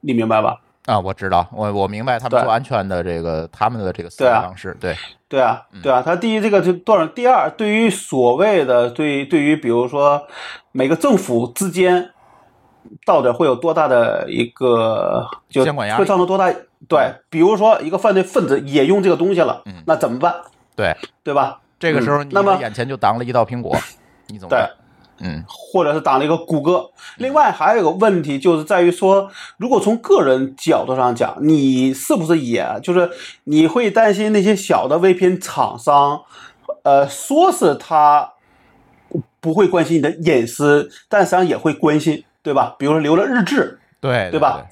[0.00, 0.62] 你明白吧？
[0.86, 4.96] 啊，我知道，我我明白他们对做安全的这个他们的这个思维方式，对，
[5.28, 7.06] 对啊，对啊，他第一这个就多少？
[7.06, 10.26] 第二，对于所谓的对对于比如说
[10.72, 12.10] 每个政府之间，
[13.06, 16.52] 到底会有多大的一个就监管压力会造成多大？
[16.88, 20.34] 对，比如说一个犯罪分子也用这个东西了，嗯那怎么办？
[20.74, 21.60] 对，对吧？
[21.78, 23.76] 这个时候你眼前就挡了一道苹果，
[24.26, 24.56] 你怎么？
[25.22, 26.90] 嗯或者是打了一个谷歌。
[27.16, 33.10] 另外还有一个问题，就是在于说，如果从个人角度上讲，你是不是也就是
[33.44, 36.22] 你会担心那些小的 VPN 厂商，
[36.82, 38.32] 呃，说是他
[39.40, 42.74] 不会关心你的隐私，但实际上也会关心，对吧？
[42.78, 44.66] 比如说留了日志，对对吧？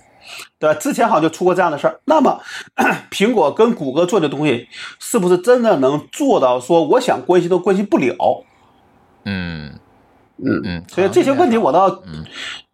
[0.59, 0.75] 对吧？
[0.75, 2.01] 之前好像就出过这样的事儿。
[2.05, 2.41] 那么，
[3.11, 4.69] 苹果跟谷歌做的东西，
[4.99, 8.45] 是不是真的能做到说我想关心都关心不了？
[9.25, 9.79] 嗯
[10.45, 12.25] 嗯嗯，所以这些问题我倒，嗯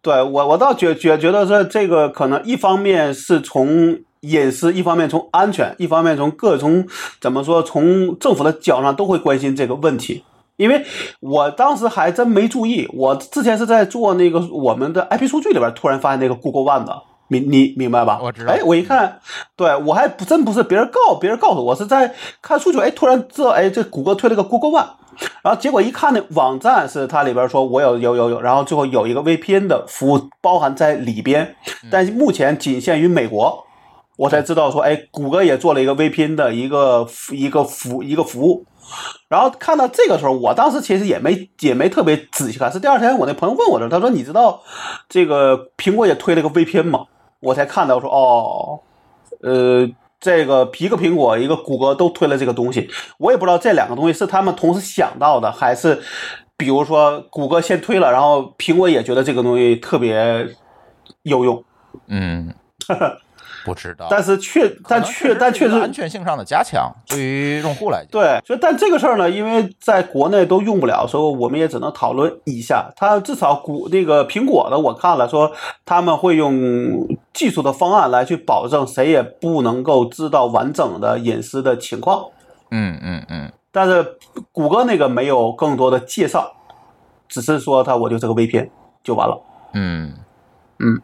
[0.01, 6.85] 对我我倒觉觉觉得说这个可能一方面是从隐私，一方面从安全，一方面从各从
[7.19, 10.23] 怎么说，从政府的角上都会关心这个问题。
[10.55, 10.83] 因为
[11.19, 18.19] 我当时还真没注意，我之前是在做那个我们的 IP 数据里边，突然发现那个 Google One 的，明你明白吧？
[18.23, 19.19] 我知道哎，我一看，
[19.55, 24.87] 对我还不真不是别人告别人告诉我，我是在看数据，哎，突然知道，哎，这谷歌推了个 Google One，
[25.41, 31.55] 然后结果一看那网站是它里边说我有有有有，然后最后有一个 VPN 的服务包含在里边，
[31.91, 33.65] 但是目前仅限于美国，
[34.17, 38.65] 我才知道说，哎，谷歌也做了一个 VPN 的一个一个服一个服务。
[39.27, 44.61] 然后看到这个时候，我当时其实也没也没特别仔细看，是第二天我那朋友问我的，他说你知道
[45.09, 47.05] 这个苹果也推了个 VPN 吗？
[47.39, 48.79] 我才看到说哦，
[49.41, 49.87] 呃，
[50.19, 52.89] 这个一个苹果一个谷歌都推了这个东西，
[53.19, 56.01] 我也不知道这两个东西是他们同时想到的，还是
[56.57, 60.47] 比如说谷歌先推了，然后苹果也觉得这个东西特别
[61.23, 61.63] 有用，
[62.07, 62.53] 嗯，
[63.67, 72.89] 不知道，但是确但确但确实安全性上的加强，对于用户来讲，对，所以但这个事儿呢，因为在国内都用不了，所以我们也只能讨论一下。
[72.95, 75.51] 它至少谷那个苹果的，我看了说
[75.85, 82.25] 他们会用技术的方案来去保证谁也不能够知道完整的隐私的情况。
[82.71, 84.17] 嗯嗯嗯，但是
[84.51, 86.53] 谷歌那个没有更多的介绍，
[87.27, 88.69] 只是说它我就这个 VPN
[89.03, 89.41] 就完了。
[89.73, 90.13] 嗯
[90.79, 91.01] 嗯，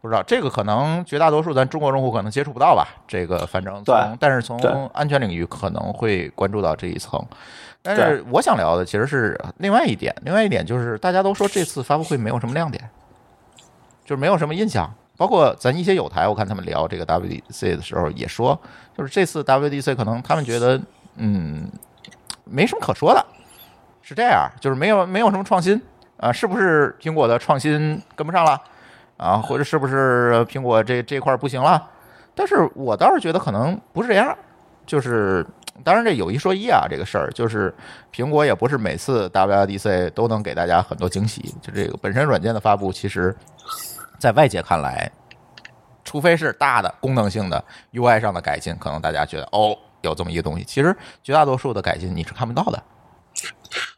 [0.00, 2.86] 不知道这个可能绝大多数咱中国用户可能接触不到吧。
[3.08, 7.20] 这个反正对从但是从安全领域可能会关注到这一层。
[7.82, 12.88] 但是我想聊的其实是另外一点，另外一点就是大家都说这次发布会没有什么亮点，
[14.04, 14.92] 就是没有什么印象。
[15.16, 18.60] 包括咱一些友台，我看他们聊这个 WDC 的时候也说，
[18.94, 20.78] 就是这次 WDC 可能他们觉得
[21.16, 21.66] 嗯
[22.44, 23.24] 没什么可说的，
[24.02, 25.80] 是这样，就是没有没有什么创新
[26.18, 28.60] 啊，是不是苹果的创新跟不上了
[29.16, 31.90] 啊，或者是不是苹果这这块不行了？
[32.34, 34.36] 但是我倒是觉得可能不是这样，
[34.84, 35.46] 就是
[35.82, 37.74] 当然这有一说一啊，这个事儿就是
[38.12, 43.34] 苹果也不是每次 WDC 都能给大家很多惊喜，就这个本身软件的发布，其实
[44.18, 45.10] 在外界看来，
[46.04, 47.64] 除非是大的功能性的
[47.94, 52.82] UI 上的改进，可能大家觉得哦有这么一个东西，其实绝大多数的改进你是看不到的。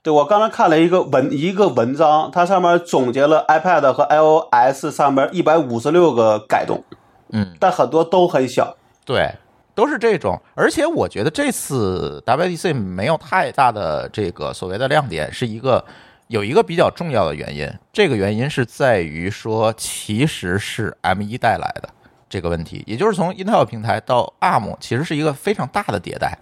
[0.08, 6.82] 对我刚才看了一个文一个文章，它上面总结了 iPad 和 iOS 上面一百五十六个改动，
[7.28, 8.74] 嗯，但很多都很小。
[9.04, 9.30] 对，
[9.74, 10.40] 都是这种。
[10.54, 15.84] 而且我觉得这次 WDC 没有太大的这个所谓的亮点，是一个
[16.28, 17.70] 有一个比较重要的原因。
[17.92, 21.90] 这个原因是在于说，其实是 M 一带来的。
[22.30, 26.38] 这个问题，也就是从 Intel 平台到 ARM，其实是一个非常大的迭代。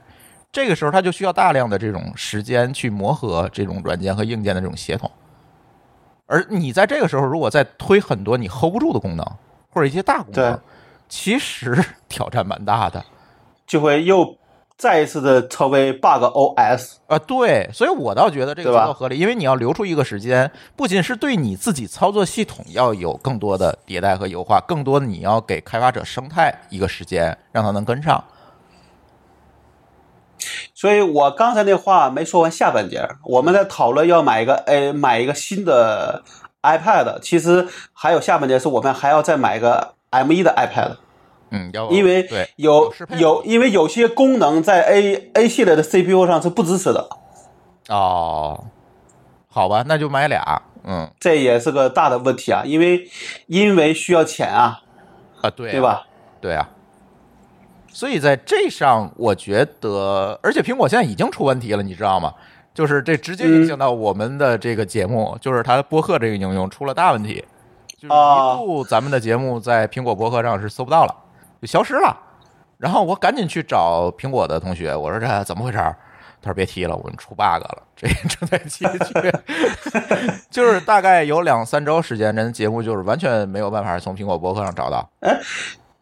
[0.52, 5.10] 这个时候，它就需要大量的这种时间去磨合这种软件和硬件的这种协同。
[6.26, 9.24] 而你在这个时候，如果再推很多你 hold 不住的功能，
[9.70, 10.58] 或者一些大功能，
[11.08, 11.78] 其实
[12.08, 13.04] 挑战蛮大的。
[13.66, 14.36] 就会又
[14.76, 16.94] 再一次的成为 bug OS。
[17.06, 28.22] 啊，对，所以我倒觉得这个比较合理，因为你要留出一个时间，不仅是对你自己操作系统要有更多的迭代和优化，更多的你要给开发者生态一个时间，让它能跟上。
[30.76, 36.22] 所以我刚才那话没说完下半截儿，我们在讨论要买一个哎买一个新的
[36.62, 40.96] iPad，其实还有下半截是我们还要再买一个 M 1的 iPad，
[41.50, 47.08] 嗯，要因为对有有因为有些功能在 A A 系列的 CPU 上是不支持的，
[47.88, 48.66] 哦，
[49.48, 53.08] 好吧，那就买俩，嗯这也是个大的问题啊，因为
[53.46, 54.82] 因为需要钱啊，
[55.40, 55.80] 啊，对啊对？
[55.80, 56.06] 吧？
[56.42, 56.68] 对啊。
[57.96, 62.30] 所以在这上，我觉得，而且苹果现在已经出问题了，你知道吗？
[62.74, 67.42] 就是这直接影响到我们的这个节目，就是它播客这个应用出了大问题，
[67.96, 71.14] 就是啊一度咱们的节目在苹果播客上是搜不到了，
[71.62, 72.14] 就消失了。
[72.76, 75.96] 然后我赶紧去找苹果的同学，我说这怎么回事儿？
[76.42, 79.32] 他说别提了，我们出 bug 了，这正在解决。
[80.52, 85.08] 就是大概有两三周时间，这节目就是完全没有办法从苹果播客上找到。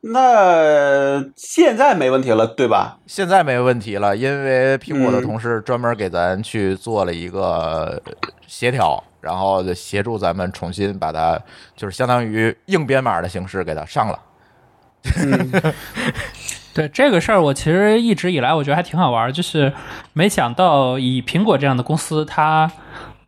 [0.06, 2.98] 那现在没问题了，对吧？
[3.06, 8.02] 现在没问题了，因为苹果的嗯同事专门给咱去做了一个
[8.46, 11.40] 协调，然后协助咱们重新把它，
[11.74, 14.18] 就是相当于硬编码的形式给它上了。
[16.74, 19.72] 对这个事儿，我其实一直以来我觉得还挺好玩儿，就是
[20.12, 22.70] 没想到以苹果这样的公司，它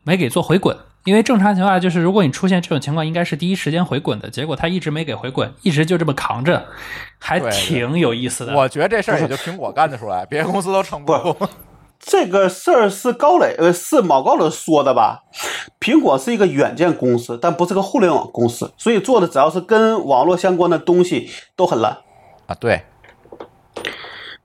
[0.03, 0.77] 没给做回滚。
[1.07, 6.67] 因为正常情况下，就是如果你出现这种情况，应该是第一时间回滚的，结果他一直没给回滚，一直就这么扛着，
[7.21, 8.55] 还挺有意思的。
[8.55, 11.37] 我觉得这事儿也就苹果干得出来，别的公司都撑不住。
[11.99, 15.23] 这个事儿是高磊呃是毛高磊说的吧？
[15.81, 21.97] 苹果是一个软件公司，但不是个互联网公司，所以做的只要是跟网络相关的东西都很烂。
[22.47, 22.83] 啊，对，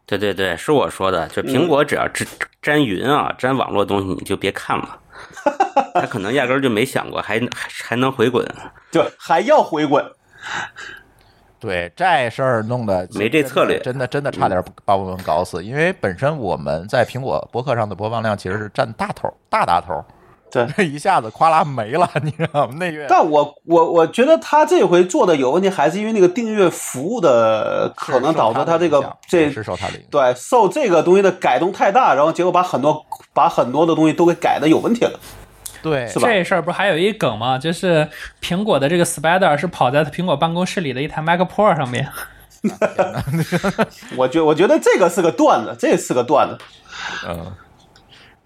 [0.06, 2.28] 对对对，是我说的，就苹果只要沾
[2.62, 5.00] 沾云啊，沾网络东西，你就别看了。
[5.94, 8.46] 他可能压根儿就没想过还还还能回滚，
[8.92, 10.04] 就还要回滚，
[11.60, 13.80] 对，这事儿弄的没这策略。
[13.80, 15.64] 真的真的差点把我们搞死。
[15.64, 20.04] 因为本身我们在苹果博客上的播放量其实是占大头，大大头，
[20.52, 20.68] 对。
[20.78, 22.76] 这一下子哗啦没了，你知道吗？
[22.80, 30.08] 那月但我我我觉得他这回做的有问题，还是因为那个订阅服务的可能导致他这个这是受他的影响。
[30.12, 35.20] 对受这个东西的改动太大，然后结果把很多把很多的东西都给改的有问题了。
[35.82, 37.58] 对，是吧这事儿不是还有一梗吗？
[37.58, 38.08] 就是
[38.40, 42.08] 苹果的这个 Spider 是跑在苹果办公室里的一台 Mac Pro 上面。
[44.16, 46.58] 我觉我觉得这个是个段子，这是个段子。
[47.28, 47.52] 嗯，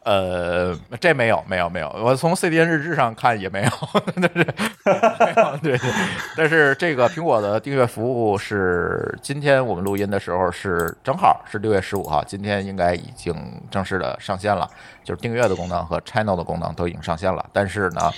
[0.06, 1.90] 呃，这没有，没有，没有。
[2.00, 3.70] 我从 CDN 日志上看也没有，
[4.22, 4.44] 但是
[4.84, 5.90] 哈哈哈，对 对。
[6.38, 13.36] 但是这个苹果的订阅服务是今天我们录音的时候是正好是六月十五号，今天应该已经
[13.72, 14.70] 正式的上线了，
[15.04, 17.44] 就是订阅的功能和 Channel 的功能都已经上线了。
[17.52, 18.12] 但是呢。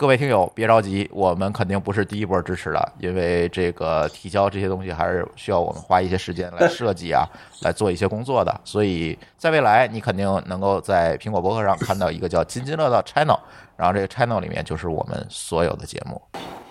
[0.00, 7.28] 各位听友别着急，我们肯定不是第一波支持的，因为这个提交这些东西还是需要我们花一些时间来设计啊，
[7.60, 8.60] 来做一些工作的。
[8.64, 13.38] 所以在未来，你肯定能够在苹果博客上看到一个叫“津津乐道 Channel”，
[13.76, 16.18] 然后这个 Channel 里面就是我们所有的节目。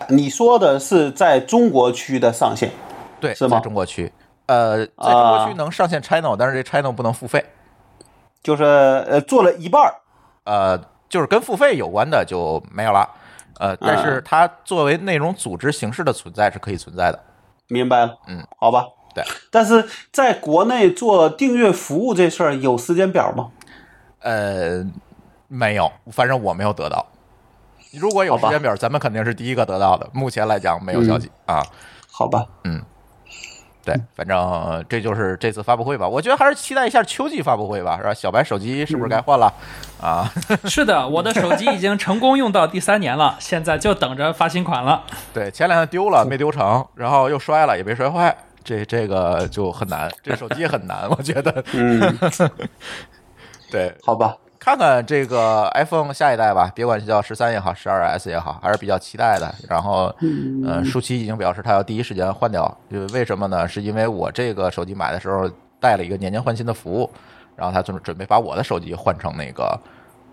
[0.08, 2.72] 你说的是在中国区的上线，
[3.20, 4.12] 对，是吗在中国区，
[4.48, 7.46] 呃，在中国区能上线 Channel，但是这 Channel 不能付费，
[8.42, 9.94] 就是呃做了一半儿。
[10.46, 10.76] 呃，
[11.08, 13.08] 就是跟付费有关的就没有了。
[13.60, 17.24] 呃，但是它作为内容组织形式的存在是可以存在的。
[17.68, 18.88] 明白了，嗯，好吧。
[19.14, 23.52] 对，但是在国内做订阅服务这事儿有时间表吗？
[24.22, 24.86] 呃，
[25.48, 27.06] 没有，反正我没有得到。
[27.92, 30.08] 如果有时间表，咱们肯定是第一个得到的。
[30.14, 31.62] 目前来讲，没有消息、啊。
[32.12, 32.46] 好吧，
[33.90, 36.08] 对，反正这就是这次发布会吧。
[36.08, 38.14] 我觉得还是期待一下秋季发布会吧，是吧？
[38.14, 39.52] 小白手机是不是该换了、
[40.00, 40.32] 啊？
[40.66, 45.04] 是的，我的手机已经成功用到第三年了，现在就等着发新款了。
[45.34, 51.64] 对，前两天丢了没丢成，然后又摔了也没摔坏，这这个就很难，这手机很难，我觉得。
[51.74, 52.18] 嗯，
[53.72, 54.36] 对，好吧，
[54.70, 59.54] 看看这个 iPhone 下一代吧，别管是叫十三也好，十二 S 也好，还是比较期待的。
[59.68, 60.14] 然后，
[60.66, 63.68] 呃，舒淇已经表示他要第一时间换掉，就为什么呢？
[63.68, 67.10] 是因为我这个手机买的时候带了一个年年换新的服务，
[67.56, 69.78] 然后他准准备把我的手机换成那个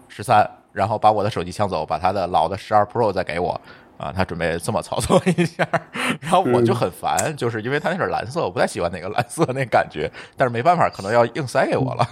[0.08, 3.58] 十三，然后把我的手机抢走，把他的老的十二 Pro 再给我。
[3.96, 5.66] 啊，他准备这么操作一下，
[6.20, 12.06] 然后我就很烦，就是因为他那是蓝色，我不太喜欢那个蓝色那感觉，但是没办法，可能要硬塞给我了。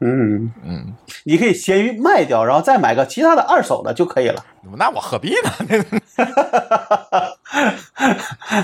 [0.00, 0.94] 嗯，嗯，
[1.24, 4.44] 你可以闲鱼卖掉，然后再买个其他的二手的就可以了。
[4.76, 5.50] 那我何必呢？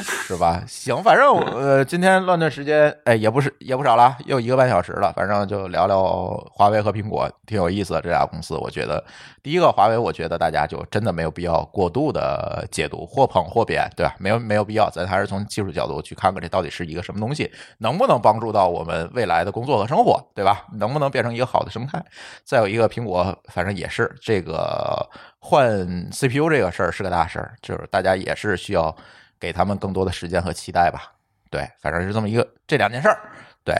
[0.01, 0.63] 是吧？
[0.67, 5.13] 行，反正呃，今天乱炖时间，哎，也不是也不少了，又一个半小时了。
[5.15, 6.03] 反正就聊聊
[6.51, 8.57] 华为和苹果，挺有意思的这俩公司。
[8.57, 9.03] 我觉得
[9.43, 14.15] 第一个华为，我觉得大家就真的没有必要过度的解读，或捧或贬，对吧？
[14.19, 20.67] 没有没有必要，咱还是从技术角度去看看这到底是一个什么东西，能不能帮助到我们未来的工作和生活，对吧？
[20.75, 22.05] 能不能变成一个好的生态？
[22.45, 25.09] 再有一个，苹果反正也是这个
[25.39, 28.95] 换嗯 CPU 这个事儿是个大事儿，就是大家也是需要
[29.39, 31.13] 给他们更多的时间和期待吧。
[31.51, 33.19] 对，反正是这么一个这两件事儿。
[33.65, 33.75] 对，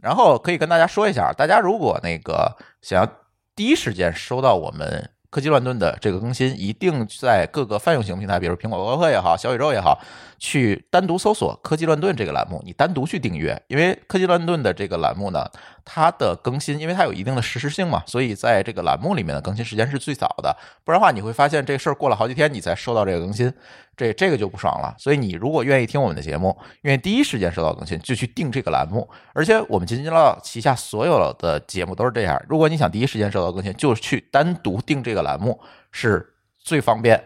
[0.00, 3.12] 然后可以跟大家说一下，大家如果那个想要
[3.54, 9.96] 第一时间收到我们科技乱炖的这个更新，一定在各个泛用型平台，比如苹果播客也好，小宇宙也好，
[10.40, 15.48] 去单独搜索“科技乱炖”这个栏目，你单独去订阅，因为科技乱炖的这个栏目呢，
[15.84, 20.56] 它的更新，因为它有一定的实时性嘛，所以在这个栏目里面的更新时间是最早的。
[20.84, 23.52] 不然的话，你会发现这事儿过了好几天你才收到这个更新，
[24.00, 24.94] 这这个就不爽了。
[24.98, 29.06] 所以你如果愿意听我们的节目，愿意第一时间收到更新，就去订这个栏目。
[29.34, 35.60] 而且我们津津乐道旗下所有的节目都是这样，如果你想第一时间收到更新，就去单独订这个栏目
[35.92, 36.26] 是
[36.58, 37.22] 最方便、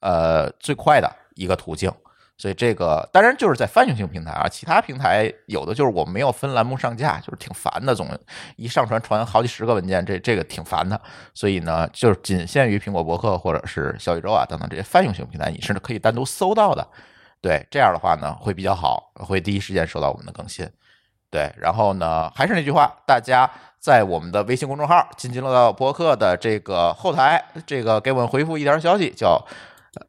[0.00, 1.90] 呃最快的一个途径。
[2.40, 8.08] 所以这个当然就是在泛用型平台啊，其他平台有的就是我没有分栏目上架，就是挺烦的，总
[8.56, 10.98] 一上传传好几十个文件，这这个挺烦的。
[11.34, 16.88] 所以呢，就是仅限于苹果博客或者是小宇宙啊等等这些泛用型平台，你是可以单独搜到的。
[17.42, 20.66] 对，这样的话呢会比较好，会第一时间收到我们的更新。
[21.30, 23.48] 对，然后呢，还是那句话，大家
[23.78, 29.46] 在我们的微信公众号“津津乐道播客”的这个后台，这个给我们回复一条消息，叫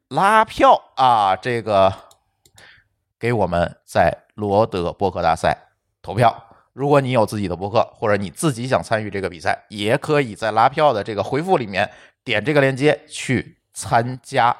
[0.08, 1.92] 拉票啊，这个
[3.22, 5.56] 给我们在罗德播客大赛
[6.02, 6.44] 投票。
[6.72, 11.88] 如果你有自己的播客，或者你自己想参与这个比赛，也可以在拉票的这个回复里面
[12.24, 14.56] 点这个链接去参加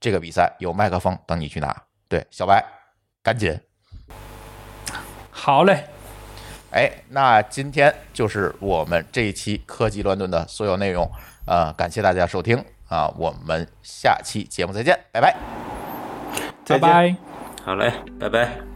[0.00, 1.76] 这个比赛，有麦克风等你去拿。
[2.08, 2.64] 对，小白，
[3.22, 3.60] 赶紧。
[5.30, 5.84] 好嘞，
[6.70, 11.06] 哎，那今天就是我们这一期科技乱炖的所有内容，
[11.46, 12.56] 呃，感谢大家收听
[12.88, 15.36] 啊，我们下期节目再见，拜拜。
[16.64, 16.80] 再见。
[16.80, 17.25] 拜拜。
[17.66, 18.75] 好嘞，拜拜。